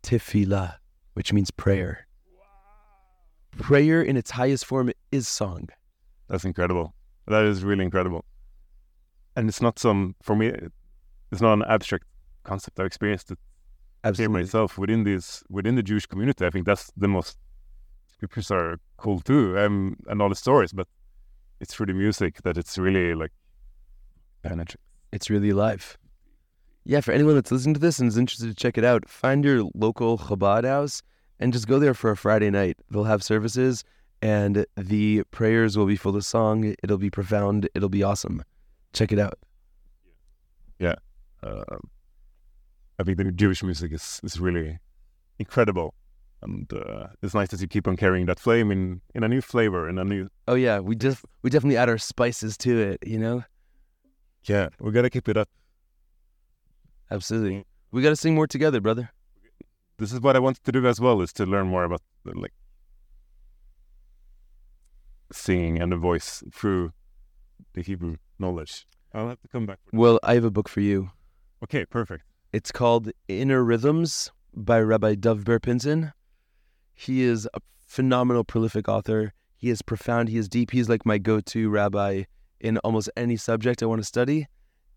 tefillah, 0.04 0.76
which 1.14 1.32
means 1.32 1.50
prayer. 1.50 2.06
Prayer 3.58 4.00
in 4.00 4.16
its 4.16 4.30
highest 4.30 4.64
form 4.64 4.92
is 5.10 5.26
song. 5.26 5.68
That's 6.29 6.45
incredible. 6.45 6.95
That 7.27 7.45
is 7.45 7.64
really 7.64 7.85
incredible. 7.85 8.25
And 9.37 9.49
it's 9.49 9.61
not 9.61 9.79
some 9.79 10.14
for 10.22 10.37
me. 10.37 10.53
It's 11.33 11.41
not 11.41 11.55
an 11.55 11.64
abstract 11.66 12.05
concept. 12.45 12.79
I've 12.79 12.87
experienced 12.87 13.31
it 13.31 13.39
Absolutely. 14.05 14.43
myself 14.43 14.79
within 14.79 15.05
this 15.05 15.43
within 15.49 15.75
the 15.75 15.83
Jewish 15.83 16.07
community. 16.07 16.47
I 16.47 16.51
think 16.51 16.66
that's 16.66 16.93
the 16.97 17.09
most 17.09 17.39
scriptures 18.12 18.51
are 18.51 18.79
cool 18.97 19.20
too, 19.20 19.59
um, 19.59 19.97
and 20.07 20.22
all 20.22 20.29
the 20.29 20.35
stories. 20.37 20.72
But 20.72 20.87
it's 21.61 21.75
through 21.75 21.87
the 21.87 21.95
music 21.95 22.43
that 22.43 22.57
it's 22.57 22.79
really 22.79 23.14
like 23.14 23.33
penetrates. 24.43 24.83
It's 25.12 25.31
really 25.31 25.51
alive. 25.51 25.97
Yeah, 26.85 27.01
for 27.01 27.12
anyone 27.12 27.35
that's 27.35 27.51
listening 27.51 27.75
to 27.75 27.81
this 27.81 27.99
and 27.99 28.09
is 28.09 28.18
interested 28.18 28.49
to 28.49 28.55
check 28.55 28.77
it 28.77 28.85
out, 28.85 29.09
find 29.09 29.43
your 29.43 29.64
local 29.75 30.18
Chabad 30.18 30.64
house 30.64 31.03
and 31.41 31.53
just 31.53 31.66
go 31.66 31.79
there 31.79 31.95
for 31.95 32.11
a 32.11 32.16
Friday 32.16 32.51
night. 32.51 32.77
They'll 32.91 33.05
have 33.05 33.22
services 33.22 33.85
and 34.22 34.66
the 34.76 35.22
prayers 35.30 35.76
will 35.76 35.86
be 35.86 35.96
full 35.96 36.16
of 36.16 36.24
song. 36.24 36.74
It'll 36.82 36.98
be 36.98 37.10
profound. 37.10 37.68
It'll 37.74 37.88
be 37.88 38.02
awesome. 38.02 38.42
Check 38.92 39.12
it 39.12 39.18
out. 39.18 39.38
Yeah, 40.78 40.94
um, 41.42 41.90
I 42.98 43.02
think 43.04 43.18
the 43.18 43.30
Jewish 43.32 43.62
music 43.62 43.92
is 43.92 44.20
is 44.22 44.40
really 44.40 44.78
incredible, 45.38 45.94
and 46.42 46.72
uh, 46.72 47.08
it's 47.22 47.34
nice 47.34 47.48
that 47.48 47.60
you 47.60 47.68
keep 47.68 47.86
on 47.88 47.96
carrying 47.96 48.26
that 48.26 48.40
flame 48.40 48.70
in 48.70 49.00
in 49.14 49.24
a 49.24 49.28
new 49.28 49.40
flavor 49.40 49.88
in 49.88 49.98
a 49.98 50.04
new. 50.04 50.28
Oh 50.48 50.54
yeah, 50.54 50.80
we 50.80 50.96
just 50.96 51.24
we 51.42 51.50
definitely 51.50 51.76
add 51.76 51.88
our 51.88 51.98
spices 51.98 52.56
to 52.58 52.78
it, 52.80 53.06
you 53.06 53.18
know? 53.18 53.44
Yeah, 54.44 54.68
we 54.80 54.92
gotta 54.92 55.10
keep 55.10 55.28
it 55.28 55.36
up. 55.36 55.48
Absolutely. 57.10 57.64
We 57.90 58.02
got 58.02 58.10
to 58.10 58.16
sing 58.16 58.34
more 58.34 58.46
together, 58.46 58.80
brother. 58.80 59.10
This 59.98 60.12
is 60.12 60.20
what 60.20 60.34
I 60.34 60.40
wanted 60.40 60.64
to 60.64 60.72
do 60.72 60.86
as 60.86 61.00
well, 61.00 61.20
is 61.22 61.32
to 61.34 61.46
learn 61.46 61.68
more 61.68 61.84
about 61.84 62.02
like 62.24 62.52
singing 65.35 65.80
and 65.80 65.93
the 65.93 65.97
voice 65.97 66.43
through 66.53 66.93
the 67.74 67.82
Hebrew 67.82 68.16
knowledge. 68.39 68.87
I'll 69.12 69.28
have 69.28 69.41
to 69.43 69.49
come 69.49 69.66
back. 69.66 69.78
Well, 69.93 70.18
I 70.22 70.35
have 70.35 70.45
a 70.45 70.51
book 70.51 70.68
for 70.68 70.80
you. 70.80 71.11
Okay, 71.62 71.85
perfect. 71.85 72.24
It's 72.53 72.72
called 72.72 73.11
Inner 73.28 73.62
Rhythms 73.62 74.30
by 74.55 74.80
Rabbi 74.80 75.14
DovBer 75.14 75.62
Pinson. 75.62 76.12
He 76.95 77.22
is 77.22 77.49
a 77.55 77.61
phenomenal, 77.87 78.45
prolific 78.45 78.89
author. 78.89 79.32
He 79.57 79.70
is 79.70 79.82
profound. 79.82 80.28
He 80.28 80.39
is 80.39 80.49
deep. 80.49 80.70
He's 80.70 80.89
like 80.89 81.07
my 81.07 81.18
go 81.18 81.41
to 81.41 81.70
rabbi 81.70 82.24
in 82.61 82.78
almost 82.78 83.11
any 83.16 83.37
subject 83.37 83.82
I 83.82 83.87
want 83.87 84.01
to 84.01 84.07
study. 84.07 84.47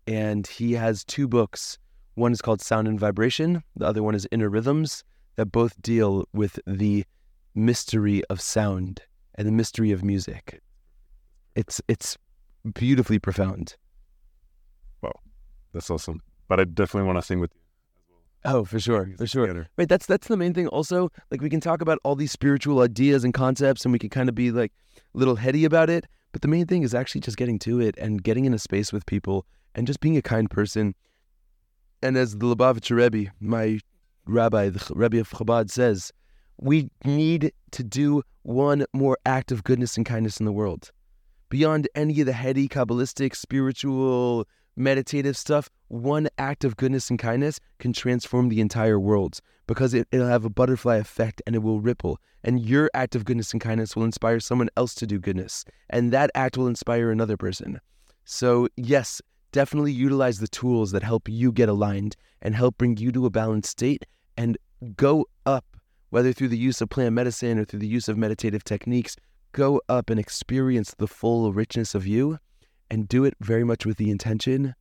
And 0.06 0.46
he 0.46 0.72
has 0.72 1.04
two 1.04 1.28
books. 1.28 1.78
One 2.14 2.32
is 2.32 2.42
called 2.42 2.60
Sound 2.60 2.88
and 2.88 2.98
Vibration, 2.98 3.62
the 3.76 3.86
other 3.86 4.02
one 4.02 4.16
is 4.16 4.26
Inner 4.32 4.48
Rhythms, 4.48 5.04
that 5.36 5.52
both 5.52 5.80
deal 5.80 6.24
with 6.32 6.58
the 6.66 7.04
mystery 7.54 8.24
of 8.24 8.40
sound 8.40 9.02
and 9.38 9.46
the 9.46 9.52
mystery 9.52 9.92
of 9.92 10.04
music. 10.04 10.60
It's, 11.54 11.80
it's 11.88 12.18
beautifully 12.74 13.18
profound. 13.18 13.76
Wow, 15.00 15.14
that's 15.72 15.88
awesome. 15.90 16.20
But 16.48 16.60
I 16.60 16.64
definitely 16.64 17.06
want 17.06 17.18
to 17.18 17.22
sing 17.26 17.40
with 17.40 17.52
you. 17.54 17.60
Oh, 18.44 18.64
for 18.64 18.78
sure, 18.78 19.10
for 19.16 19.26
sure. 19.26 19.46
together. 19.46 19.68
Right, 19.76 19.88
that's 19.88 20.06
that's 20.06 20.28
the 20.28 20.36
main 20.36 20.54
thing. 20.54 20.68
Also, 20.68 21.10
like 21.30 21.40
we 21.40 21.50
can 21.50 21.60
talk 21.60 21.82
about 21.82 21.98
all 22.04 22.14
these 22.14 22.30
spiritual 22.30 22.80
ideas 22.80 23.24
and 23.24 23.34
concepts, 23.34 23.84
and 23.84 23.92
we 23.92 23.98
can 23.98 24.10
kind 24.10 24.28
of 24.28 24.34
be 24.34 24.50
like 24.50 24.72
a 24.96 25.18
little 25.18 25.36
heady 25.36 25.64
about 25.64 25.90
it. 25.90 26.06
But 26.32 26.42
the 26.42 26.48
main 26.48 26.66
thing 26.66 26.82
is 26.82 26.94
actually 26.94 27.22
just 27.22 27.36
getting 27.36 27.58
to 27.60 27.80
it 27.80 27.96
and 27.98 28.22
getting 28.22 28.44
in 28.44 28.54
a 28.54 28.58
space 28.58 28.92
with 28.92 29.06
people 29.06 29.44
and 29.74 29.86
just 29.86 30.00
being 30.00 30.16
a 30.16 30.22
kind 30.22 30.50
person. 30.50 30.94
And 32.02 32.16
as 32.16 32.36
the 32.36 32.54
Lubavitcher 32.54 32.96
Rebbe, 32.96 33.32
my 33.40 33.80
rabbi, 34.26 34.68
the 34.68 34.92
Rebbe 34.94 35.18
of 35.18 35.30
Chabad, 35.30 35.70
says, 35.70 36.12
we 36.58 36.90
need 37.04 37.52
to 37.72 37.82
do 37.82 38.22
one 38.48 38.86
more 38.94 39.18
act 39.26 39.52
of 39.52 39.62
goodness 39.62 39.98
and 39.98 40.06
kindness 40.06 40.40
in 40.40 40.46
the 40.46 40.52
world. 40.52 40.90
Beyond 41.50 41.86
any 41.94 42.18
of 42.20 42.26
the 42.26 42.32
heady, 42.32 42.66
Kabbalistic, 42.66 43.36
spiritual, 43.36 44.46
meditative 44.74 45.36
stuff, 45.36 45.68
one 45.88 46.28
act 46.38 46.64
of 46.64 46.74
goodness 46.74 47.10
and 47.10 47.18
kindness 47.18 47.60
can 47.78 47.92
transform 47.92 48.48
the 48.48 48.62
entire 48.62 48.98
world 48.98 49.40
because 49.66 49.92
it, 49.92 50.08
it'll 50.12 50.28
have 50.28 50.46
a 50.46 50.50
butterfly 50.50 50.96
effect 50.96 51.42
and 51.46 51.54
it 51.54 51.58
will 51.58 51.82
ripple. 51.82 52.18
And 52.42 52.64
your 52.64 52.90
act 52.94 53.14
of 53.14 53.26
goodness 53.26 53.52
and 53.52 53.60
kindness 53.60 53.94
will 53.94 54.04
inspire 54.04 54.40
someone 54.40 54.70
else 54.78 54.94
to 54.94 55.06
do 55.06 55.18
goodness. 55.18 55.66
And 55.90 56.10
that 56.14 56.30
act 56.34 56.56
will 56.56 56.68
inspire 56.68 57.10
another 57.10 57.36
person. 57.36 57.82
So, 58.24 58.68
yes, 58.78 59.20
definitely 59.52 59.92
utilize 59.92 60.38
the 60.38 60.48
tools 60.48 60.92
that 60.92 61.02
help 61.02 61.28
you 61.28 61.52
get 61.52 61.68
aligned 61.68 62.16
and 62.40 62.54
help 62.54 62.78
bring 62.78 62.96
you 62.96 63.12
to 63.12 63.26
a 63.26 63.30
balanced 63.30 63.72
state 63.72 64.06
and 64.38 64.56
go 64.96 65.26
up, 65.44 65.77
whether 66.10 66.32
through 66.32 66.48
the 66.48 66.58
use 66.58 66.80
of 66.80 66.88
plant 66.88 67.14
medicine 67.14 67.58
or 67.58 67.64
through 67.64 67.80
the 67.80 67.86
use 67.86 68.08
of 68.08 68.16
meditative 68.16 68.64
techniques. 68.64 69.16
Go 69.52 69.80
up 69.88 70.10
and 70.10 70.20
experience 70.20 70.94
the 70.96 71.08
full 71.08 71.52
richness 71.52 71.94
of 71.94 72.06
you 72.06 72.38
and 72.90 73.08
do 73.08 73.24
it 73.24 73.34
very 73.40 73.64
much 73.64 73.86
with 73.86 73.96
the 73.96 74.10
intention 74.10 74.74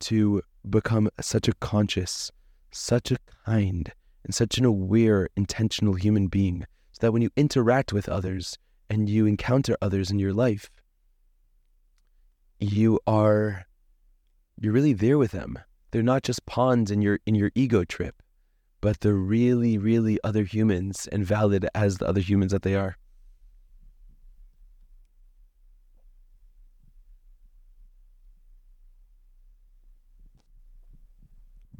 to 0.00 0.42
become 0.68 1.08
such 1.20 1.48
a 1.48 1.54
conscious, 1.54 2.30
such 2.70 3.10
a 3.10 3.16
kind, 3.46 3.92
and 4.24 4.34
such 4.34 4.58
an 4.58 4.64
aware, 4.64 5.28
intentional 5.36 5.94
human 5.94 6.28
being. 6.28 6.66
So 6.92 7.06
that 7.06 7.12
when 7.12 7.22
you 7.22 7.30
interact 7.36 7.92
with 7.92 8.08
others 8.08 8.58
and 8.90 9.08
you 9.08 9.26
encounter 9.26 9.76
others 9.80 10.10
in 10.10 10.18
your 10.18 10.32
life, 10.32 10.70
you 12.60 13.00
are 13.06 13.64
you're 14.60 14.72
really 14.72 14.92
there 14.92 15.18
with 15.18 15.32
them. 15.32 15.58
They're 15.90 16.02
not 16.02 16.22
just 16.22 16.46
pawns 16.46 16.90
in 16.90 17.02
your 17.02 17.18
in 17.26 17.34
your 17.34 17.50
ego 17.54 17.84
trip, 17.84 18.22
but 18.82 19.00
they're 19.00 19.14
really, 19.14 19.78
really 19.78 20.18
other 20.22 20.42
humans 20.42 21.08
and 21.10 21.24
valid 21.24 21.66
as 21.74 21.96
the 21.98 22.06
other 22.06 22.20
humans 22.20 22.50
that 22.52 22.62
they 22.62 22.74
are. 22.74 22.96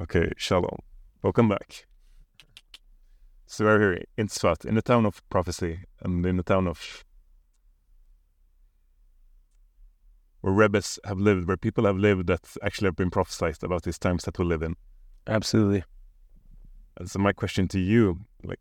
Okay, 0.00 0.30
shalom. 0.36 0.78
Welcome 1.22 1.48
back. 1.48 1.86
So 3.46 3.64
we're 3.64 3.80
here 3.80 4.04
in 4.16 4.28
Tzfat, 4.28 4.64
in 4.64 4.76
the 4.76 4.82
town 4.82 5.04
of 5.04 5.28
prophecy, 5.28 5.80
and 6.00 6.24
in 6.24 6.36
the 6.36 6.42
town 6.42 6.68
of 6.68 7.04
where 10.40 10.52
rebbes 10.52 11.00
have 11.04 11.18
lived, 11.18 11.48
where 11.48 11.56
people 11.56 11.84
have 11.84 11.96
lived 11.96 12.28
that 12.28 12.56
actually 12.62 12.86
have 12.86 12.96
been 12.96 13.10
prophesied 13.10 13.62
about 13.62 13.82
these 13.82 13.98
times 13.98 14.24
that 14.24 14.38
we 14.38 14.44
live 14.44 14.62
in. 14.62 14.76
Absolutely. 15.26 15.84
And 16.96 17.10
so 17.10 17.18
my 17.18 17.32
question 17.32 17.68
to 17.68 17.78
you, 17.78 18.20
like, 18.44 18.60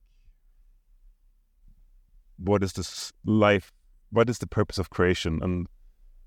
what 2.38 2.64
is 2.64 2.74
this 2.74 3.12
life? 3.26 3.72
What 4.10 4.30
is 4.30 4.40
the 4.40 4.48
purpose 4.48 4.78
of 4.78 4.90
creation, 4.90 5.40
and 5.42 5.68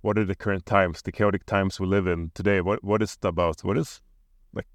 what 0.00 0.18
are 0.18 0.24
the 0.24 0.34
current 0.34 0.66
times, 0.66 1.02
the 1.02 1.12
chaotic 1.12 1.44
times 1.46 1.80
we 1.80 1.86
live 1.86 2.06
in 2.06 2.30
today? 2.34 2.60
What 2.60 2.84
what 2.84 3.02
is 3.02 3.14
it 3.14 3.26
about? 3.26 3.60
What 3.60 3.78
is 3.78 4.00
like, 4.52 4.66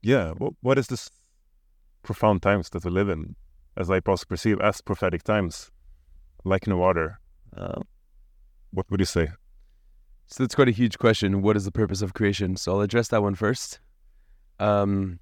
yeah, 0.00 0.30
what 0.32 0.54
what 0.60 0.78
is 0.78 0.86
this 0.86 1.10
profound 2.02 2.42
times 2.42 2.70
that 2.70 2.84
we 2.84 2.90
live 2.90 3.08
in, 3.08 3.36
as 3.76 3.90
I 3.90 4.00
also 4.06 4.24
perceive 4.28 4.60
as 4.60 4.80
prophetic 4.80 5.22
times, 5.22 5.70
like 6.44 6.66
no 6.66 6.82
other? 6.82 7.18
Uh, 7.56 7.82
what 8.72 8.90
would 8.90 9.00
you 9.00 9.06
say? 9.06 9.28
So 10.26 10.42
that's 10.42 10.54
quite 10.54 10.68
a 10.68 10.72
huge 10.72 10.98
question. 10.98 11.42
What 11.42 11.56
is 11.56 11.64
the 11.64 11.72
purpose 11.72 12.00
of 12.00 12.14
creation? 12.14 12.56
So 12.56 12.72
I'll 12.72 12.80
address 12.80 13.08
that 13.08 13.22
one 13.22 13.34
first. 13.34 13.80
Um, 14.58 15.18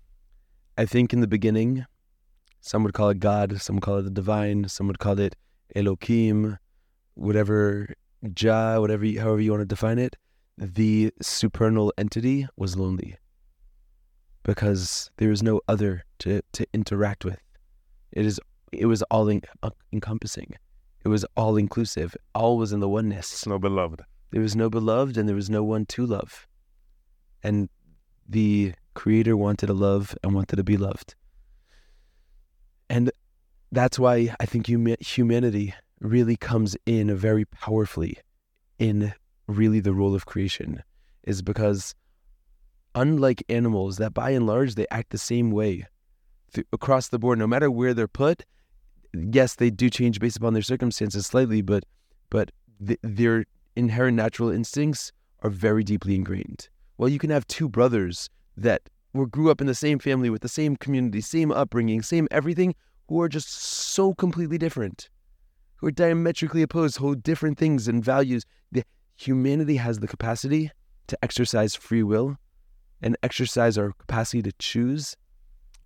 I 0.80 0.86
think 0.86 1.12
in 1.12 1.20
the 1.20 1.26
beginning, 1.26 1.84
some 2.62 2.84
would 2.84 2.94
call 2.94 3.10
it 3.10 3.20
God, 3.20 3.60
some 3.60 3.76
would 3.76 3.82
call 3.82 3.98
it 3.98 4.04
the 4.04 4.10
divine, 4.10 4.66
some 4.66 4.86
would 4.86 4.98
call 4.98 5.20
it 5.20 5.36
Elohim, 5.76 6.56
whatever 7.12 7.92
Jah, 8.32 8.78
whatever, 8.80 9.04
however 9.04 9.42
you 9.42 9.50
want 9.50 9.60
to 9.60 9.66
define 9.66 9.98
it. 9.98 10.16
The 10.56 11.12
supernal 11.20 11.92
entity 11.98 12.46
was 12.56 12.78
lonely 12.78 13.18
because 14.42 15.10
there 15.18 15.30
is 15.30 15.42
no 15.42 15.60
other 15.68 16.02
to, 16.20 16.40
to 16.54 16.66
interact 16.72 17.26
with. 17.26 17.42
It 18.12 18.24
is 18.24 18.40
it 18.72 18.86
was 18.86 19.02
all 19.10 19.28
en- 19.28 19.42
encompassing. 19.92 20.54
It 21.04 21.08
was 21.08 21.26
all 21.36 21.58
inclusive. 21.58 22.16
All 22.34 22.56
was 22.56 22.72
in 22.72 22.80
the 22.80 22.88
oneness. 22.88 23.34
It's 23.34 23.46
no 23.46 23.58
beloved. 23.58 24.00
There 24.30 24.40
was 24.40 24.56
no 24.56 24.70
beloved 24.70 25.18
and 25.18 25.28
there 25.28 25.36
was 25.36 25.50
no 25.50 25.62
one 25.62 25.84
to 25.86 26.06
love. 26.06 26.46
And 27.42 27.68
the 28.26 28.72
creator 28.94 29.36
wanted 29.36 29.66
to 29.66 29.74
love 29.74 30.16
and 30.22 30.34
wanted 30.34 30.56
to 30.56 30.64
be 30.64 30.76
loved. 30.76 31.14
And 32.88 33.10
that's 33.72 33.98
why 33.98 34.34
I 34.40 34.46
think 34.46 34.66
huma- 34.66 35.00
humanity 35.02 35.74
really 36.00 36.36
comes 36.36 36.76
in 36.86 37.14
very 37.16 37.44
powerfully 37.44 38.18
in 38.78 39.12
really 39.46 39.80
the 39.80 39.92
role 39.92 40.14
of 40.14 40.26
creation, 40.26 40.82
is 41.24 41.42
because 41.42 41.94
unlike 42.94 43.42
animals 43.48 43.98
that 43.98 44.14
by 44.14 44.30
and 44.30 44.46
large 44.46 44.74
they 44.74 44.86
act 44.90 45.10
the 45.10 45.18
same 45.18 45.50
way 45.50 45.86
th- 46.52 46.66
across 46.72 47.08
the 47.08 47.18
board, 47.18 47.38
no 47.38 47.46
matter 47.46 47.70
where 47.70 47.94
they're 47.94 48.08
put. 48.08 48.44
Yes, 49.12 49.56
they 49.56 49.70
do 49.70 49.90
change 49.90 50.20
based 50.20 50.36
upon 50.36 50.54
their 50.54 50.62
circumstances 50.62 51.26
slightly, 51.26 51.62
but 51.62 51.84
but 52.30 52.50
th- 52.84 53.00
their 53.02 53.44
inherent 53.76 54.16
natural 54.16 54.50
instincts 54.50 55.12
are 55.42 55.50
very 55.50 55.82
deeply 55.84 56.14
ingrained. 56.14 56.68
Well, 56.96 57.08
you 57.08 57.18
can 57.18 57.30
have 57.30 57.46
two 57.46 57.68
brothers 57.68 58.28
that 58.56 58.82
were 59.12 59.26
grew 59.26 59.50
up 59.50 59.60
in 59.60 59.66
the 59.66 59.74
same 59.74 59.98
family 59.98 60.30
with 60.30 60.42
the 60.42 60.48
same 60.48 60.76
community, 60.76 61.20
same 61.20 61.50
upbringing, 61.50 62.02
same 62.02 62.28
everything, 62.30 62.74
who 63.08 63.20
are 63.20 63.28
just 63.28 63.50
so 63.50 64.14
completely 64.14 64.58
different, 64.58 65.10
who 65.76 65.88
are 65.88 65.92
diametrically 65.92 66.62
opposed, 66.62 66.98
hold 66.98 67.22
different 67.22 67.58
things 67.58 67.88
and 67.88 68.04
values. 68.04 68.44
The 68.70 68.84
humanity 69.16 69.76
has 69.76 69.98
the 69.98 70.06
capacity 70.06 70.70
to 71.08 71.18
exercise 71.22 71.74
free 71.74 72.04
will 72.04 72.36
and 73.02 73.16
exercise 73.22 73.76
our 73.76 73.92
capacity 73.92 74.42
to 74.42 74.52
choose 74.58 75.16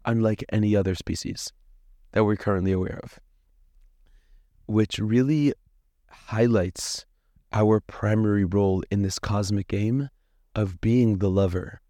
unlike 0.05 0.45
any 0.51 0.77
other 0.77 0.95
species 0.95 1.53
that 2.13 2.25
we're 2.25 2.37
currently 2.37 2.73
aware 2.73 3.01
of, 3.03 3.19
which 4.67 4.99
really 4.99 5.55
highlights 6.11 7.07
our 7.53 7.81
primary 7.81 8.45
role 8.45 8.83
in 8.91 9.03
this 9.03 9.19
cosmic 9.19 9.69
game 9.69 10.11
of 10.55 10.81
being 10.81 11.19
the 11.19 11.31
lover, 11.31 11.81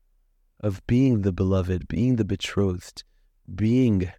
of 0.64 0.84
being 0.86 1.20
the 1.20 1.32
beloved, 1.32 1.86
being 1.88 2.16
the 2.16 2.24
betrothed, 2.24 3.04
being 3.54 4.10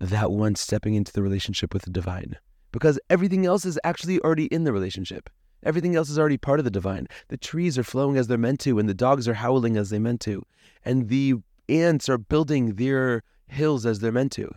that 0.00 0.30
one 0.30 0.54
stepping 0.54 0.94
into 0.94 1.12
the 1.12 1.22
relationship 1.22 1.74
with 1.74 1.82
the 1.82 1.90
divine. 1.90 2.36
Because 2.72 2.98
everything 3.10 3.44
else 3.44 3.66
is 3.66 3.78
actually 3.84 4.18
already 4.20 4.46
in 4.46 4.64
the 4.64 4.72
relationship. 4.72 5.28
Everything 5.62 5.94
else 5.94 6.08
is 6.08 6.18
already 6.18 6.38
part 6.38 6.58
of 6.58 6.64
the 6.64 6.70
divine. 6.70 7.06
The 7.28 7.36
trees 7.36 7.76
are 7.76 7.84
flowing 7.84 8.16
as 8.16 8.28
they're 8.28 8.38
meant 8.38 8.60
to, 8.60 8.78
and 8.78 8.88
the 8.88 8.94
dogs 8.94 9.28
are 9.28 9.34
howling 9.34 9.76
as 9.76 9.90
they 9.90 9.98
meant 9.98 10.22
to, 10.22 10.42
and 10.86 11.10
the 11.10 11.34
ants 11.68 12.08
are 12.08 12.18
building 12.18 12.76
their 12.76 13.22
hills 13.46 13.84
as 13.84 14.00
they're 14.00 14.10
meant 14.10 14.32
to. 14.32 14.50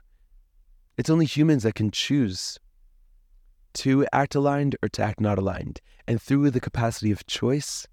It's 0.98 1.10
only 1.10 1.26
humans 1.26 1.64
that 1.64 1.76
can 1.76 1.92
choose 1.92 2.58
to 3.74 4.08
act 4.14 4.34
aligned 4.34 4.78
or 4.82 4.88
to 4.88 5.04
act 5.04 5.20
not 5.20 5.38
aligned. 5.38 5.82
And 6.08 6.22
through 6.22 6.52
the 6.52 6.62
capacity 6.62 7.12
of 7.12 7.28
choice, 7.28 7.86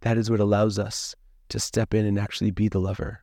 that 0.00 0.16
is 0.16 0.30
what 0.30 0.40
allows 0.40 0.78
us 0.78 1.14
to 1.48 1.58
step 1.60 1.94
in 1.94 2.04
and 2.04 2.18
actually 2.18 2.50
be 2.50 2.68
the 2.68 2.80
lover, 2.80 3.22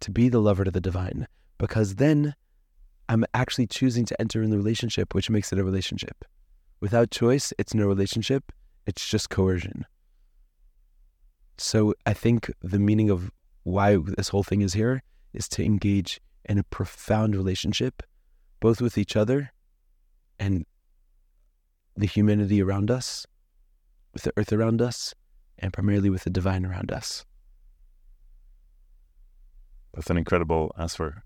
to 0.00 0.10
be 0.10 0.28
the 0.28 0.40
lover 0.40 0.64
to 0.64 0.70
the 0.70 0.80
divine, 0.80 1.26
because 1.58 1.96
then 1.96 2.34
I'm 3.08 3.24
actually 3.34 3.66
choosing 3.66 4.04
to 4.06 4.20
enter 4.20 4.42
in 4.42 4.50
the 4.50 4.56
relationship, 4.56 5.14
which 5.14 5.30
makes 5.30 5.52
it 5.52 5.58
a 5.58 5.64
relationship. 5.64 6.24
Without 6.80 7.10
choice, 7.10 7.52
it's 7.58 7.74
no 7.74 7.86
relationship, 7.86 8.52
it's 8.86 9.08
just 9.08 9.30
coercion. 9.30 9.84
So 11.56 11.94
I 12.04 12.12
think 12.14 12.50
the 12.62 12.78
meaning 12.78 13.10
of 13.10 13.30
why 13.62 13.96
this 13.96 14.28
whole 14.28 14.42
thing 14.42 14.60
is 14.60 14.74
here 14.74 15.02
is 15.32 15.48
to 15.50 15.64
engage 15.64 16.20
in 16.44 16.58
a 16.58 16.64
profound 16.64 17.34
relationship, 17.36 18.02
both 18.60 18.80
with 18.80 18.98
each 18.98 19.16
other 19.16 19.52
and 20.38 20.66
the 21.96 22.06
humanity 22.06 22.60
around 22.62 22.90
us, 22.90 23.26
with 24.12 24.24
the 24.24 24.32
earth 24.36 24.52
around 24.52 24.82
us, 24.82 25.14
and 25.64 25.72
primarily 25.72 26.10
with 26.10 26.24
the 26.24 26.30
divine 26.30 26.66
around 26.66 26.92
us. 26.92 27.24
That's 29.94 30.10
an 30.10 30.18
incredible 30.18 30.74
answer. 30.78 31.24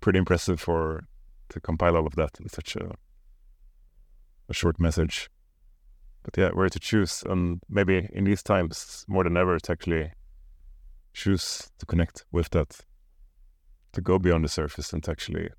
Pretty 0.00 0.18
impressive 0.18 0.58
for 0.58 1.04
to 1.50 1.60
compile 1.60 1.96
all 1.96 2.06
of 2.06 2.14
that 2.16 2.30
in 2.40 2.48
such 2.48 2.76
a 2.76 2.94
a 4.48 4.54
short 4.54 4.80
message. 4.80 5.28
But 6.22 6.38
yeah, 6.38 6.48
where 6.50 6.70
to 6.70 6.78
choose, 6.78 7.22
and 7.28 7.60
maybe 7.68 8.08
in 8.14 8.24
these 8.24 8.42
times 8.42 9.04
more 9.06 9.24
than 9.24 9.36
ever 9.36 9.58
to 9.58 9.72
actually 9.72 10.12
choose 11.12 11.70
to 11.78 11.84
connect 11.84 12.24
with 12.32 12.48
that, 12.50 12.80
to 13.92 14.00
go 14.00 14.18
beyond 14.18 14.44
the 14.44 14.48
surface 14.48 14.94
and 14.94 15.04
to 15.04 15.10
actually 15.10 15.50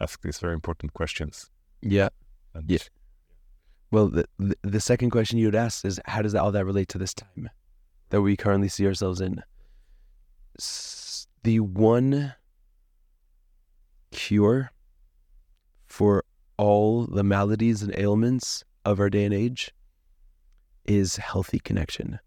ask 0.00 0.20
these 0.20 0.38
very 0.38 0.52
important 0.52 0.92
questions. 0.92 1.50
Yeah. 1.80 2.10
And 2.52 2.70
Yeah. 2.70 2.84
Well, 3.90 4.08
the, 4.08 4.26
the 4.38 4.56
the 4.62 4.80
second 4.80 5.10
question 5.10 5.38
you 5.38 5.46
would 5.46 5.54
ask 5.54 5.84
is 5.84 6.00
how 6.04 6.22
does 6.22 6.34
all 6.34 6.52
that 6.52 6.64
relate 6.64 6.88
to 6.88 6.98
this 6.98 7.14
time 7.14 7.48
that 8.10 8.20
we 8.20 8.36
currently 8.36 8.68
see 8.68 8.86
ourselves 8.86 9.20
in? 9.20 9.42
S- 10.58 11.26
The 11.42 11.60
one 11.60 12.34
cure 14.10 14.72
for 15.86 16.24
all 16.56 17.06
the 17.06 17.22
maladies 17.24 17.82
and 17.82 17.94
ailments 17.96 18.64
of 18.84 19.00
our 19.00 19.08
day 19.10 19.24
and 19.24 19.34
age 19.34 19.72
is 20.84 21.16
healthy 21.16 21.58
connection. 21.58 22.18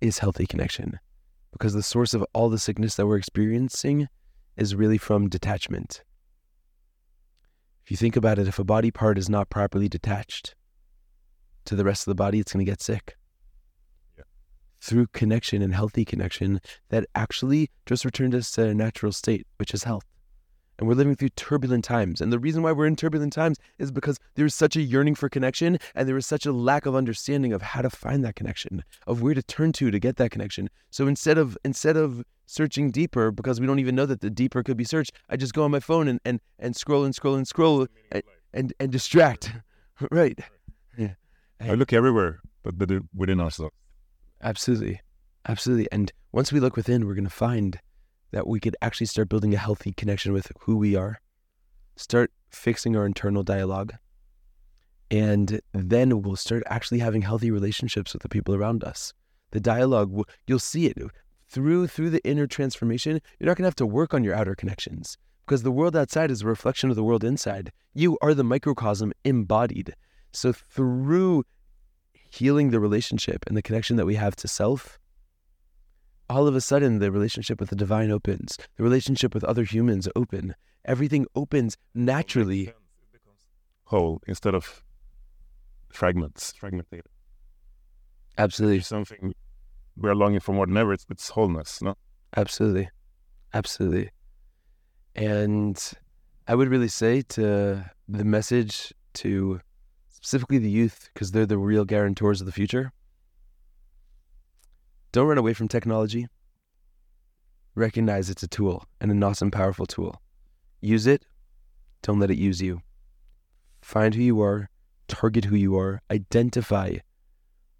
Is 0.00 0.18
healthy 0.18 0.46
connection. 0.46 0.98
Because 1.52 1.72
the 1.74 1.82
source 1.82 2.12
of 2.14 2.24
all 2.34 2.48
the 2.50 2.58
sickness 2.58 2.94
that 2.96 3.06
we're 3.06 3.16
experiencing 3.16 4.08
is 4.56 4.74
really 4.74 4.98
from 4.98 5.28
detachment. 5.28 6.02
If 7.86 7.92
you 7.92 7.96
think 7.96 8.16
about 8.16 8.40
it, 8.40 8.48
if 8.48 8.58
a 8.58 8.64
body 8.64 8.90
part 8.90 9.16
is 9.16 9.28
not 9.28 9.48
properly 9.48 9.88
detached 9.88 10.56
to 11.66 11.76
the 11.76 11.84
rest 11.84 12.02
of 12.02 12.10
the 12.10 12.16
body, 12.16 12.40
it's 12.40 12.52
going 12.52 12.66
to 12.66 12.68
get 12.68 12.82
sick. 12.82 13.16
Yeah. 14.18 14.24
Through 14.80 15.06
connection 15.12 15.62
and 15.62 15.72
healthy 15.72 16.04
connection, 16.04 16.60
that 16.88 17.06
actually 17.14 17.70
just 17.86 18.04
returned 18.04 18.34
us 18.34 18.50
to 18.52 18.64
a 18.66 18.74
natural 18.74 19.12
state, 19.12 19.46
which 19.58 19.72
is 19.72 19.84
health. 19.84 20.04
And 20.78 20.86
we're 20.86 20.94
living 20.94 21.16
through 21.16 21.30
turbulent 21.30 21.84
times. 21.84 22.20
And 22.20 22.32
the 22.32 22.38
reason 22.38 22.62
why 22.62 22.72
we're 22.72 22.86
in 22.86 22.96
turbulent 22.96 23.32
times 23.32 23.58
is 23.78 23.90
because 23.90 24.18
there 24.34 24.46
is 24.46 24.54
such 24.54 24.76
a 24.76 24.82
yearning 24.82 25.14
for 25.14 25.28
connection 25.28 25.78
and 25.94 26.08
there 26.08 26.16
is 26.16 26.26
such 26.26 26.46
a 26.46 26.52
lack 26.52 26.86
of 26.86 26.94
understanding 26.94 27.52
of 27.52 27.62
how 27.62 27.82
to 27.82 27.90
find 27.90 28.24
that 28.24 28.36
connection, 28.36 28.84
of 29.06 29.22
where 29.22 29.34
to 29.34 29.42
turn 29.42 29.72
to 29.72 29.90
to 29.90 29.98
get 29.98 30.16
that 30.16 30.30
connection. 30.30 30.68
So 30.90 31.06
instead 31.06 31.38
of 31.38 31.56
instead 31.64 31.96
of 31.96 32.22
searching 32.46 32.90
deeper, 32.90 33.30
because 33.30 33.60
we 33.60 33.66
don't 33.66 33.78
even 33.78 33.94
know 33.94 34.06
that 34.06 34.20
the 34.20 34.30
deeper 34.30 34.62
could 34.62 34.76
be 34.76 34.84
searched, 34.84 35.12
I 35.28 35.36
just 35.36 35.54
go 35.54 35.64
on 35.64 35.70
my 35.70 35.80
phone 35.80 36.08
and, 36.08 36.20
and, 36.24 36.40
and 36.58 36.76
scroll 36.76 37.04
and 37.04 37.14
scroll 37.14 37.34
and 37.34 37.46
scroll 37.46 37.86
and, 38.12 38.22
and, 38.54 38.72
and 38.78 38.92
distract. 38.92 39.52
right. 40.10 40.38
Yeah. 40.96 41.14
I 41.60 41.74
look 41.74 41.92
everywhere, 41.92 42.40
but 42.62 42.78
but 42.78 42.90
uh, 42.90 43.00
within 43.14 43.40
ourselves. 43.40 43.74
Absolutely. 44.42 45.00
Absolutely. 45.48 45.88
And 45.92 46.12
once 46.32 46.52
we 46.52 46.60
look 46.60 46.76
within, 46.76 47.06
we're 47.06 47.14
going 47.14 47.24
to 47.24 47.30
find 47.30 47.80
that 48.30 48.46
we 48.46 48.60
could 48.60 48.76
actually 48.82 49.06
start 49.06 49.28
building 49.28 49.54
a 49.54 49.58
healthy 49.58 49.92
connection 49.92 50.32
with 50.32 50.50
who 50.60 50.76
we 50.76 50.96
are, 50.96 51.20
start 51.96 52.32
fixing 52.50 52.96
our 52.96 53.06
internal 53.06 53.42
dialogue, 53.42 53.94
and 55.10 55.60
then 55.72 56.22
we'll 56.22 56.36
start 56.36 56.62
actually 56.66 56.98
having 56.98 57.22
healthy 57.22 57.50
relationships 57.50 58.12
with 58.12 58.22
the 58.22 58.28
people 58.28 58.54
around 58.54 58.82
us. 58.82 59.12
The 59.52 59.60
dialogue, 59.60 60.28
you'll 60.46 60.58
see 60.58 60.86
it 60.86 60.98
through 61.48 61.86
through 61.86 62.10
the 62.10 62.24
inner 62.24 62.46
transformation. 62.46 63.20
You're 63.38 63.46
not 63.46 63.56
going 63.56 63.62
to 63.62 63.68
have 63.68 63.76
to 63.76 63.86
work 63.86 64.14
on 64.14 64.24
your 64.24 64.34
outer 64.34 64.54
connections 64.54 65.16
because 65.46 65.62
the 65.62 65.70
world 65.70 65.94
outside 65.94 66.30
is 66.30 66.42
a 66.42 66.46
reflection 66.46 66.90
of 66.90 66.96
the 66.96 67.04
world 67.04 67.22
inside. 67.22 67.70
You 67.94 68.18
are 68.20 68.34
the 68.34 68.42
microcosm 68.42 69.12
embodied. 69.24 69.94
So 70.32 70.52
through 70.52 71.44
healing 72.12 72.70
the 72.70 72.80
relationship 72.80 73.44
and 73.46 73.56
the 73.56 73.62
connection 73.62 73.96
that 73.96 74.06
we 74.06 74.16
have 74.16 74.34
to 74.36 74.48
self, 74.48 74.98
all 76.28 76.46
of 76.46 76.54
a 76.56 76.60
sudden 76.60 76.98
the 76.98 77.10
relationship 77.10 77.60
with 77.60 77.70
the 77.70 77.76
divine 77.76 78.10
opens. 78.10 78.58
The 78.76 78.82
relationship 78.82 79.34
with 79.34 79.44
other 79.44 79.64
humans 79.64 80.08
open. 80.16 80.54
Everything 80.84 81.26
opens 81.34 81.76
naturally. 81.94 82.72
Whole 83.84 84.20
instead 84.26 84.54
of 84.54 84.82
fragments, 85.88 86.52
fragmented. 86.58 87.02
Absolutely. 88.38 88.80
Something 88.80 89.34
we're 89.96 90.14
longing 90.14 90.40
for 90.40 90.52
more 90.52 90.66
than 90.66 90.76
ever. 90.76 90.92
It's, 90.92 91.06
it's 91.10 91.30
wholeness, 91.30 91.80
no? 91.80 91.94
Absolutely. 92.36 92.88
Absolutely. 93.54 94.10
And 95.14 95.80
I 96.46 96.54
would 96.54 96.68
really 96.68 96.88
say 96.88 97.22
to 97.22 97.84
the 98.08 98.24
message 98.24 98.92
to 99.14 99.60
specifically 100.10 100.58
the 100.58 100.68
youth, 100.68 101.08
because 101.14 101.30
they're 101.30 101.46
the 101.46 101.56
real 101.56 101.84
guarantors 101.84 102.40
of 102.40 102.46
the 102.46 102.52
future. 102.52 102.92
Don't 105.12 105.26
run 105.26 105.38
away 105.38 105.54
from 105.54 105.68
technology. 105.68 106.26
Recognize 107.74 108.30
it's 108.30 108.42
a 108.42 108.48
tool 108.48 108.84
and 109.00 109.10
an 109.10 109.22
awesome, 109.22 109.50
powerful 109.50 109.86
tool. 109.86 110.20
Use 110.80 111.06
it. 111.06 111.24
Don't 112.02 112.18
let 112.18 112.30
it 112.30 112.38
use 112.38 112.60
you. 112.60 112.82
Find 113.82 114.14
who 114.14 114.22
you 114.22 114.40
are, 114.42 114.70
target 115.08 115.46
who 115.46 115.56
you 115.56 115.76
are, 115.76 116.00
identify 116.10 116.96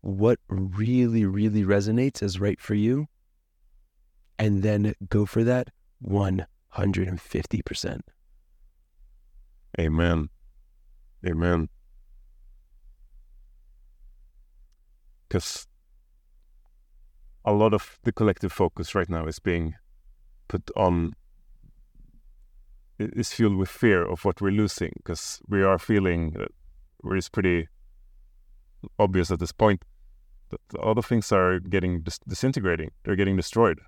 what 0.00 0.38
really, 0.48 1.24
really 1.24 1.64
resonates 1.64 2.22
as 2.22 2.38
right 2.38 2.60
for 2.60 2.74
you, 2.74 3.08
and 4.38 4.62
then 4.62 4.94
go 5.08 5.26
for 5.26 5.42
that 5.44 5.70
150%. 6.04 8.00
Amen. 9.78 10.28
Amen. 11.26 11.68
Because 15.28 15.66
a 17.46 17.52
lot 17.52 17.72
of 17.72 17.98
the 18.02 18.12
collective 18.12 18.52
focus 18.52 18.94
right 18.94 19.08
now 19.08 19.26
is 19.26 19.38
being 19.38 19.74
put 20.48 20.70
on, 20.76 21.14
is 22.98 23.32
fueled 23.32 23.56
with 23.56 23.68
fear 23.68 24.04
of 24.04 24.24
what 24.24 24.40
we're 24.40 24.50
losing. 24.50 24.92
Because 24.96 25.40
we 25.48 25.62
are 25.62 25.78
feeling 25.78 26.32
that 26.32 26.48
it's 27.04 27.28
pretty 27.28 27.68
obvious 28.98 29.30
at 29.30 29.38
this 29.38 29.52
point 29.52 29.82
that 30.50 30.60
other 30.80 31.02
things 31.02 31.32
are 31.32 31.58
getting 31.58 32.02
dis- 32.02 32.20
disintegrating, 32.20 32.90
they're 33.04 33.16
getting 33.16 33.36
destroyed. 33.36 33.80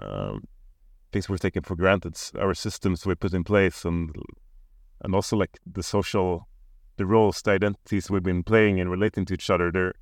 Um, 0.00 0.44
things 1.12 1.28
we're 1.28 1.36
taking 1.36 1.62
for 1.62 1.76
granted, 1.76 2.18
our 2.38 2.54
systems 2.54 3.06
we 3.06 3.14
put 3.14 3.34
in 3.34 3.44
place, 3.44 3.84
and 3.84 4.14
and 5.02 5.14
also 5.14 5.36
like 5.36 5.58
the 5.70 5.82
social 5.82 6.48
the 6.96 7.06
roles 7.06 7.42
the 7.42 7.50
identities 7.50 8.10
we've 8.10 8.22
been 8.22 8.42
playing 8.42 8.78
and 8.78 8.90
relating 8.90 9.24
to 9.24 9.34
each 9.34 9.50
other 9.50 9.70
they're 9.70 9.94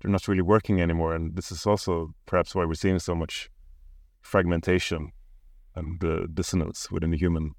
they're 0.00 0.10
not 0.10 0.28
really 0.28 0.42
working 0.42 0.80
anymore 0.80 1.14
and 1.14 1.36
this 1.36 1.50
is 1.50 1.66
also 1.66 2.14
perhaps 2.26 2.54
why 2.54 2.64
we're 2.64 2.74
seeing 2.74 2.98
so 2.98 3.14
much 3.14 3.50
fragmentation 4.20 5.10
and 5.74 6.02
uh, 6.04 6.26
dissonance 6.32 6.90
within 6.90 7.10
the 7.10 7.16
human 7.16 7.52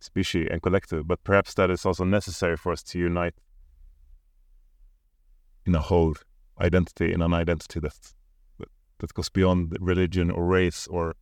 species 0.00 0.48
and 0.50 0.62
collective 0.62 1.06
but 1.06 1.22
perhaps 1.22 1.54
that 1.54 1.70
is 1.70 1.86
also 1.86 2.04
necessary 2.04 2.56
for 2.56 2.72
us 2.72 2.82
to 2.82 2.98
unite 2.98 3.34
in 5.64 5.74
a 5.74 5.80
whole 5.80 6.14
identity 6.60 7.12
in 7.12 7.22
an 7.22 7.32
identity 7.32 7.80
that 7.80 7.96
that 8.98 9.14
goes 9.14 9.28
beyond 9.28 9.76
religion 9.80 10.30
or 10.30 10.44
race 10.46 10.86
or 10.88 11.14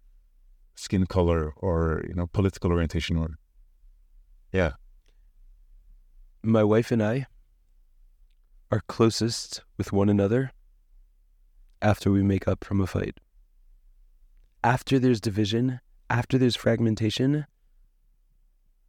skin 0.75 1.07
color 1.07 1.53
or 1.57 2.03
you 2.09 2.15
know 2.15 2.27
political 2.27 2.71
orientation 2.73 3.17
or 3.17 3.37
yeah. 4.53 4.73
My 6.43 6.65
wife 6.65 6.91
and 6.91 7.03
I 7.03 7.27
are 8.71 8.83
closest 8.87 9.63
with 9.77 9.93
one 9.93 10.09
another 10.09 10.53
after 11.83 12.11
we 12.11 12.23
make 12.23 12.47
up 12.47 12.65
from 12.65 12.81
a 12.81 12.87
fight. 12.87 13.19
After 14.63 14.99
there's 14.99 15.21
division, 15.21 15.81
after 16.09 16.39
there's 16.39 16.57
fragmentation, 16.57 17.47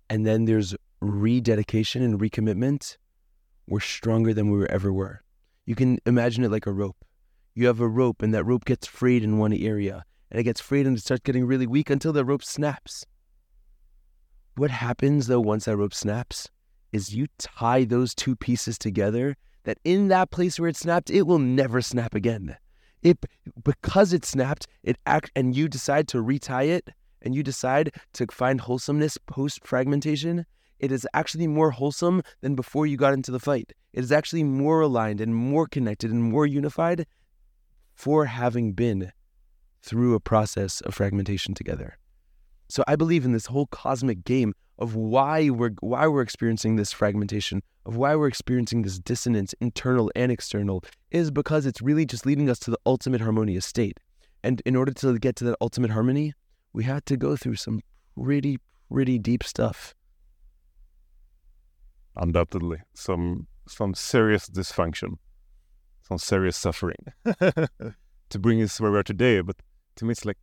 and 0.10 0.26
then 0.26 0.46
there's 0.46 0.76
rededication 1.00 2.04
and 2.04 2.20
recommitment, 2.20 2.98
we're 3.68 3.80
stronger 3.80 4.34
than 4.34 4.52
we 4.52 4.68
ever 4.68 4.92
were. 4.94 5.22
You 5.66 5.76
can 5.76 6.00
imagine 6.06 6.44
it 6.44 6.52
like 6.52 6.68
a 6.68 6.72
rope. 6.72 6.98
You 7.56 7.68
have 7.68 7.80
a 7.80 7.88
rope, 7.88 8.22
and 8.22 8.34
that 8.34 8.44
rope 8.44 8.66
gets 8.66 8.88
frayed 8.88 9.24
in 9.24 9.38
one 9.38 9.54
area, 9.54 10.04
and 10.30 10.40
it 10.40 10.44
gets 10.44 10.62
frayed 10.62 10.86
and 10.86 10.98
it 10.98 11.02
starts 11.02 11.24
getting 11.24 11.46
really 11.46 11.68
weak 11.68 11.90
until 11.90 12.14
the 12.14 12.26
rope 12.26 12.44
snaps. 12.44 13.06
What 14.56 14.72
happens 14.72 15.28
though 15.28 15.40
once 15.40 15.66
that 15.66 15.78
rope 15.78 15.94
snaps 15.94 16.50
is 16.92 17.16
you 17.16 17.28
tie 17.38 17.86
those 17.86 18.14
two 18.14 18.36
pieces 18.36 18.78
together 18.78 19.38
that 19.64 19.78
in 19.84 20.08
that 20.10 20.32
place 20.32 20.60
where 20.60 20.70
it 20.70 20.76
snapped, 20.76 21.10
it 21.10 21.24
will 21.24 21.40
never 21.40 21.82
snap 21.82 22.16
again. 22.16 22.58
It 23.02 23.18
because 23.64 24.14
it 24.14 24.26
snapped, 24.26 24.68
it 24.84 24.98
act 25.06 25.32
and 25.36 25.56
you 25.56 25.68
decide 25.68 26.08
to 26.10 26.22
retie 26.22 26.70
it 26.70 26.90
and 27.22 27.36
you 27.36 27.44
decide 27.44 27.92
to 28.14 28.28
find 28.32 28.62
wholesomeness 28.62 29.18
post 29.28 29.66
fragmentation, 29.66 30.46
it 30.80 30.92
is 30.92 31.08
actually 31.14 31.48
more 31.48 31.72
wholesome 31.72 32.22
than 32.42 32.56
before 32.56 32.88
you 32.88 32.98
got 32.98 33.14
into 33.14 33.32
the 33.32 33.40
fight. 33.40 33.74
It 33.94 34.04
is 34.04 34.12
actually 34.12 34.44
more 34.44 34.82
aligned 34.82 35.22
and 35.22 35.36
more 35.36 35.68
connected 35.68 36.12
and 36.12 36.24
more 36.24 36.46
unified 36.46 37.06
for 37.94 38.26
having 38.26 38.74
been 38.74 39.12
through 39.84 40.16
a 40.16 40.20
process 40.20 40.82
of 40.82 40.94
fragmentation 40.94 41.54
together. 41.54 41.98
So 42.70 42.84
I 42.88 42.96
believe 42.96 43.26
in 43.26 43.32
this 43.32 43.48
whole 43.48 43.68
cosmic 43.68 44.24
game 44.24 44.54
of 44.82 44.96
why 44.96 45.50
we're 45.50 45.72
why 45.80 46.08
we're 46.08 46.24
experiencing 46.24 46.76
this 46.76 46.92
fragmentation, 46.92 47.62
of 47.86 47.96
why 47.96 48.16
we're 48.16 48.28
experiencing 48.28 48.82
this 48.82 49.00
dissonance, 49.00 49.54
internal 49.62 50.12
and 50.16 50.32
external, 50.32 50.84
is 51.12 51.32
because 51.32 51.66
it's 51.66 51.82
really 51.82 52.06
just 52.06 52.26
leading 52.26 52.50
us 52.50 52.60
to 52.60 52.72
the 52.72 52.80
ultimate 52.86 53.22
harmonious 53.22 53.66
state. 53.66 54.00
And 54.44 54.62
in 54.66 54.76
order 54.76 54.92
to 54.92 55.20
get 55.20 55.36
to 55.38 55.44
that 55.46 55.58
ultimate 55.62 55.92
harmony, 55.92 56.34
we 56.74 56.84
had 56.84 57.06
to 57.06 57.16
go 57.16 57.38
through 57.38 57.56
some 57.56 57.82
pretty, 58.22 58.58
pretty 58.92 59.20
deep 59.20 59.44
stuff. 59.44 59.94
undoubtedly 62.18 62.80
some 62.94 63.48
some 63.68 63.94
serious 63.94 64.50
dysfunction, 64.50 65.12
some 66.02 66.18
serious 66.18 66.58
suffering 66.58 67.04
to 68.30 68.40
bring 68.40 68.62
us 68.62 68.80
where 68.82 68.92
we 68.92 68.98
are 68.98 69.04
today. 69.04 69.42
But 69.42 69.58
to 69.98 70.06
me, 70.06 70.12
it's 70.12 70.26
like, 70.26 70.38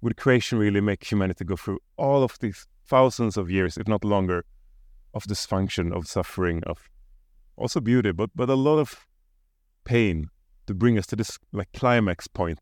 would 0.00 0.16
creation 0.16 0.58
really 0.58 0.80
make 0.80 1.04
humanity 1.04 1.44
go 1.44 1.56
through 1.56 1.78
all 1.96 2.22
of 2.22 2.38
these 2.40 2.66
thousands 2.86 3.36
of 3.36 3.50
years, 3.50 3.76
if 3.76 3.86
not 3.86 4.04
longer, 4.04 4.44
of 5.14 5.24
dysfunction, 5.24 5.92
of 5.92 6.06
suffering, 6.06 6.62
of 6.64 6.88
also 7.56 7.80
beauty, 7.80 8.12
but 8.12 8.30
but 8.34 8.48
a 8.48 8.54
lot 8.54 8.78
of 8.78 9.06
pain 9.84 10.28
to 10.66 10.74
bring 10.74 10.98
us 10.98 11.06
to 11.06 11.16
this 11.16 11.38
like 11.52 11.72
climax 11.72 12.28
point 12.28 12.58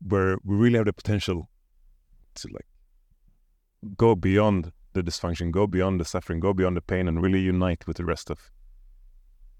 where 0.00 0.36
we 0.44 0.56
really 0.56 0.76
have 0.76 0.86
the 0.86 0.92
potential 0.92 1.48
to 2.34 2.48
like 2.52 2.66
go 3.96 4.14
beyond 4.14 4.72
the 4.92 5.02
dysfunction, 5.02 5.50
go 5.50 5.66
beyond 5.66 6.00
the 6.00 6.04
suffering, 6.04 6.40
go 6.40 6.52
beyond 6.52 6.76
the 6.76 6.82
pain, 6.82 7.08
and 7.08 7.22
really 7.22 7.40
unite 7.40 7.86
with 7.86 7.96
the 7.96 8.04
rest 8.04 8.30
of 8.30 8.50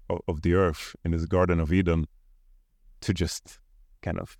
of, 0.09 0.19
of 0.27 0.41
the 0.41 0.53
earth 0.53 0.95
in 1.03 1.11
this 1.11 1.25
Garden 1.25 1.59
of 1.59 1.71
Eden 1.71 2.07
to 3.01 3.13
just 3.13 3.59
kind 4.01 4.19
of 4.19 4.37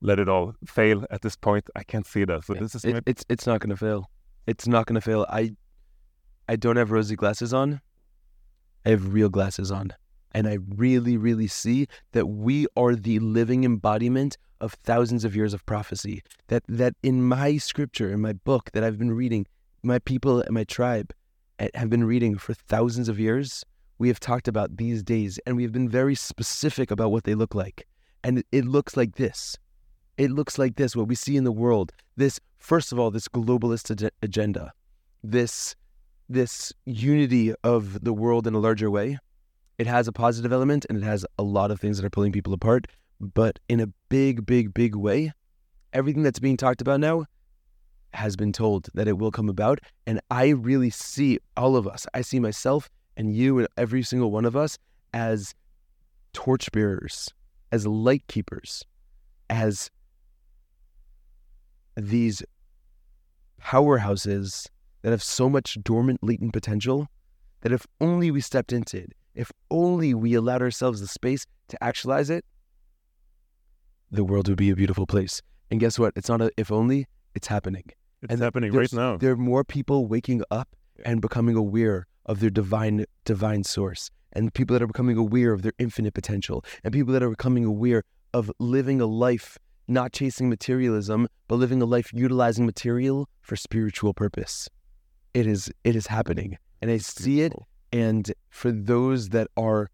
let 0.00 0.18
it 0.18 0.28
all 0.28 0.54
fail 0.66 1.04
at 1.10 1.22
this 1.22 1.36
point. 1.36 1.68
I 1.74 1.82
can't 1.82 2.06
see 2.06 2.24
that. 2.24 2.44
So 2.44 2.54
Yeah, 2.54 2.60
this 2.60 2.74
is 2.74 2.84
It- 2.84 2.94
my 2.94 3.00
it's 3.06 3.24
it's 3.28 3.46
not 3.46 3.60
gonna 3.60 3.76
fail. 3.76 4.10
It's 4.46 4.66
not 4.66 4.86
gonna 4.86 5.00
fail. 5.00 5.26
I 5.28 5.56
I 6.48 6.56
don't 6.56 6.76
have 6.76 6.90
rosy 6.90 7.16
glasses 7.16 7.52
on. 7.52 7.80
I 8.84 8.90
have 8.90 9.12
real 9.12 9.28
glasses 9.28 9.70
on. 9.72 9.92
And 10.32 10.46
I 10.46 10.58
really, 10.76 11.16
really 11.16 11.48
see 11.48 11.86
that 12.12 12.26
we 12.26 12.66
are 12.76 12.94
the 12.94 13.18
living 13.18 13.64
embodiment 13.64 14.36
of 14.60 14.74
thousands 14.74 15.24
of 15.24 15.34
years 15.34 15.54
of 15.54 15.64
prophecy. 15.66 16.22
That 16.48 16.62
that 16.68 16.94
in 17.02 17.22
my 17.22 17.56
scripture, 17.56 18.12
in 18.12 18.20
my 18.20 18.34
book 18.34 18.70
that 18.72 18.84
I've 18.84 18.98
been 18.98 19.12
reading, 19.12 19.46
my 19.82 19.98
people 19.98 20.40
and 20.40 20.52
my 20.52 20.64
tribe 20.64 21.12
eh, 21.58 21.68
have 21.74 21.90
been 21.90 22.04
reading 22.04 22.36
for 22.38 22.54
thousands 22.54 23.08
of 23.08 23.18
years. 23.18 23.64
We 23.98 24.08
have 24.08 24.20
talked 24.20 24.46
about 24.46 24.76
these 24.76 25.02
days 25.02 25.40
and 25.46 25.56
we 25.56 25.62
have 25.62 25.72
been 25.72 25.88
very 25.88 26.14
specific 26.14 26.90
about 26.90 27.10
what 27.10 27.24
they 27.24 27.34
look 27.34 27.54
like. 27.54 27.86
And 28.22 28.44
it 28.52 28.66
looks 28.66 28.96
like 28.96 29.16
this. 29.16 29.56
It 30.18 30.30
looks 30.30 30.58
like 30.58 30.76
this, 30.76 30.96
what 30.96 31.08
we 31.08 31.14
see 31.14 31.36
in 31.36 31.44
the 31.44 31.52
world. 31.52 31.92
This, 32.16 32.40
first 32.58 32.92
of 32.92 32.98
all, 32.98 33.10
this 33.10 33.28
globalist 33.28 33.90
ag- 33.90 34.12
agenda, 34.22 34.72
this 35.22 35.74
this 36.28 36.72
unity 36.84 37.54
of 37.62 38.02
the 38.02 38.12
world 38.12 38.46
in 38.46 38.54
a 38.54 38.58
larger 38.58 38.90
way. 38.90 39.18
It 39.78 39.86
has 39.86 40.08
a 40.08 40.12
positive 40.12 40.52
element 40.52 40.84
and 40.88 40.98
it 40.98 41.04
has 41.04 41.24
a 41.38 41.42
lot 41.42 41.70
of 41.70 41.80
things 41.80 41.98
that 41.98 42.06
are 42.06 42.10
pulling 42.10 42.32
people 42.32 42.52
apart. 42.52 42.86
But 43.20 43.60
in 43.68 43.78
a 43.78 43.88
big, 44.08 44.44
big, 44.44 44.74
big 44.74 44.96
way, 44.96 45.32
everything 45.92 46.22
that's 46.22 46.40
being 46.40 46.56
talked 46.56 46.80
about 46.80 46.98
now 46.98 47.26
has 48.12 48.34
been 48.34 48.52
told 48.52 48.88
that 48.94 49.06
it 49.06 49.18
will 49.18 49.30
come 49.30 49.48
about. 49.48 49.78
And 50.06 50.20
I 50.30 50.48
really 50.48 50.90
see 50.90 51.38
all 51.56 51.76
of 51.76 51.86
us, 51.86 52.06
I 52.14 52.22
see 52.22 52.40
myself 52.40 52.88
and 53.16 53.34
you 53.34 53.58
and 53.58 53.68
every 53.76 54.02
single 54.02 54.30
one 54.30 54.44
of 54.44 54.56
us 54.56 54.78
as 55.14 55.54
torchbearers, 56.32 57.32
as 57.70 57.86
light 57.86 58.24
keepers, 58.26 58.84
as 59.48 59.90
these 61.96 62.42
powerhouses 63.60 64.66
that 65.02 65.10
have 65.10 65.22
so 65.22 65.48
much 65.48 65.78
dormant 65.82 66.22
latent 66.22 66.52
potential 66.52 67.08
that 67.62 67.72
if 67.72 67.86
only 68.00 68.30
we 68.30 68.40
stepped 68.40 68.72
into 68.72 68.98
it, 68.98 69.12
if 69.34 69.50
only 69.70 70.14
we 70.14 70.34
allowed 70.34 70.62
ourselves 70.62 71.00
the 71.00 71.08
space 71.08 71.46
to 71.68 71.82
actualize 71.82 72.30
it, 72.30 72.44
the 74.10 74.24
world 74.24 74.48
would 74.48 74.58
be 74.58 74.70
a 74.70 74.76
beautiful 74.76 75.06
place. 75.06 75.42
And 75.70 75.80
guess 75.80 75.98
what? 75.98 76.12
It's 76.16 76.28
not 76.28 76.40
a 76.40 76.50
if 76.56 76.70
only, 76.70 77.06
it's 77.34 77.48
happening. 77.48 77.84
it's 78.22 78.32
and 78.32 78.40
happening 78.40 78.72
right 78.72 78.92
now. 78.92 79.16
There 79.16 79.32
are 79.32 79.36
more 79.36 79.64
people 79.64 80.06
waking 80.06 80.42
up 80.50 80.68
and 81.04 81.20
becoming 81.20 81.56
aware 81.56 82.06
of 82.24 82.40
their 82.40 82.50
divine 82.50 83.04
divine 83.24 83.64
source, 83.64 84.10
and 84.32 84.52
people 84.54 84.74
that 84.74 84.82
are 84.82 84.86
becoming 84.86 85.16
aware 85.16 85.52
of 85.52 85.62
their 85.62 85.72
infinite 85.78 86.14
potential, 86.14 86.64
and 86.84 86.92
people 86.92 87.12
that 87.12 87.22
are 87.22 87.30
becoming 87.30 87.64
aware 87.64 88.04
of 88.32 88.50
living 88.58 89.00
a 89.00 89.06
life 89.06 89.58
not 89.88 90.12
chasing 90.12 90.48
materialism, 90.48 91.28
but 91.48 91.56
living 91.56 91.80
a 91.82 91.84
life 91.84 92.12
utilizing 92.12 92.66
material 92.66 93.28
for 93.40 93.56
spiritual 93.56 94.14
purpose. 94.14 94.68
It 95.34 95.46
is 95.46 95.70
it 95.84 95.94
is 95.94 96.06
happening, 96.06 96.58
and 96.80 96.90
I 96.90 96.98
see 96.98 97.42
it. 97.42 97.52
And 97.92 98.32
for 98.48 98.72
those 98.72 99.30
that 99.30 99.48
are 99.56 99.88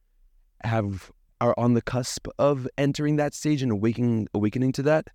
have 0.65 1.11
are 1.41 1.55
on 1.59 1.75
the 1.75 1.83
cusp 1.83 2.29
of 2.39 2.69
entering 2.79 3.17
that 3.17 3.35
stage 3.35 3.63
and 3.63 3.73
awakening 3.73 4.29
awakening 4.35 4.73
to 4.73 4.83
that, 4.85 5.09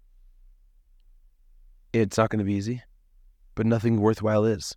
it's 1.93 2.17
not 2.17 2.30
going 2.30 2.39
to 2.39 2.45
be 2.45 2.53
easy, 2.53 2.82
but 3.55 3.65
nothing 3.65 3.99
worthwhile 3.99 4.45
is. 4.45 4.75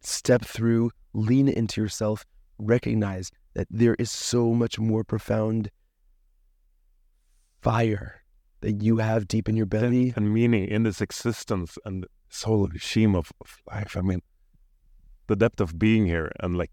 Step 0.00 0.44
through, 0.44 0.90
lean 1.14 1.48
into 1.48 1.80
yourself, 1.80 2.24
recognize 2.58 3.32
that 3.54 3.66
there 3.70 3.96
is 3.98 4.10
so 4.10 4.52
much 4.52 4.78
more 4.78 5.02
profound 5.02 5.70
fire 7.62 8.22
that 8.66 8.82
you 8.82 8.96
have 8.96 9.28
deep 9.28 9.48
in 9.48 9.54
your 9.54 9.64
belly. 9.64 10.12
and 10.16 10.34
meaning 10.34 10.66
in 10.66 10.82
this 10.82 11.00
existence 11.00 11.78
and 11.84 12.04
this 12.28 12.42
whole 12.42 12.66
regime 12.66 13.14
of, 13.14 13.32
of 13.40 13.58
life. 13.72 13.96
I 13.96 14.00
mean, 14.00 14.22
the 15.28 15.36
depth 15.36 15.60
of 15.60 15.78
being 15.78 16.06
here 16.06 16.32
and 16.40 16.58
like 16.58 16.72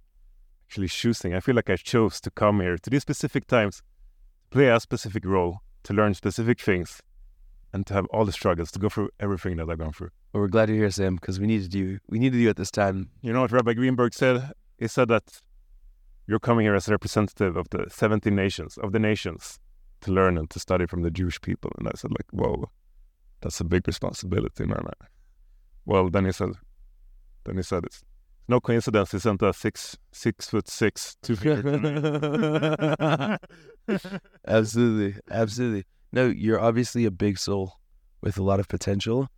actually 0.66 0.88
choosing. 0.88 1.36
I 1.36 1.40
feel 1.40 1.54
like 1.54 1.70
I 1.70 1.76
chose 1.76 2.20
to 2.22 2.32
come 2.32 2.62
here 2.62 2.78
to 2.80 2.90
these 2.90 3.04
specific 3.04 3.46
times, 3.46 3.84
play 4.50 4.70
a 4.70 4.80
specific 4.80 5.24
role, 5.24 5.60
to 5.84 5.94
learn 5.94 6.16
specific 6.16 6.60
things, 6.60 7.00
and 7.72 7.86
to 7.86 7.94
have 7.94 8.08
all 8.08 8.26
the 8.26 8.32
struggles, 8.32 8.72
to 8.72 8.80
go 8.80 8.90
through 8.90 9.10
everything 9.20 9.58
that 9.58 9.70
I've 9.70 9.78
gone 9.78 9.94
through. 9.94 10.10
Well, 10.34 10.42
we're 10.42 10.48
glad 10.48 10.70
you're 10.70 10.80
here, 10.80 10.90
Sam, 10.90 11.14
because 11.18 11.40
we 11.40 11.46
needed 11.46 11.76
you. 11.76 12.00
We 12.10 12.18
needed 12.18 12.40
you 12.40 12.50
at 12.50 12.56
this 12.56 12.72
time. 12.72 13.12
You 13.22 13.34
know 13.34 13.42
what 13.42 13.52
Rabbi 13.52 13.74
Greenberg 13.74 14.16
said? 14.16 14.50
He 14.80 14.88
said 14.88 15.10
that 15.10 15.42
you're 16.26 16.40
coming 16.40 16.66
here 16.66 16.74
as 16.74 16.88
a 16.88 16.92
representative 16.92 17.56
of 17.56 17.70
the 17.70 17.86
17 17.88 18.36
nations, 18.36 18.80
of 18.80 18.94
the 18.94 19.00
nations, 19.00 19.60
to 20.04 20.12
learn 20.12 20.38
and 20.38 20.50
to 20.52 20.60
study 20.60 20.86
from 20.86 21.02
the 21.02 21.12
Jewish 21.12 21.42
people. 21.42 21.72
And 21.78 21.88
I 21.88 21.92
said, 21.96 22.12
like, 22.12 22.28
whoa, 22.32 22.70
that's 23.42 23.60
a 23.60 23.64
big 23.64 23.88
responsibility, 23.88 24.66
man. 24.66 24.86
Well, 25.86 26.10
then 26.10 26.26
he 26.26 26.32
said, 26.32 26.52
then 27.44 27.58
he 27.58 27.64
said, 27.64 27.84
it's 27.86 28.04
no 28.48 28.60
coincidence 28.60 29.12
he 29.12 29.20
sent 29.20 29.42
a 29.42 29.54
six, 29.54 29.98
six 30.12 30.50
foot 30.50 30.68
six, 30.68 31.16
two. 31.22 31.36
Absolutely. 34.48 35.22
Absolutely. 35.32 35.86
No, 36.12 36.28
you're 36.28 36.60
obviously 36.60 37.06
a 37.06 37.12
big 37.12 37.38
soul 37.38 37.80
with 38.22 38.38
a 38.38 38.44
lot 38.44 38.60
of 38.60 38.68
potential 38.68 39.30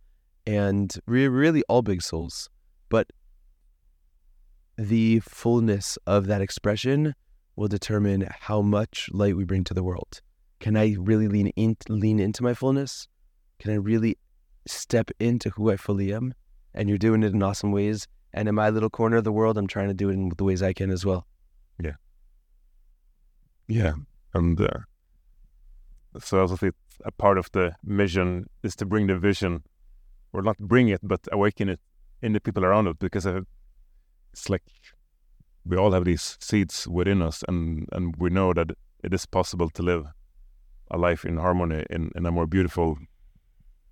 and 0.46 0.94
we're 1.06 1.30
really 1.30 1.62
all 1.68 1.82
big 1.82 2.02
souls. 2.02 2.48
But 2.88 3.10
the 4.76 5.20
fullness 5.20 5.98
of 6.06 6.26
that 6.26 6.40
expression 6.40 7.14
will 7.56 7.68
determine 7.68 8.28
how 8.40 8.60
much 8.60 9.08
light 9.12 9.36
we 9.36 9.44
bring 9.44 9.64
to 9.64 9.74
the 9.74 9.82
world. 9.82 10.20
Can 10.60 10.76
I 10.76 10.96
really 10.98 11.28
lean 11.28 11.48
in, 11.48 11.76
lean 11.88 12.18
into 12.18 12.42
my 12.42 12.54
fullness? 12.54 13.08
Can 13.58 13.72
I 13.72 13.76
really 13.76 14.18
step 14.66 15.10
into 15.20 15.50
who 15.50 15.70
I 15.70 15.76
fully 15.76 16.12
am? 16.12 16.34
And 16.74 16.88
you're 16.88 16.98
doing 16.98 17.22
it 17.22 17.32
in 17.32 17.42
awesome 17.42 17.72
ways. 17.72 18.06
And 18.32 18.48
in 18.48 18.54
my 18.54 18.70
little 18.70 18.90
corner 18.90 19.16
of 19.16 19.24
the 19.24 19.32
world, 19.32 19.56
I'm 19.56 19.66
trying 19.66 19.88
to 19.88 19.94
do 19.94 20.10
it 20.10 20.14
in 20.14 20.30
the 20.36 20.44
ways 20.44 20.62
I 20.62 20.72
can 20.72 20.90
as 20.90 21.06
well. 21.06 21.26
Yeah, 21.82 21.94
Yeah, 23.68 23.94
and 24.34 24.60
uh, 24.60 24.68
so 26.18 26.38
I 26.38 26.40
also 26.42 26.56
think 26.56 26.74
a 27.04 27.12
part 27.12 27.38
of 27.38 27.50
the 27.52 27.74
mission 27.84 28.46
is 28.62 28.76
to 28.76 28.86
bring 28.86 29.06
the 29.06 29.18
vision, 29.18 29.62
or 30.32 30.42
not 30.42 30.58
bring 30.58 30.88
it, 30.88 31.00
but 31.02 31.20
awaken 31.32 31.68
it 31.68 31.80
in 32.22 32.32
the 32.32 32.40
people 32.40 32.64
around 32.64 32.88
it, 32.88 32.98
because 32.98 33.26
uh, 33.26 33.40
it's 34.32 34.50
like 34.50 34.62
we 35.64 35.76
all 35.76 35.92
have 35.92 36.04
these 36.04 36.36
seeds 36.40 36.86
within 36.86 37.22
us, 37.22 37.42
and 37.48 37.88
and 37.92 38.14
we 38.18 38.30
know 38.30 38.52
that 38.52 38.70
it 39.02 39.14
is 39.14 39.26
possible 39.26 39.70
to 39.70 39.82
live 39.82 40.04
a 40.90 40.96
life 40.96 41.24
in 41.24 41.36
harmony 41.38 41.84
in 41.90 42.10
in 42.14 42.26
a 42.26 42.32
more 42.32 42.46
beautiful 42.46 42.98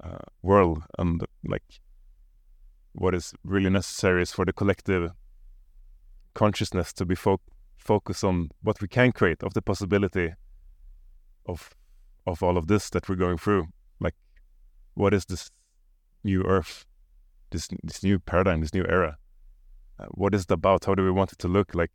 uh, 0.03 0.25
world, 0.43 0.83
and 0.99 1.25
like 1.45 1.81
what 2.93 3.15
is 3.15 3.35
really 3.45 3.71
necessary 3.71 4.23
is 4.23 4.33
for 4.33 4.45
the 4.45 4.53
collective 4.53 5.11
consciousness 6.35 6.93
to 6.93 7.05
be 7.05 7.15
fo- 7.15 7.41
focused 7.77 8.25
on 8.25 8.51
what 8.63 8.81
we 8.81 8.89
can 8.89 9.13
create 9.13 9.43
of 9.43 9.55
the 9.55 9.63
possibility 9.63 10.35
of 11.47 11.75
of 12.27 12.43
all 12.43 12.57
of 12.57 12.67
this 12.67 12.91
that 12.91 13.09
we're 13.09 13.17
going 13.17 13.39
through. 13.39 13.67
Like 14.01 14.15
what 14.95 15.13
is 15.15 15.25
this 15.25 15.51
new 16.23 16.43
earth 16.43 16.87
this 17.51 17.69
this 17.83 18.03
new 18.03 18.19
paradigm 18.19 18.61
this 18.61 18.75
new 18.75 18.85
era? 18.89 19.19
Uh, 19.99 20.07
what 20.11 20.35
is 20.35 20.43
it 20.43 20.51
about? 20.51 20.85
How 20.85 20.95
do 20.95 21.05
we 21.05 21.11
want 21.11 21.33
it 21.33 21.39
to 21.41 21.49
look 21.49 21.75
like 21.75 21.93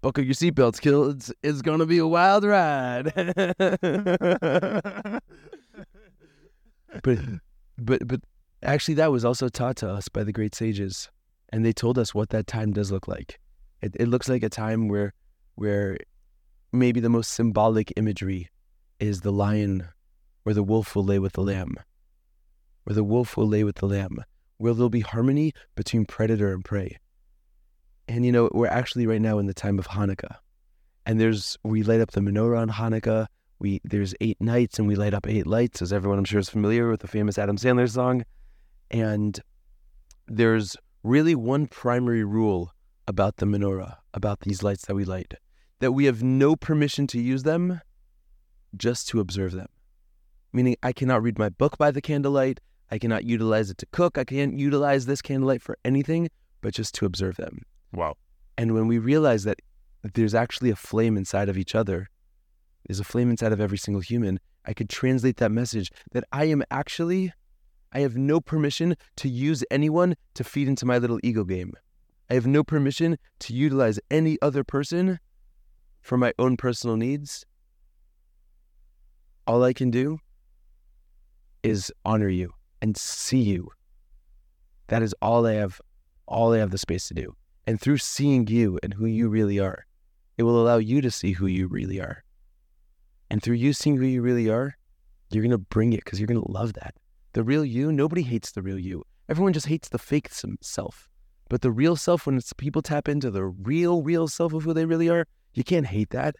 Buckle 0.00 0.24
your 0.24 0.34
seatbelts, 0.34 0.80
kids. 0.80 1.32
It's 1.42 1.60
gonna 1.60 1.86
be 1.86 1.98
a 1.98 2.06
wild 2.06 2.44
ride. 2.44 3.12
but, 7.02 7.20
but, 7.78 8.06
but 8.06 8.20
actually, 8.62 8.94
that 8.94 9.10
was 9.10 9.24
also 9.24 9.48
taught 9.48 9.76
to 9.78 9.90
us 9.90 10.08
by 10.08 10.22
the 10.22 10.32
great 10.32 10.54
sages, 10.54 11.10
and 11.48 11.64
they 11.64 11.72
told 11.72 11.98
us 11.98 12.14
what 12.14 12.28
that 12.30 12.46
time 12.46 12.72
does 12.72 12.92
look 12.92 13.08
like. 13.08 13.40
It, 13.82 13.96
it 13.98 14.06
looks 14.06 14.28
like 14.28 14.42
a 14.44 14.48
time 14.48 14.88
where, 14.88 15.14
where 15.56 15.98
maybe 16.72 17.00
the 17.00 17.08
most 17.08 17.32
symbolic 17.32 17.92
imagery 17.96 18.48
is 19.00 19.22
the 19.22 19.32
lion 19.32 19.88
or 20.44 20.54
the 20.54 20.62
wolf 20.62 20.94
will 20.94 21.04
lay 21.04 21.18
with 21.18 21.32
the 21.32 21.42
lamb, 21.42 21.74
where 22.84 22.94
the 22.94 23.04
wolf 23.04 23.36
will 23.36 23.48
lay 23.48 23.64
with 23.64 23.76
the 23.76 23.86
lamb, 23.86 24.24
where 24.58 24.74
there'll 24.74 24.88
be 24.88 25.00
harmony 25.00 25.52
between 25.74 26.06
predator 26.06 26.52
and 26.52 26.64
prey. 26.64 26.98
And 28.08 28.24
you 28.24 28.32
know, 28.32 28.48
we're 28.52 28.66
actually 28.68 29.06
right 29.06 29.20
now 29.20 29.38
in 29.38 29.46
the 29.46 29.54
time 29.54 29.78
of 29.78 29.86
Hanukkah, 29.88 30.36
and 31.04 31.20
there's 31.20 31.58
we 31.62 31.82
light 31.82 32.00
up 32.00 32.12
the 32.12 32.20
menorah 32.20 32.60
on 32.60 32.70
Hanukkah. 32.70 33.26
We 33.58 33.80
there's 33.84 34.14
eight 34.20 34.40
nights, 34.40 34.78
and 34.78 34.88
we 34.88 34.96
light 34.96 35.14
up 35.14 35.26
eight 35.28 35.46
lights, 35.46 35.82
as 35.82 35.92
everyone 35.92 36.18
I'm 36.18 36.24
sure 36.24 36.40
is 36.40 36.48
familiar 36.48 36.90
with 36.90 37.00
the 37.00 37.08
famous 37.08 37.38
Adam 37.38 37.56
Sandler 37.56 37.88
song. 37.90 38.24
And 38.90 39.38
there's 40.26 40.76
really 41.02 41.34
one 41.34 41.66
primary 41.66 42.24
rule 42.24 42.72
about 43.06 43.36
the 43.36 43.46
menorah, 43.46 43.96
about 44.14 44.40
these 44.40 44.62
lights 44.62 44.86
that 44.86 44.94
we 44.94 45.04
light, 45.04 45.34
that 45.80 45.92
we 45.92 46.06
have 46.06 46.22
no 46.22 46.56
permission 46.56 47.06
to 47.08 47.20
use 47.20 47.42
them, 47.42 47.80
just 48.76 49.08
to 49.08 49.20
observe 49.20 49.52
them. 49.52 49.68
Meaning, 50.52 50.76
I 50.82 50.92
cannot 50.92 51.22
read 51.22 51.38
my 51.38 51.50
book 51.50 51.76
by 51.76 51.90
the 51.90 52.00
candlelight. 52.00 52.60
I 52.90 52.98
cannot 52.98 53.24
utilize 53.24 53.68
it 53.70 53.76
to 53.78 53.86
cook. 53.92 54.16
I 54.16 54.24
can't 54.24 54.58
utilize 54.58 55.04
this 55.04 55.20
candlelight 55.20 55.60
for 55.60 55.76
anything 55.84 56.30
but 56.60 56.74
just 56.74 56.94
to 56.96 57.06
observe 57.06 57.36
them. 57.36 57.62
Wow 57.92 58.14
And 58.56 58.74
when 58.74 58.86
we 58.86 58.98
realize 58.98 59.44
that 59.44 59.60
there's 60.14 60.34
actually 60.34 60.70
a 60.70 60.76
flame 60.76 61.16
inside 61.16 61.48
of 61.48 61.58
each 61.58 61.74
other, 61.74 62.08
there's 62.86 63.00
a 63.00 63.04
flame 63.04 63.30
inside 63.30 63.52
of 63.52 63.60
every 63.60 63.78
single 63.78 64.00
human, 64.00 64.40
I 64.64 64.74
could 64.74 64.88
translate 64.88 65.38
that 65.38 65.50
message 65.50 65.90
that 66.12 66.24
I 66.32 66.44
am 66.44 66.62
actually, 66.70 67.32
I 67.92 68.00
have 68.00 68.16
no 68.16 68.40
permission 68.40 68.96
to 69.16 69.28
use 69.28 69.64
anyone 69.70 70.16
to 70.34 70.44
feed 70.44 70.68
into 70.68 70.86
my 70.86 70.98
little 70.98 71.18
ego 71.22 71.44
game. 71.44 71.72
I 72.30 72.34
have 72.34 72.46
no 72.46 72.62
permission 72.62 73.18
to 73.40 73.54
utilize 73.54 73.98
any 74.10 74.38
other 74.42 74.62
person 74.62 75.18
for 76.02 76.18
my 76.18 76.32
own 76.38 76.56
personal 76.56 76.96
needs. 76.96 77.46
All 79.46 79.64
I 79.64 79.72
can 79.72 79.90
do 79.90 80.18
is 81.62 81.90
honor 82.04 82.28
you 82.28 82.52
and 82.82 82.96
see 82.96 83.40
you. 83.40 83.70
That 84.88 85.02
is 85.02 85.14
all 85.22 85.46
I 85.46 85.54
have, 85.54 85.80
all 86.26 86.52
I 86.52 86.58
have 86.58 86.70
the 86.70 86.78
space 86.78 87.08
to 87.08 87.14
do. 87.14 87.34
And 87.68 87.78
through 87.78 87.98
seeing 87.98 88.46
you 88.46 88.78
and 88.82 88.94
who 88.94 89.04
you 89.04 89.28
really 89.28 89.60
are, 89.60 89.84
it 90.38 90.44
will 90.44 90.58
allow 90.58 90.78
you 90.78 91.02
to 91.02 91.10
see 91.10 91.32
who 91.32 91.46
you 91.46 91.68
really 91.68 92.00
are. 92.00 92.24
And 93.28 93.42
through 93.42 93.56
you 93.56 93.74
seeing 93.74 93.98
who 93.98 94.06
you 94.06 94.22
really 94.22 94.48
are, 94.48 94.74
you're 95.28 95.42
going 95.42 95.50
to 95.50 95.58
bring 95.58 95.92
it 95.92 96.02
because 96.02 96.18
you're 96.18 96.28
going 96.28 96.42
to 96.42 96.50
love 96.50 96.72
that. 96.72 96.94
The 97.34 97.44
real 97.44 97.66
you, 97.66 97.92
nobody 97.92 98.22
hates 98.22 98.52
the 98.52 98.62
real 98.62 98.78
you. 98.78 99.04
Everyone 99.28 99.52
just 99.52 99.66
hates 99.66 99.90
the 99.90 99.98
fake 99.98 100.30
self. 100.62 101.10
But 101.50 101.60
the 101.60 101.70
real 101.70 101.94
self, 101.94 102.24
when 102.24 102.38
it's 102.38 102.54
people 102.54 102.80
tap 102.80 103.06
into 103.06 103.30
the 103.30 103.44
real, 103.44 104.02
real 104.02 104.28
self 104.28 104.54
of 104.54 104.62
who 104.62 104.72
they 104.72 104.86
really 104.86 105.10
are, 105.10 105.26
you 105.52 105.62
can't 105.62 105.88
hate 105.88 106.08
that. 106.08 106.36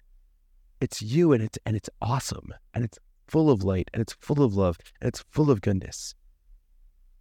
It's 0.81 1.03
you 1.03 1.35
and 1.35 1.43
it's 1.43 1.59
and 1.67 1.77
it's 1.77 1.91
awesome. 2.01 2.55
And 2.73 2.87
it's 2.87 2.99
full 3.27 3.51
of 3.51 3.63
light 3.63 3.91
and 3.93 4.01
it's 4.01 4.15
full 4.15 4.43
of 4.43 4.55
love 4.55 4.79
and 5.03 5.09
it's 5.09 5.23
full 5.29 5.51
of 5.51 5.61
goodness. 5.61 6.15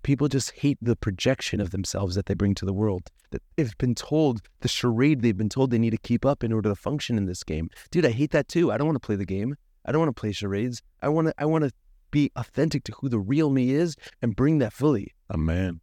People 0.07 0.29
just 0.29 0.51
hate 0.51 0.77
the 0.81 0.95
projection 0.95 1.59
of 1.59 1.71
themselves 1.71 2.15
that 2.15 2.27
they 2.27 2.33
bring 2.33 2.55
to 2.55 2.63
the 2.63 2.71
world. 2.71 3.11
That 3.31 3.41
they've 3.57 3.77
been 3.77 3.93
told 3.93 4.41
the 4.61 4.69
charade 4.69 5.21
they've 5.21 5.35
been 5.35 5.49
told 5.49 5.69
they 5.69 5.77
need 5.77 5.89
to 5.89 5.97
keep 5.97 6.25
up 6.25 6.45
in 6.45 6.53
order 6.53 6.69
to 6.69 6.75
function 6.75 7.17
in 7.17 7.25
this 7.25 7.43
game. 7.43 7.69
Dude, 7.91 8.05
I 8.05 8.11
hate 8.11 8.31
that 8.31 8.47
too. 8.47 8.71
I 8.71 8.77
don't 8.77 8.87
want 8.87 8.95
to 8.95 9.05
play 9.05 9.17
the 9.17 9.25
game. 9.25 9.57
I 9.83 9.91
don't 9.91 9.99
want 9.99 10.15
to 10.15 10.17
play 10.17 10.31
charades. 10.31 10.81
I 11.01 11.09
want 11.09 11.27
to 11.27 11.33
I 11.37 11.43
want 11.43 11.65
to 11.65 11.71
be 12.09 12.31
authentic 12.37 12.85
to 12.85 12.93
who 12.93 13.09
the 13.09 13.19
real 13.19 13.49
me 13.49 13.71
is 13.71 13.97
and 14.21 14.33
bring 14.33 14.59
that 14.59 14.71
fully. 14.71 15.13
amen 15.29 15.81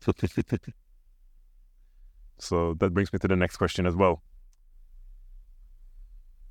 so 2.38 2.72
that 2.80 2.94
brings 2.94 3.12
me 3.12 3.18
to 3.18 3.28
the 3.28 3.36
next 3.36 3.58
question 3.58 3.84
as 3.86 3.94
well 3.94 4.22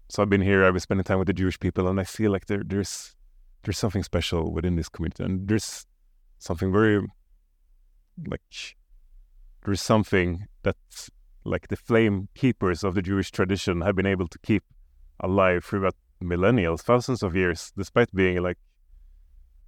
so 0.10 0.24
I've 0.24 0.30
been 0.30 0.42
here, 0.42 0.66
I've 0.66 0.74
been 0.74 0.80
spending 0.80 1.04
time 1.04 1.20
with 1.20 1.28
the 1.28 1.34
Jewish 1.34 1.60
people, 1.60 1.88
and 1.88 2.00
I 2.00 2.04
feel 2.04 2.32
like 2.32 2.48
there, 2.48 2.64
there's 2.66 3.16
there's 3.64 3.78
something 3.78 4.04
special 4.04 4.52
within 4.52 4.76
this 4.76 4.90
community, 4.90 5.24
and 5.24 5.48
there's 5.48 5.86
something 6.40 6.72
very 6.72 7.06
like 8.28 8.76
there's 9.66 9.82
something 9.82 10.48
that's 10.64 11.12
like 11.44 11.68
the 11.68 11.78
flame 11.78 12.28
keepers 12.34 12.84
of 12.84 12.96
the 12.96 13.02
Jewish 13.02 13.32
tradition 13.32 13.82
have 13.82 13.96
been 13.96 14.06
able 14.06 14.28
to 14.28 14.40
keep 14.40 14.64
alive 15.20 15.64
throughout 15.64 15.96
millennia, 16.20 16.76
thousands 16.78 17.22
of 17.22 17.36
years, 17.36 17.72
despite 17.78 18.14
being 18.14 18.42
like 18.42 18.58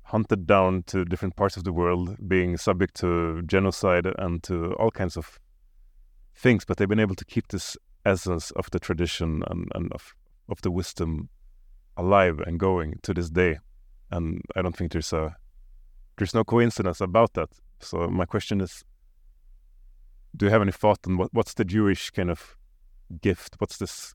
hunted 0.03 0.47
down 0.47 0.83
to 0.83 1.05
different 1.05 1.35
parts 1.35 1.55
of 1.55 1.63
the 1.63 1.71
world, 1.71 2.17
being 2.27 2.57
subject 2.57 2.95
to 2.95 3.41
genocide 3.43 4.07
and 4.17 4.41
to 4.43 4.73
all 4.73 4.91
kinds 4.91 5.15
of 5.15 5.39
things, 6.35 6.65
but 6.65 6.77
they've 6.77 6.89
been 6.89 6.99
able 6.99 7.15
to 7.15 7.25
keep 7.25 7.47
this 7.49 7.77
essence 8.05 8.49
of 8.51 8.69
the 8.71 8.79
tradition 8.79 9.43
and, 9.47 9.71
and 9.75 9.93
of 9.93 10.15
of 10.51 10.61
the 10.61 10.69
wisdom 10.69 11.29
alive 11.97 12.39
and 12.45 12.59
going 12.59 12.99
to 13.03 13.13
this 13.13 13.29
day. 13.29 13.57
And 14.11 14.41
I 14.55 14.61
don't 14.61 14.75
think 14.75 14.91
there's 14.91 15.13
a 15.13 15.35
there's 16.17 16.35
no 16.35 16.43
coincidence 16.43 17.01
about 17.01 17.33
that. 17.33 17.49
So 17.79 18.07
my 18.07 18.25
question 18.25 18.61
is 18.61 18.83
do 20.35 20.45
you 20.45 20.51
have 20.51 20.61
any 20.61 20.71
thought 20.71 20.99
on 21.07 21.17
what, 21.17 21.33
what's 21.33 21.53
the 21.53 21.65
Jewish 21.65 22.09
kind 22.11 22.29
of 22.29 22.55
gift? 23.21 23.55
What's 23.59 23.77
this 23.77 24.13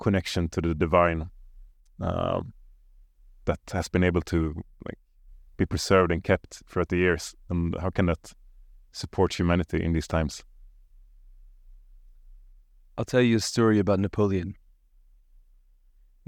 connection 0.00 0.48
to 0.50 0.60
the 0.60 0.74
divine 0.74 1.30
um, 2.00 2.52
that 3.44 3.60
has 3.72 3.88
been 3.88 4.04
able 4.04 4.22
to 4.22 4.62
like 4.84 4.98
be 5.56 5.66
preserved 5.66 6.12
and 6.12 6.24
kept 6.24 6.62
throughout 6.66 6.88
the 6.88 6.96
years? 6.96 7.34
And 7.50 7.76
how 7.80 7.90
can 7.90 8.06
that 8.06 8.32
support 8.92 9.38
humanity 9.38 9.82
in 9.82 9.92
these 9.92 10.08
times? 10.08 10.44
I'll 12.96 13.04
tell 13.04 13.22
you 13.22 13.36
a 13.36 13.40
story 13.40 13.78
about 13.78 14.00
Napoleon. 14.00 14.56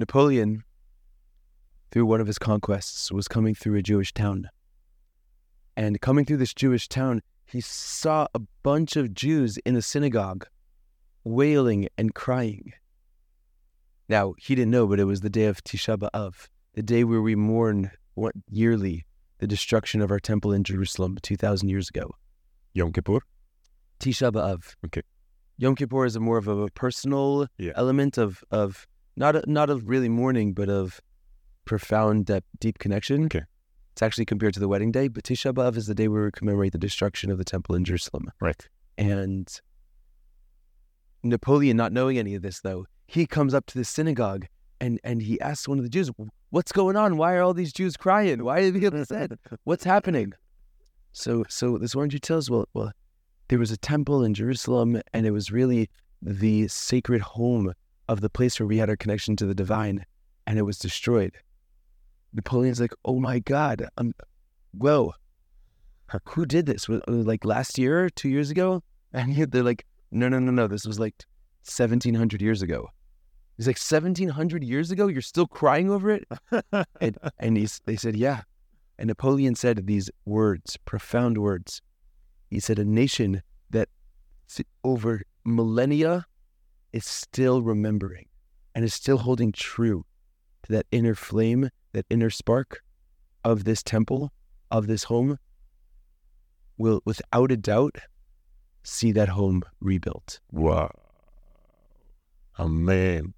Napoleon, 0.01 0.65
through 1.93 2.07
one 2.07 2.21
of 2.21 2.27
his 2.27 2.39
conquests, 2.39 3.13
was 3.13 3.29
coming 3.29 3.55
through 3.55 3.77
a 3.77 3.83
Jewish 3.83 4.13
town. 4.13 4.49
And 5.77 6.01
coming 6.01 6.25
through 6.25 6.39
this 6.39 6.55
Jewish 6.55 6.89
town, 6.89 7.23
he 7.45 7.61
saw 7.61 8.27
a 8.35 8.41
bunch 8.63 8.97
of 8.97 9.15
Jews 9.15 9.59
in 9.59 9.77
a 9.77 9.83
synagogue 9.83 10.47
wailing 11.23 11.89
and 11.99 12.15
crying. 12.15 12.73
Now, 14.09 14.35
he 14.39 14.55
didn't 14.55 14.71
know, 14.73 14.87
but 14.87 14.99
it 14.99 15.05
was 15.05 15.21
the 15.21 15.31
day 15.31 15.45
of 15.45 15.63
Tisha 15.63 15.97
B'Av, 15.99 16.49
the 16.75 16.83
day 16.83 17.05
where 17.05 17.21
we 17.23 17.37
mourn 17.37 17.91
what, 18.15 18.35
yearly 18.49 19.05
the 19.39 19.47
destruction 19.47 20.01
of 20.01 20.11
our 20.11 20.19
temple 20.19 20.53
in 20.53 20.65
Jerusalem 20.65 21.19
2,000 21.23 21.69
years 21.69 21.89
ago. 21.89 22.15
Yom 22.73 22.93
Kippur? 22.93 23.21
Tisha 24.01 24.33
B'Av. 24.33 24.75
Okay. 24.87 25.03
Yom 25.59 25.75
Kippur 25.75 26.07
is 26.07 26.17
a 26.17 26.21
more 26.21 26.39
of 26.39 26.49
a 26.49 26.69
personal 26.71 27.47
Yeah. 27.59 27.73
element 27.77 28.17
of 28.17 28.43
of 28.51 28.87
not 29.21 29.37
a, 29.37 29.43
not 29.47 29.71
of 29.71 29.89
really 29.89 30.09
mourning, 30.09 30.55
but 30.55 30.69
of 30.69 31.01
profound, 31.67 32.27
deep, 32.27 32.45
deep 32.59 32.79
connection. 32.79 33.27
Okay. 33.27 33.43
It's 33.93 34.03
actually 34.03 34.25
compared 34.25 34.55
to 34.55 34.61
the 34.61 34.67
wedding 34.67 34.91
day, 34.91 35.09
but 35.09 35.25
Tisha 35.25 35.53
B'av 35.53 35.77
is 35.77 35.87
the 35.87 35.95
day 35.95 36.09
where 36.09 36.25
we 36.25 36.31
commemorate 36.31 36.73
the 36.73 36.79
destruction 36.79 37.31
of 37.31 37.37
the 37.37 37.45
temple 37.45 37.75
in 37.75 37.85
Jerusalem. 37.85 38.31
Right. 38.41 38.67
And 38.97 39.49
Napoleon, 41.23 41.77
not 41.77 41.93
knowing 41.93 42.19
any 42.19 42.35
of 42.35 42.43
this 42.43 42.61
though, 42.61 42.87
he 43.07 43.27
comes 43.27 43.53
up 43.53 43.67
to 43.67 43.79
the 43.79 43.85
synagogue 43.85 44.47
and 44.81 44.99
and 45.05 45.21
he 45.21 45.39
asks 45.41 45.69
one 45.69 45.77
of 45.77 45.85
the 45.85 45.91
Jews, 45.91 46.11
"What's 46.49 46.73
going 46.73 46.97
on? 46.97 47.19
Why 47.19 47.35
are 47.35 47.43
all 47.43 47.53
these 47.53 47.75
Jews 47.75 47.99
crying? 47.99 48.43
Why 48.43 48.61
are 48.61 48.71
they 48.71 48.87
upset? 48.87 49.33
What's 49.65 49.85
happening?" 49.85 50.33
So 51.13 51.45
so 51.49 51.77
this 51.77 51.95
one 51.95 52.09
Jew 52.09 52.19
tells, 52.19 52.49
"Well, 52.49 52.67
well, 52.73 52.93
there 53.49 53.59
was 53.59 53.71
a 53.71 53.77
temple 53.77 54.25
in 54.25 54.33
Jerusalem, 54.33 55.03
and 55.13 55.27
it 55.27 55.33
was 55.33 55.53
really 55.53 55.91
the 56.23 56.69
sacred 56.69 57.21
home 57.21 57.75
of 58.11 58.21
the 58.21 58.29
place 58.29 58.59
where 58.59 58.67
we 58.67 58.79
had 58.79 58.91
our 58.91 58.97
connection 58.97 59.37
to 59.37 59.47
the 59.47 59.55
divine, 59.55 60.05
and 60.47 60.59
it 60.59 60.63
was 60.63 60.79
destroyed." 60.79 61.37
Napoleon's 62.33 62.81
like, 62.81 62.95
"Oh 63.05 63.21
my 63.21 63.39
God, 63.39 63.89
um, 63.97 64.13
whoa, 64.73 65.15
who 66.31 66.45
did 66.47 66.67
this? 66.67 66.89
Was, 66.89 67.03
like 67.07 67.45
last 67.45 67.79
year, 67.79 68.11
two 68.11 68.29
years 68.29 68.51
ago?" 68.51 68.83
And 69.13 69.35
they're 69.37 69.65
like, 69.65 69.87
"No, 70.11 70.29
no, 70.29 70.39
no, 70.39 70.53
no. 70.53 70.69
This 70.69 70.87
was 70.87 71.01
like 71.01 71.25
1700 71.65 72.41
years 72.41 72.63
ago." 72.63 72.91
He's 73.61 73.67
like, 73.67 73.77
1700 73.77 74.65
years 74.65 74.91
ago, 74.91 75.09
you're 75.09 75.21
still 75.21 75.47
crying 75.47 75.91
over 75.91 76.11
it? 76.11 76.27
and 76.99 77.19
and 77.39 77.59
he's, 77.59 77.83
they 77.85 77.97
said, 77.97 78.17
yeah. 78.17 78.41
And 78.99 79.09
Napoleon 79.09 79.55
said 79.55 79.87
these 79.87 80.11
words, 80.25 80.79
profound 80.87 81.37
words. 81.37 81.83
He 82.49 82.59
said, 82.59 82.79
a 82.79 82.87
nation 82.87 83.43
that 83.69 83.91
over 84.83 85.21
millennia 85.45 86.25
is 86.93 87.05
still 87.05 87.63
remembering 87.63 88.27
and 88.75 88.85
is 88.85 88.95
still 88.95 89.19
holding 89.19 89.53
true 89.53 90.05
to 90.65 90.73
that 90.73 90.87
inner 90.93 91.15
flame, 91.15 91.71
that 91.93 92.07
inner 92.11 92.31
spark 92.31 92.83
of 93.45 93.65
this 93.65 93.83
temple, 93.83 94.33
of 94.71 94.87
this 94.87 95.05
home, 95.05 95.39
will 96.79 97.01
without 97.05 97.53
a 97.53 97.57
doubt 97.57 97.97
see 98.83 99.13
that 99.13 99.29
home 99.29 99.63
rebuilt. 99.81 100.41
Wow. 100.51 100.91
Amen. 102.59 103.35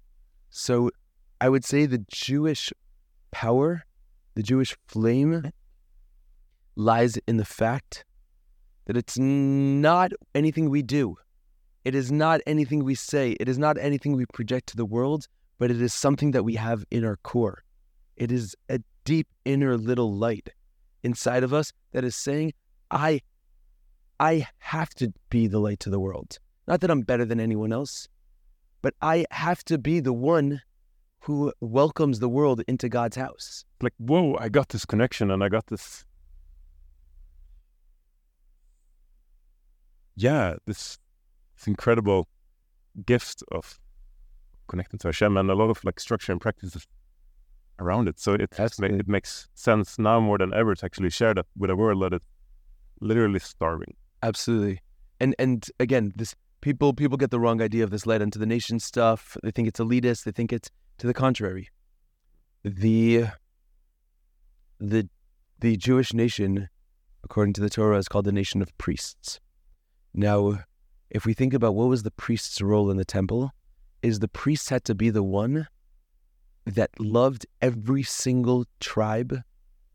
So 0.49 0.91
I 1.41 1.49
would 1.49 1.65
say 1.65 1.85
the 1.85 2.05
Jewish 2.09 2.71
power, 3.31 3.83
the 4.35 4.43
Jewish 4.43 4.75
flame 4.87 5.51
lies 6.75 7.17
in 7.27 7.37
the 7.37 7.45
fact 7.45 8.05
that 8.85 8.97
it's 8.97 9.17
not 9.17 10.11
anything 10.35 10.69
we 10.69 10.81
do. 10.81 11.17
It 11.85 11.95
is 11.95 12.11
not 12.11 12.41
anything 12.47 12.83
we 12.83 12.95
say. 12.95 13.31
It 13.39 13.49
is 13.49 13.57
not 13.57 13.77
anything 13.77 14.15
we 14.15 14.25
project 14.27 14.67
to 14.67 14.77
the 14.77 14.85
world, 14.85 15.27
but 15.59 15.69
it 15.69 15.81
is 15.81 15.93
something 15.93 16.31
that 16.31 16.43
we 16.43 16.55
have 16.55 16.85
in 16.91 17.03
our 17.03 17.17
core. 17.17 17.63
It 18.15 18.31
is 18.31 18.55
a 18.69 18.79
deep 19.05 19.27
inner 19.43 19.77
little 19.77 20.13
light 20.13 20.49
inside 21.03 21.43
of 21.43 21.53
us 21.53 21.73
that 21.91 22.03
is 22.03 22.15
saying, 22.15 22.53
I 22.89 23.21
I 24.19 24.47
have 24.59 24.89
to 24.91 25.11
be 25.29 25.47
the 25.47 25.59
light 25.59 25.79
to 25.81 25.89
the 25.89 25.99
world. 25.99 26.37
Not 26.67 26.79
that 26.81 26.91
I'm 26.91 27.01
better 27.01 27.25
than 27.25 27.39
anyone 27.39 27.73
else, 27.73 28.07
but 28.81 28.93
I 29.01 29.25
have 29.31 29.63
to 29.65 29.77
be 29.77 29.99
the 29.99 30.13
one 30.13 30.61
who 31.21 31.51
welcomes 31.59 32.19
the 32.19 32.29
world 32.29 32.61
into 32.67 32.87
God's 32.89 33.17
house. 33.17 33.65
Like, 33.81 33.93
whoa, 33.97 34.37
I 34.39 34.49
got 34.49 34.69
this 34.69 34.85
connection 34.85 35.31
and 35.31 35.43
I 35.43 35.49
got 35.49 35.67
this. 35.67 36.05
Yeah, 40.15 40.55
this, 40.65 40.99
this 41.63 41.67
incredible 41.67 42.27
gift 43.05 43.43
of 43.51 43.79
connecting 44.67 44.99
to 44.99 45.07
Hashem 45.07 45.37
and 45.37 45.49
a 45.49 45.55
lot 45.55 45.69
of 45.69 45.83
like 45.83 45.99
structure 45.99 46.31
and 46.31 46.41
practices 46.41 46.85
around 47.79 48.07
it. 48.07 48.19
So 48.19 48.33
it, 48.33 48.49
it 48.59 49.07
makes 49.07 49.47
sense 49.55 49.97
now 49.97 50.19
more 50.19 50.37
than 50.37 50.53
ever 50.53 50.75
to 50.75 50.85
actually 50.85 51.09
share 51.09 51.33
that 51.33 51.45
with 51.57 51.69
a 51.69 51.75
world 51.75 52.01
that 52.03 52.13
is 52.13 52.21
literally 52.99 53.39
starving. 53.39 53.95
Absolutely. 54.21 54.79
And 55.19 55.35
and 55.39 55.65
again, 55.79 56.13
this 56.15 56.35
people 56.61 56.93
people 56.93 57.17
get 57.17 57.31
the 57.31 57.39
wrong 57.39 57.61
idea 57.61 57.83
of 57.83 57.89
this 57.89 58.05
led 58.05 58.21
into 58.21 58.39
the 58.39 58.45
nation 58.45 58.79
stuff. 58.79 59.37
They 59.43 59.51
think 59.51 59.67
it's 59.67 59.79
elitist. 59.79 60.23
They 60.23 60.31
think 60.31 60.53
it's 60.53 60.69
to 60.99 61.07
the 61.07 61.13
contrary. 61.13 61.69
The 62.63 63.25
the 64.79 65.09
the 65.59 65.77
Jewish 65.77 66.13
nation, 66.13 66.69
according 67.23 67.53
to 67.53 67.61
the 67.61 67.69
Torah, 67.69 67.97
is 67.97 68.07
called 68.07 68.25
the 68.25 68.31
nation 68.31 68.61
of 68.61 68.77
priests. 68.77 69.39
Now, 70.13 70.59
if 71.13 71.27
we 71.27 71.33
think 71.33 71.53
about 71.53 71.75
what 71.75 71.87
was 71.87 72.03
the 72.03 72.11
priest's 72.11 72.59
role 72.59 72.89
in 72.89 72.97
the 72.97 73.05
temple, 73.05 73.51
is 74.01 74.19
the 74.19 74.27
priest 74.27 74.69
had 74.69 74.83
to 74.83 74.95
be 74.95 75.11
the 75.11 75.23
one 75.23 75.67
that 76.65 76.89
loved 76.99 77.45
every 77.61 78.01
single 78.01 78.65
tribe 78.79 79.41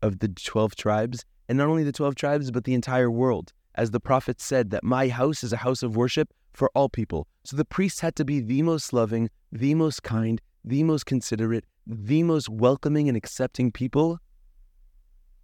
of 0.01 0.19
the 0.19 0.29
12 0.29 0.75
tribes, 0.75 1.25
and 1.49 1.57
not 1.57 1.67
only 1.67 1.83
the 1.83 1.91
12 1.91 2.15
tribes, 2.15 2.51
but 2.51 2.63
the 2.63 2.73
entire 2.73 3.11
world. 3.11 3.51
As 3.75 3.91
the 3.91 3.99
prophet 3.99 4.39
said, 4.39 4.69
that 4.69 4.83
my 4.83 5.09
house 5.09 5.43
is 5.43 5.51
a 5.51 5.57
house 5.57 5.83
of 5.83 5.97
worship 5.97 6.33
for 6.53 6.71
all 6.73 6.87
people. 6.87 7.27
So 7.43 7.57
the 7.57 7.65
priest 7.65 7.99
had 7.99 8.15
to 8.15 8.25
be 8.25 8.39
the 8.39 8.61
most 8.61 8.93
loving, 8.93 9.29
the 9.51 9.75
most 9.75 10.03
kind, 10.03 10.41
the 10.63 10.83
most 10.83 11.05
considerate, 11.05 11.65
the 11.85 12.23
most 12.23 12.47
welcoming 12.47 13.09
and 13.09 13.17
accepting 13.17 13.71
people 13.71 14.19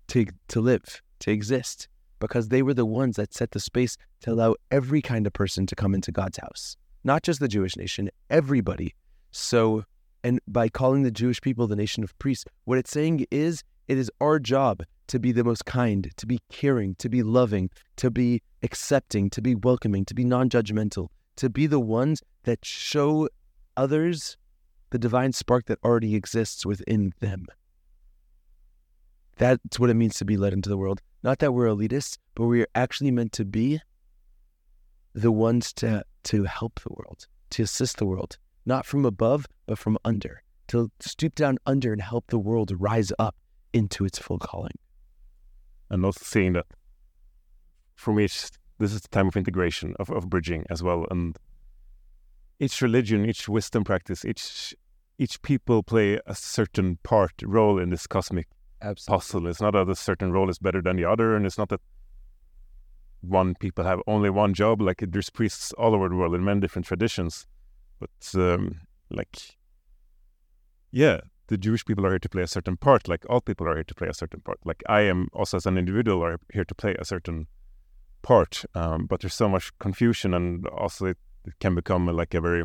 to, 0.07 0.25
to 0.47 0.61
live, 0.61 1.01
to 1.19 1.31
exist, 1.31 1.89
because 2.19 2.49
they 2.49 2.61
were 2.61 2.73
the 2.73 2.85
ones 2.85 3.15
that 3.15 3.33
set 3.33 3.51
the 3.51 3.59
space 3.59 3.97
to 4.21 4.31
allow 4.31 4.55
every 4.71 5.01
kind 5.01 5.27
of 5.27 5.33
person 5.33 5.65
to 5.67 5.75
come 5.75 5.93
into 5.93 6.11
God's 6.11 6.37
house, 6.37 6.77
not 7.03 7.23
just 7.23 7.39
the 7.39 7.47
Jewish 7.47 7.75
nation, 7.75 8.09
everybody. 8.29 8.93
So, 9.31 9.83
and 10.23 10.39
by 10.47 10.69
calling 10.69 11.03
the 11.03 11.11
Jewish 11.11 11.41
people 11.41 11.67
the 11.67 11.75
nation 11.75 12.03
of 12.03 12.17
priests, 12.19 12.45
what 12.63 12.77
it's 12.77 12.91
saying 12.91 13.25
is 13.31 13.63
it 13.87 13.97
is 13.97 14.11
our 14.21 14.39
job 14.39 14.83
to 15.07 15.19
be 15.19 15.31
the 15.31 15.43
most 15.43 15.65
kind, 15.65 16.09
to 16.17 16.25
be 16.25 16.39
caring, 16.51 16.95
to 16.95 17.09
be 17.09 17.21
loving, 17.21 17.69
to 17.97 18.09
be 18.09 18.41
accepting, 18.63 19.29
to 19.29 19.41
be 19.41 19.55
welcoming, 19.55 20.05
to 20.05 20.15
be 20.15 20.23
non 20.23 20.49
judgmental, 20.49 21.09
to 21.35 21.49
be 21.49 21.67
the 21.67 21.79
ones 21.79 22.21
that 22.43 22.65
show 22.65 23.29
others 23.77 24.37
the 24.89 24.99
divine 24.99 25.33
spark 25.33 25.65
that 25.65 25.79
already 25.83 26.15
exists 26.15 26.65
within 26.65 27.13
them. 27.19 27.45
That's 29.37 29.79
what 29.79 29.89
it 29.89 29.95
means 29.95 30.15
to 30.15 30.25
be 30.25 30.37
led 30.37 30.53
into 30.53 30.69
the 30.69 30.77
world. 30.77 31.01
Not 31.23 31.39
that 31.39 31.53
we're 31.53 31.67
elitists, 31.67 32.17
but 32.35 32.45
we're 32.45 32.67
actually 32.75 33.11
meant 33.11 33.33
to 33.33 33.45
be 33.45 33.81
the 35.13 35.31
ones 35.31 35.73
to, 35.73 36.03
to 36.25 36.43
help 36.43 36.79
the 36.81 36.93
world, 36.93 37.27
to 37.51 37.63
assist 37.63 37.97
the 37.97 38.05
world, 38.05 38.37
not 38.65 38.85
from 38.85 39.05
above, 39.05 39.45
but 39.65 39.77
from 39.77 39.97
under, 40.05 40.43
to 40.67 40.91
stoop 40.99 41.35
down 41.35 41.57
under 41.65 41.91
and 41.91 42.01
help 42.01 42.27
the 42.27 42.39
world 42.39 42.71
rise 42.79 43.11
up 43.19 43.35
into 43.73 44.05
its 44.05 44.19
full 44.19 44.39
calling. 44.39 44.77
And 45.89 46.05
also 46.05 46.21
seeing 46.23 46.53
that 46.53 46.65
for 47.95 48.13
me, 48.13 48.23
this 48.23 48.93
is 48.93 49.01
the 49.01 49.07
time 49.09 49.27
of 49.27 49.37
integration, 49.37 49.95
of, 49.99 50.09
of 50.09 50.29
bridging 50.29 50.65
as 50.69 50.83
well. 50.83 51.05
And 51.09 51.37
each 52.59 52.81
religion, 52.81 53.25
each 53.25 53.49
wisdom 53.49 53.83
practice, 53.83 54.23
each 54.25 54.75
each 55.17 55.41
people 55.41 55.81
play 55.81 56.19
a 56.25 56.35
certain 56.35 56.97
part 57.03 57.31
role 57.41 57.79
in 57.79 57.89
this 57.89 58.05
cosmic 58.05 58.49
Absolutely. 58.81 59.17
puzzle. 59.17 59.47
It's 59.47 59.61
not 59.61 59.71
that 59.71 59.89
a 59.89 59.95
certain 59.95 60.31
role 60.31 60.49
is 60.49 60.59
better 60.59 60.81
than 60.81 60.97
the 60.97 61.05
other, 61.05 61.35
and 61.35 61.45
it's 61.45 61.57
not 61.57 61.69
that 61.69 61.81
one 63.21 63.55
people 63.55 63.83
have 63.83 64.01
only 64.07 64.29
one 64.29 64.53
job. 64.53 64.81
Like 64.81 65.03
there's 65.07 65.29
priests 65.29 65.73
all 65.73 65.95
over 65.95 66.09
the 66.09 66.15
world 66.15 66.35
in 66.35 66.43
many 66.43 66.59
different 66.59 66.85
traditions, 66.85 67.47
but 67.99 68.09
um, 68.35 68.81
like 69.09 69.57
yeah, 70.91 71.21
the 71.47 71.57
Jewish 71.57 71.85
people 71.85 72.05
are 72.05 72.11
here 72.11 72.19
to 72.19 72.29
play 72.29 72.43
a 72.43 72.47
certain 72.47 72.77
part. 72.77 73.07
Like 73.07 73.25
all 73.29 73.41
people 73.41 73.67
are 73.67 73.75
here 73.75 73.83
to 73.83 73.95
play 73.95 74.07
a 74.07 74.13
certain 74.13 74.41
part. 74.41 74.59
Like 74.63 74.83
I 74.87 75.01
am 75.01 75.27
also 75.33 75.57
as 75.57 75.65
an 75.65 75.77
individual 75.77 76.23
are 76.23 76.39
here 76.53 76.65
to 76.65 76.75
play 76.75 76.95
a 76.97 77.05
certain 77.05 77.47
part. 78.21 78.63
Um, 78.73 79.05
but 79.05 79.21
there's 79.21 79.33
so 79.33 79.49
much 79.49 79.77
confusion, 79.79 80.33
and 80.33 80.65
also 80.67 81.07
it, 81.07 81.17
it 81.45 81.59
can 81.59 81.75
become 81.75 82.07
like 82.07 82.33
a 82.33 82.41
very 82.41 82.63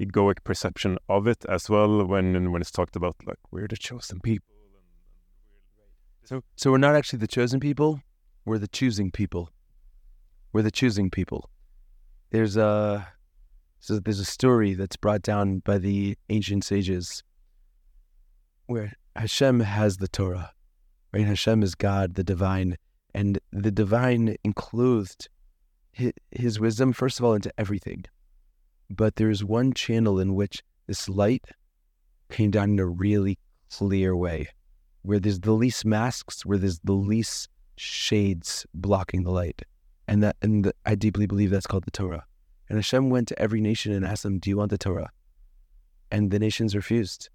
egoic 0.00 0.44
perception 0.44 0.98
of 1.08 1.26
it 1.26 1.44
as 1.48 1.68
well 1.68 2.04
when 2.04 2.52
when 2.52 2.62
it's 2.62 2.70
talked 2.70 2.96
about 2.96 3.16
like 3.26 3.38
we're 3.50 3.68
the 3.68 3.76
chosen 3.76 4.20
people. 4.20 4.46
So 6.24 6.42
so 6.56 6.70
we're 6.70 6.78
not 6.78 6.94
actually 6.94 7.20
the 7.20 7.26
chosen 7.26 7.60
people. 7.60 8.00
We're 8.44 8.58
the 8.58 8.68
choosing 8.68 9.10
people. 9.10 9.50
We're 10.52 10.62
the 10.62 10.70
choosing 10.70 11.10
people. 11.10 11.50
There's 12.30 12.56
a 12.56 13.08
so 13.80 13.98
there's 13.98 14.20
a 14.20 14.24
story 14.24 14.74
that's 14.74 14.96
brought 14.96 15.22
down 15.22 15.58
by 15.58 15.78
the 15.78 16.16
ancient 16.28 16.64
sages 16.64 17.22
where 18.66 18.92
Hashem 19.16 19.60
has 19.60 19.98
the 19.98 20.08
Torah, 20.08 20.52
right? 21.12 21.26
Hashem 21.26 21.62
is 21.62 21.74
God, 21.74 22.14
the 22.14 22.24
divine, 22.24 22.78
and 23.14 23.38
the 23.50 23.70
divine 23.70 24.36
enclosed 24.44 25.28
his, 25.92 26.12
his 26.30 26.58
wisdom, 26.58 26.92
first 26.92 27.18
of 27.18 27.24
all, 27.24 27.34
into 27.34 27.52
everything. 27.58 28.04
But 28.94 29.16
there's 29.16 29.42
one 29.42 29.72
channel 29.72 30.20
in 30.20 30.34
which 30.34 30.62
this 30.86 31.08
light 31.08 31.44
came 32.30 32.50
down 32.50 32.70
in 32.70 32.78
a 32.78 32.86
really 32.86 33.38
clear 33.70 34.14
way, 34.14 34.48
where 35.02 35.18
there's 35.18 35.40
the 35.40 35.52
least 35.52 35.84
masks, 35.84 36.44
where 36.44 36.58
there's 36.58 36.80
the 36.80 36.92
least 36.92 37.48
shades 37.76 38.66
blocking 38.74 39.22
the 39.22 39.30
light. 39.30 39.62
And 40.08 40.22
that 40.22 40.36
and 40.42 40.64
the, 40.64 40.74
I 40.84 40.94
deeply 40.94 41.26
believe 41.26 41.50
that's 41.50 41.66
called 41.66 41.84
the 41.84 41.90
Torah. 41.90 42.24
And 42.68 42.76
Hashem 42.76 43.08
went 43.08 43.28
to 43.28 43.38
every 43.38 43.60
nation 43.60 43.92
and 43.92 44.04
asked 44.04 44.24
them, 44.24 44.38
Do 44.38 44.50
you 44.50 44.56
want 44.56 44.70
the 44.70 44.78
Torah? 44.78 45.10
And 46.10 46.30
the 46.30 46.38
nations 46.38 46.76
refused. 46.76 47.30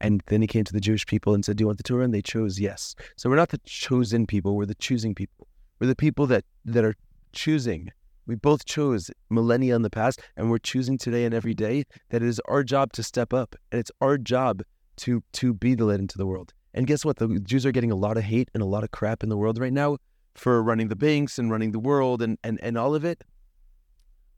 And 0.00 0.22
then 0.26 0.40
he 0.40 0.46
came 0.46 0.64
to 0.64 0.72
the 0.72 0.80
Jewish 0.80 1.06
people 1.06 1.34
and 1.34 1.44
said, 1.44 1.56
Do 1.56 1.62
you 1.62 1.66
want 1.66 1.78
the 1.78 1.84
Torah? 1.84 2.04
And 2.04 2.14
they 2.14 2.22
chose 2.22 2.60
yes. 2.60 2.94
So 3.16 3.28
we're 3.28 3.36
not 3.36 3.48
the 3.48 3.60
chosen 3.64 4.26
people, 4.26 4.54
we're 4.54 4.66
the 4.66 4.74
choosing 4.76 5.14
people. 5.14 5.48
We're 5.80 5.88
the 5.88 5.96
people 5.96 6.26
that, 6.26 6.44
that 6.64 6.84
are 6.84 6.94
choosing. 7.32 7.90
We 8.28 8.34
both 8.34 8.66
chose 8.66 9.10
millennia 9.30 9.74
in 9.74 9.80
the 9.80 9.90
past, 9.90 10.20
and 10.36 10.50
we're 10.50 10.58
choosing 10.58 10.98
today 10.98 11.24
and 11.24 11.34
every 11.34 11.54
day 11.54 11.84
that 12.10 12.22
it 12.22 12.28
is 12.28 12.40
our 12.46 12.62
job 12.62 12.92
to 12.92 13.02
step 13.02 13.32
up. 13.32 13.56
And 13.72 13.80
it's 13.80 13.90
our 14.02 14.18
job 14.18 14.62
to 14.98 15.22
to 15.32 15.54
be 15.54 15.74
the 15.74 15.86
light 15.86 15.98
into 15.98 16.18
the 16.18 16.26
world. 16.26 16.52
And 16.74 16.86
guess 16.86 17.06
what? 17.06 17.16
The 17.16 17.40
Jews 17.40 17.64
are 17.64 17.72
getting 17.72 17.90
a 17.90 17.96
lot 17.96 18.18
of 18.18 18.24
hate 18.24 18.50
and 18.52 18.62
a 18.62 18.66
lot 18.66 18.84
of 18.84 18.90
crap 18.90 19.22
in 19.22 19.30
the 19.30 19.36
world 19.38 19.58
right 19.58 19.72
now 19.72 19.96
for 20.34 20.62
running 20.62 20.88
the 20.88 20.96
banks 20.96 21.38
and 21.38 21.50
running 21.50 21.72
the 21.72 21.78
world 21.78 22.20
and, 22.20 22.36
and, 22.44 22.60
and 22.62 22.76
all 22.76 22.94
of 22.94 23.02
it. 23.02 23.24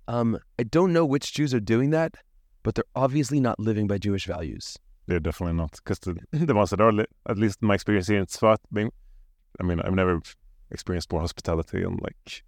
Um, 0.06 0.38
I 0.58 0.62
don't 0.62 0.92
know 0.92 1.04
which 1.04 1.34
Jews 1.34 1.52
are 1.52 1.60
doing 1.60 1.90
that, 1.90 2.14
but 2.62 2.76
they're 2.76 2.84
obviously 2.94 3.40
not 3.40 3.58
living 3.58 3.88
by 3.88 3.98
Jewish 3.98 4.24
values. 4.24 4.78
They're 5.06 5.20
definitely 5.20 5.56
not, 5.56 5.72
because 5.72 5.98
the, 5.98 6.16
the 6.32 6.54
ones 6.54 6.70
that 6.70 6.80
are, 6.80 6.92
li- 6.92 7.06
at 7.28 7.38
least 7.38 7.60
my 7.60 7.74
experience 7.74 8.06
here 8.06 8.18
in 8.18 8.26
Tzfat, 8.26 8.58
being, 8.72 8.92
I 9.60 9.64
mean, 9.64 9.80
I've 9.80 9.94
never 9.94 10.20
experienced 10.70 11.10
more 11.10 11.20
hospitality 11.20 11.82
and 11.82 12.00
like 12.00 12.44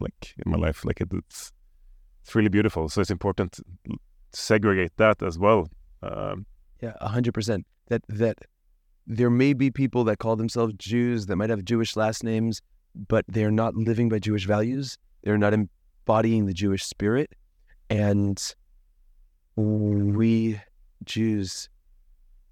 like 0.00 0.34
in 0.44 0.50
my 0.50 0.58
life. 0.58 0.84
Like 0.84 1.00
it, 1.00 1.08
it's 1.12 1.52
it's 2.22 2.34
really 2.34 2.48
beautiful. 2.48 2.88
So 2.88 3.00
it's 3.00 3.10
important 3.10 3.52
to 3.52 3.62
segregate 4.32 4.92
that 4.96 5.22
as 5.22 5.38
well. 5.38 5.68
Um, 6.02 6.46
Yeah, 6.82 6.94
a 7.00 7.08
hundred 7.08 7.34
percent. 7.34 7.66
That 7.88 8.02
that 8.08 8.38
there 9.06 9.30
may 9.30 9.52
be 9.52 9.70
people 9.70 10.04
that 10.04 10.18
call 10.18 10.36
themselves 10.36 10.74
Jews 10.76 11.26
that 11.26 11.36
might 11.36 11.50
have 11.50 11.64
Jewish 11.64 11.96
last 11.96 12.24
names, 12.24 12.60
but 13.08 13.24
they're 13.28 13.52
not 13.52 13.74
living 13.76 14.08
by 14.08 14.18
Jewish 14.18 14.46
values. 14.46 14.98
They're 15.22 15.38
not 15.38 15.54
embodying 15.54 16.46
the 16.46 16.52
Jewish 16.52 16.84
spirit, 16.84 17.30
and 17.88 18.42
we 19.56 20.60
Jews, 21.04 21.68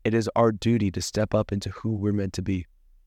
it 0.05 0.14
is 0.14 0.30
our 0.37 0.53
duty 0.53 0.91
to 0.93 1.03
step 1.03 1.35
up 1.35 1.53
into 1.53 1.70
who 1.70 1.95
we're 1.95 2.12
meant 2.12 2.32
to 2.35 2.43
be. 2.43 2.66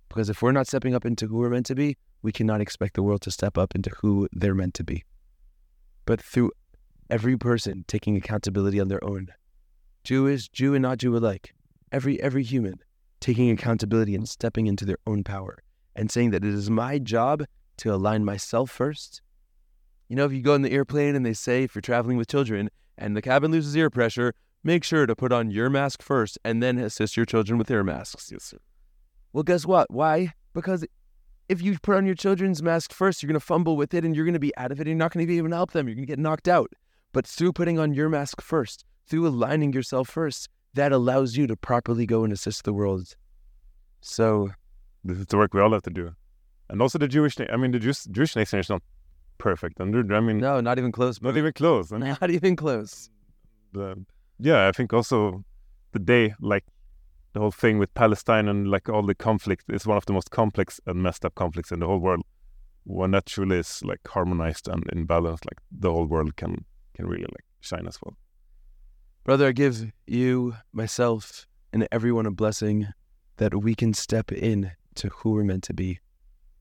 Because 0.09 0.29
if 0.29 0.41
we're 0.41 0.51
not 0.51 0.67
stepping 0.67 0.95
up 0.95 1.05
into 1.05 1.27
who 1.27 1.37
we're 1.37 1.49
meant 1.49 1.65
to 1.67 1.75
be, 1.75 1.97
we 2.21 2.31
cannot 2.31 2.61
expect 2.61 2.95
the 2.95 3.03
world 3.03 3.21
to 3.21 3.31
step 3.31 3.57
up 3.57 3.75
into 3.75 3.89
who 4.01 4.27
they're 4.31 4.55
meant 4.55 4.73
to 4.75 4.83
be. 4.83 5.03
But 6.05 6.21
through 6.21 6.51
every 7.09 7.37
person 7.37 7.85
taking 7.87 8.15
accountability 8.15 8.79
on 8.79 8.87
their 8.87 9.03
own, 9.03 9.27
Jewish, 10.03 10.49
Jew 10.49 10.73
and 10.73 10.81
not 10.81 10.99
Jew 10.99 11.15
alike, 11.15 11.53
every 11.91 12.21
every 12.21 12.43
human 12.43 12.79
taking 13.19 13.49
accountability 13.49 14.15
and 14.15 14.27
stepping 14.27 14.67
into 14.67 14.85
their 14.85 14.99
own 15.05 15.23
power 15.23 15.57
and 15.95 16.11
saying 16.11 16.29
that 16.31 16.45
it 16.45 16.53
is 16.53 16.69
my 16.69 16.99
job 16.99 17.43
to 17.77 17.93
align 17.93 18.23
myself 18.23 18.69
first. 18.69 19.21
You 20.07 20.15
know, 20.15 20.25
if 20.25 20.31
you 20.31 20.41
go 20.41 20.53
in 20.53 20.61
the 20.61 20.71
airplane 20.71 21.15
and 21.15 21.25
they 21.25 21.33
say 21.33 21.63
if 21.63 21.75
you're 21.75 21.81
traveling 21.81 22.17
with 22.17 22.27
children 22.27 22.69
and 22.97 23.15
the 23.15 23.21
cabin 23.21 23.51
loses 23.51 23.75
air 23.75 23.89
pressure, 23.89 24.33
make 24.63 24.83
sure 24.83 25.05
to 25.05 25.15
put 25.15 25.33
on 25.33 25.51
your 25.51 25.69
mask 25.69 26.01
first 26.01 26.37
and 26.45 26.61
then 26.61 26.77
assist 26.77 27.17
your 27.17 27.25
children 27.25 27.57
with 27.57 27.67
their 27.67 27.83
masks. 27.83 28.31
yes, 28.31 28.43
sir. 28.43 28.57
Well, 29.33 29.43
guess 29.43 29.65
what? 29.65 29.91
Why? 29.91 30.33
Because 30.53 30.85
if 31.49 31.61
you 31.61 31.77
put 31.81 31.95
on 31.95 32.05
your 32.05 32.15
children's 32.15 32.61
mask 32.61 32.91
first, 32.93 33.21
you're 33.21 33.27
going 33.27 33.39
to 33.39 33.45
fumble 33.45 33.77
with 33.77 33.93
it 33.93 34.03
and 34.03 34.15
you're 34.15 34.25
going 34.25 34.33
to 34.33 34.39
be 34.39 34.55
out 34.57 34.71
of 34.71 34.79
it 34.79 34.81
and 34.81 34.89
you're 34.89 34.97
not 34.97 35.13
going 35.13 35.25
to 35.25 35.27
be 35.27 35.37
able 35.37 35.49
to 35.49 35.55
help 35.55 35.71
them. 35.71 35.87
You're 35.87 35.95
going 35.95 36.05
to 36.05 36.11
get 36.11 36.19
knocked 36.19 36.47
out. 36.47 36.71
But 37.13 37.25
through 37.25 37.53
putting 37.53 37.79
on 37.79 37.93
your 37.93 38.09
mask 38.09 38.41
first, 38.41 38.83
through 39.07 39.27
aligning 39.27 39.73
yourself 39.73 40.09
first, 40.09 40.49
that 40.73 40.91
allows 40.91 41.37
you 41.37 41.47
to 41.47 41.55
properly 41.55 42.05
go 42.05 42.23
and 42.23 42.33
assist 42.33 42.63
the 42.65 42.73
world. 42.73 43.15
So, 44.01 44.49
This 45.03 45.17
is 45.17 45.25
the 45.27 45.37
work 45.37 45.53
we 45.53 45.61
all 45.61 45.71
have 45.71 45.83
to 45.83 45.89
do. 45.89 46.13
And 46.69 46.81
also 46.81 46.97
the 46.97 47.07
Jewish, 47.07 47.35
I 47.39 47.55
mean, 47.55 47.71
the 47.71 47.79
Jewish, 47.79 48.03
Jewish 48.03 48.35
nation 48.35 48.59
is 48.59 48.69
not 48.69 48.83
perfect. 49.37 49.79
And 49.79 50.13
I 50.13 50.19
mean, 50.19 50.39
no, 50.39 50.59
not 50.59 50.77
even 50.77 50.91
close. 50.91 51.21
not 51.21 51.37
even 51.37 51.53
close. 51.53 51.91
And 51.91 52.03
Not 52.21 52.29
even 52.29 52.55
close. 52.55 53.09
the, 53.71 54.05
yeah, 54.39 54.67
I 54.67 54.71
think 54.71 54.93
also 54.93 55.43
the 55.93 55.99
day, 55.99 56.33
like 56.41 56.65
the 57.33 57.39
whole 57.39 57.51
thing 57.51 57.77
with 57.77 57.93
Palestine 57.93 58.47
and 58.47 58.69
like 58.69 58.89
all 58.89 59.03
the 59.03 59.15
conflict 59.15 59.65
is 59.69 59.85
one 59.85 59.97
of 59.97 60.05
the 60.05 60.13
most 60.13 60.31
complex 60.31 60.79
and 60.85 61.01
messed 61.01 61.25
up 61.25 61.35
conflicts 61.35 61.71
in 61.71 61.79
the 61.79 61.87
whole 61.87 61.99
world. 61.99 62.23
When 62.83 63.11
that 63.11 63.25
truly 63.25 63.57
is 63.57 63.81
like 63.83 63.99
harmonized 64.07 64.67
and 64.67 64.83
in 64.91 65.05
balance, 65.05 65.41
like 65.45 65.59
the 65.71 65.91
whole 65.91 66.05
world 66.05 66.35
can 66.37 66.65
can 66.93 67.05
really 67.05 67.23
like 67.23 67.45
shine 67.59 67.85
as 67.87 67.99
well. 68.01 68.17
Brother, 69.25 69.47
I 69.47 69.51
give 69.51 69.91
you, 70.05 70.55
myself, 70.71 71.45
and 71.73 71.85
everyone 71.91 72.25
a 72.25 72.31
blessing 72.31 72.87
that 73.35 73.53
we 73.53 73.75
can 73.75 73.93
step 73.93 74.31
in 74.31 74.71
to 74.95 75.09
who 75.09 75.31
we're 75.31 75.43
meant 75.43 75.63
to 75.63 75.73
be 75.73 75.99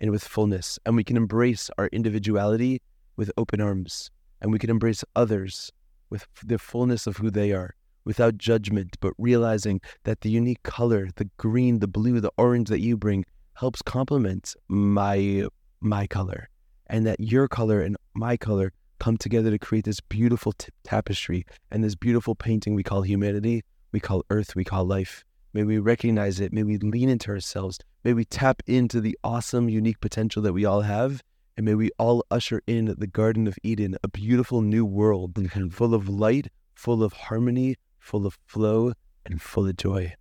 and 0.01 0.11
with 0.11 0.25
fullness. 0.25 0.79
And 0.85 0.97
we 0.97 1.05
can 1.05 1.17
embrace 1.17 1.71
our 1.79 1.87
individuality 1.93 2.83
with 3.17 3.31
open 3.37 3.61
arms. 3.61 4.11
And 4.43 4.53
we 4.53 4.59
can 4.59 4.69
embrace 4.69 5.05
others 5.15 5.71
with 6.11 6.27
the 6.45 6.59
fullness 6.59 7.07
of 7.07 7.19
who 7.19 7.31
they 7.31 7.53
are 7.53 7.76
without 8.07 8.39
judgment, 8.39 8.97
but 9.01 9.13
realizing 9.19 9.83
that 10.05 10.23
the 10.23 10.31
unique 10.31 10.63
color, 10.63 11.11
the 11.17 11.29
green, 11.37 11.81
the 11.81 11.89
blue, 11.89 12.21
the 12.21 12.33
orange 12.39 12.71
that 12.71 12.81
you 12.81 12.97
bring 12.97 13.27
helps 13.55 13.83
complement 13.83 14.55
my 14.69 15.47
my 15.81 16.07
color. 16.07 16.49
And 16.87 17.05
that 17.07 17.21
your 17.21 17.49
color 17.49 17.81
and 17.81 17.97
my 18.15 18.37
color 18.37 18.73
come 18.99 19.17
together 19.17 19.51
to 19.51 19.59
create 19.59 19.85
this 19.85 20.01
beautiful 20.01 20.53
t- 20.53 20.69
tapestry 20.85 21.45
and 21.71 21.83
this 21.83 21.97
beautiful 21.97 22.35
painting 22.35 22.75
we 22.75 22.85
call 22.85 23.03
humanity, 23.03 23.63
we 23.93 24.01
call 24.01 24.25
earth, 24.31 24.55
we 24.55 24.65
call 24.65 24.85
life. 24.85 25.25
May 25.53 25.65
we 25.65 25.79
recognize 25.79 26.39
it. 26.39 26.53
May 26.53 26.63
we 26.63 26.79
lean 26.79 27.09
into 27.09 27.31
ourselves. 27.31 27.79
May 28.05 28.13
we 28.13 28.25
tap 28.25 28.63
into 28.67 29.01
the 29.01 29.19
awesome, 29.25 29.69
unique 29.69 30.01
potential 30.01 30.43
that 30.43 30.53
we 30.53 30.65
all 30.65 30.83
have. 30.83 31.23
And 31.57 31.65
may 31.65 31.75
we 31.75 31.91
all 31.99 32.25
usher 32.31 32.63
in 32.67 32.95
the 32.99 33.07
Garden 33.07 33.47
of 33.47 33.57
Eden, 33.63 33.97
a 34.05 34.09
beautiful 34.09 34.61
new 34.61 34.85
world 34.85 35.35
mm-hmm. 35.35 35.69
full 35.69 35.95
of 35.95 36.09
light, 36.09 36.49
full 36.75 37.03
of 37.03 37.15
harmony, 37.15 37.77
full 38.07 38.25
of 38.25 38.39
flow, 38.47 38.93
and 39.25 39.43
full 39.43 39.67
of 39.67 39.77
joy. 39.77 40.15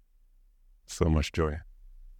So 0.87 1.05
much 1.05 1.31
joy 1.31 1.57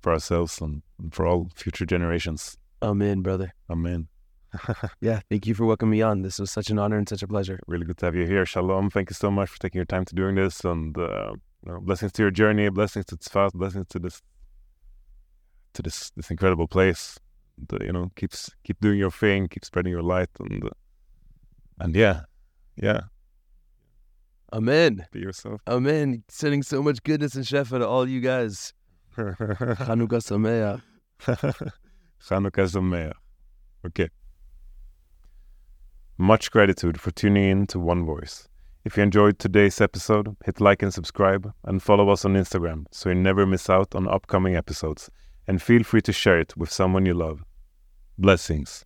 for 0.01 0.13
ourselves 0.13 0.61
and 0.61 0.84
for 1.11 1.26
all 1.26 1.49
future 1.55 1.86
generations. 1.86 2.57
Amen, 2.82 3.22
brother. 3.22 3.53
Amen. 3.70 4.07
Yeah, 5.01 5.20
thank 5.30 5.47
you 5.47 5.53
for 5.53 5.66
welcoming 5.66 5.91
me 5.97 6.01
on. 6.01 6.22
This 6.22 6.39
was 6.39 6.49
such 6.49 6.70
an 6.70 6.80
honor 6.80 6.97
and 6.97 7.09
such 7.09 7.24
a 7.24 7.28
pleasure. 7.28 7.59
really 7.68 7.86
good 7.86 7.97
to 7.97 8.05
have 8.05 8.16
you 8.16 8.26
here. 8.26 8.45
Shalom. 8.45 8.89
Thank 8.89 9.09
you 9.09 9.16
so 9.16 9.30
much 9.30 9.49
for 9.49 9.59
taking 9.59 9.80
your 9.80 9.86
time 9.86 10.05
to 10.05 10.16
doing 10.16 10.36
this, 10.36 10.63
and 10.63 10.97
uh, 10.97 11.34
you 11.66 11.72
know, 11.72 11.80
blessings 11.82 12.13
to 12.13 12.22
your 12.22 12.32
journey, 12.32 12.70
blessings 12.70 13.05
to 13.07 13.18
Tzfat, 13.18 13.51
blessings 13.53 13.88
to 13.89 13.99
this 13.99 14.22
to 15.74 15.82
this 15.82 16.11
this 16.16 16.32
incredible 16.32 16.68
place. 16.68 17.20
The, 17.68 17.80
you 17.84 17.91
know, 17.91 18.11
keeps 18.16 18.49
keep 18.63 18.80
doing 18.80 18.97
your 18.99 19.11
thing, 19.11 19.47
keep 19.47 19.66
spreading 19.66 19.91
your 19.91 20.03
light, 20.03 20.30
and 20.39 20.63
uh, 20.63 20.70
and 21.82 21.93
yeah, 21.95 22.22
yeah, 22.78 23.01
Amen. 24.54 25.06
be 25.12 25.20
yourself. 25.20 25.62
Amen. 25.67 26.24
Sending 26.30 26.63
so 26.63 26.82
much 26.82 27.04
goodness 27.04 27.36
and 27.36 27.46
shefa 27.46 27.80
to 27.80 27.88
all 27.88 28.08
you 28.08 28.22
guys. 28.22 28.74
Chanukah 29.17 30.22
Sameach. 30.22 30.82
Chanukah 32.22 32.70
Sameach. 32.70 33.13
Okay. 33.86 34.09
Much 36.17 36.51
gratitude 36.51 37.00
for 37.00 37.12
tuning 37.12 37.50
in 37.50 37.67
to 37.67 37.80
One 37.80 38.05
Voice. 38.05 38.47
If 38.86 38.97
you 38.97 39.04
enjoyed 39.04 39.39
today's 39.39 39.82
episode, 39.82 40.36
hit 40.46 40.62
like 40.62 40.84
and 40.84 40.93
subscribe, 40.93 41.51
and 41.63 41.82
follow 41.82 42.09
us 42.09 42.24
on 42.24 42.36
Instagram 42.36 42.86
so 42.92 43.09
you 43.09 43.16
never 43.16 43.46
miss 43.46 43.70
out 43.70 43.96
on 43.96 44.08
upcoming 44.08 44.55
episodes. 44.55 45.09
And 45.47 45.62
feel 45.62 45.84
free 45.84 46.01
to 46.01 46.13
share 46.13 46.39
it 46.39 46.55
with 46.55 46.72
someone 46.72 47.05
you 47.05 47.13
love. 47.13 47.43
Blessings. 48.17 48.86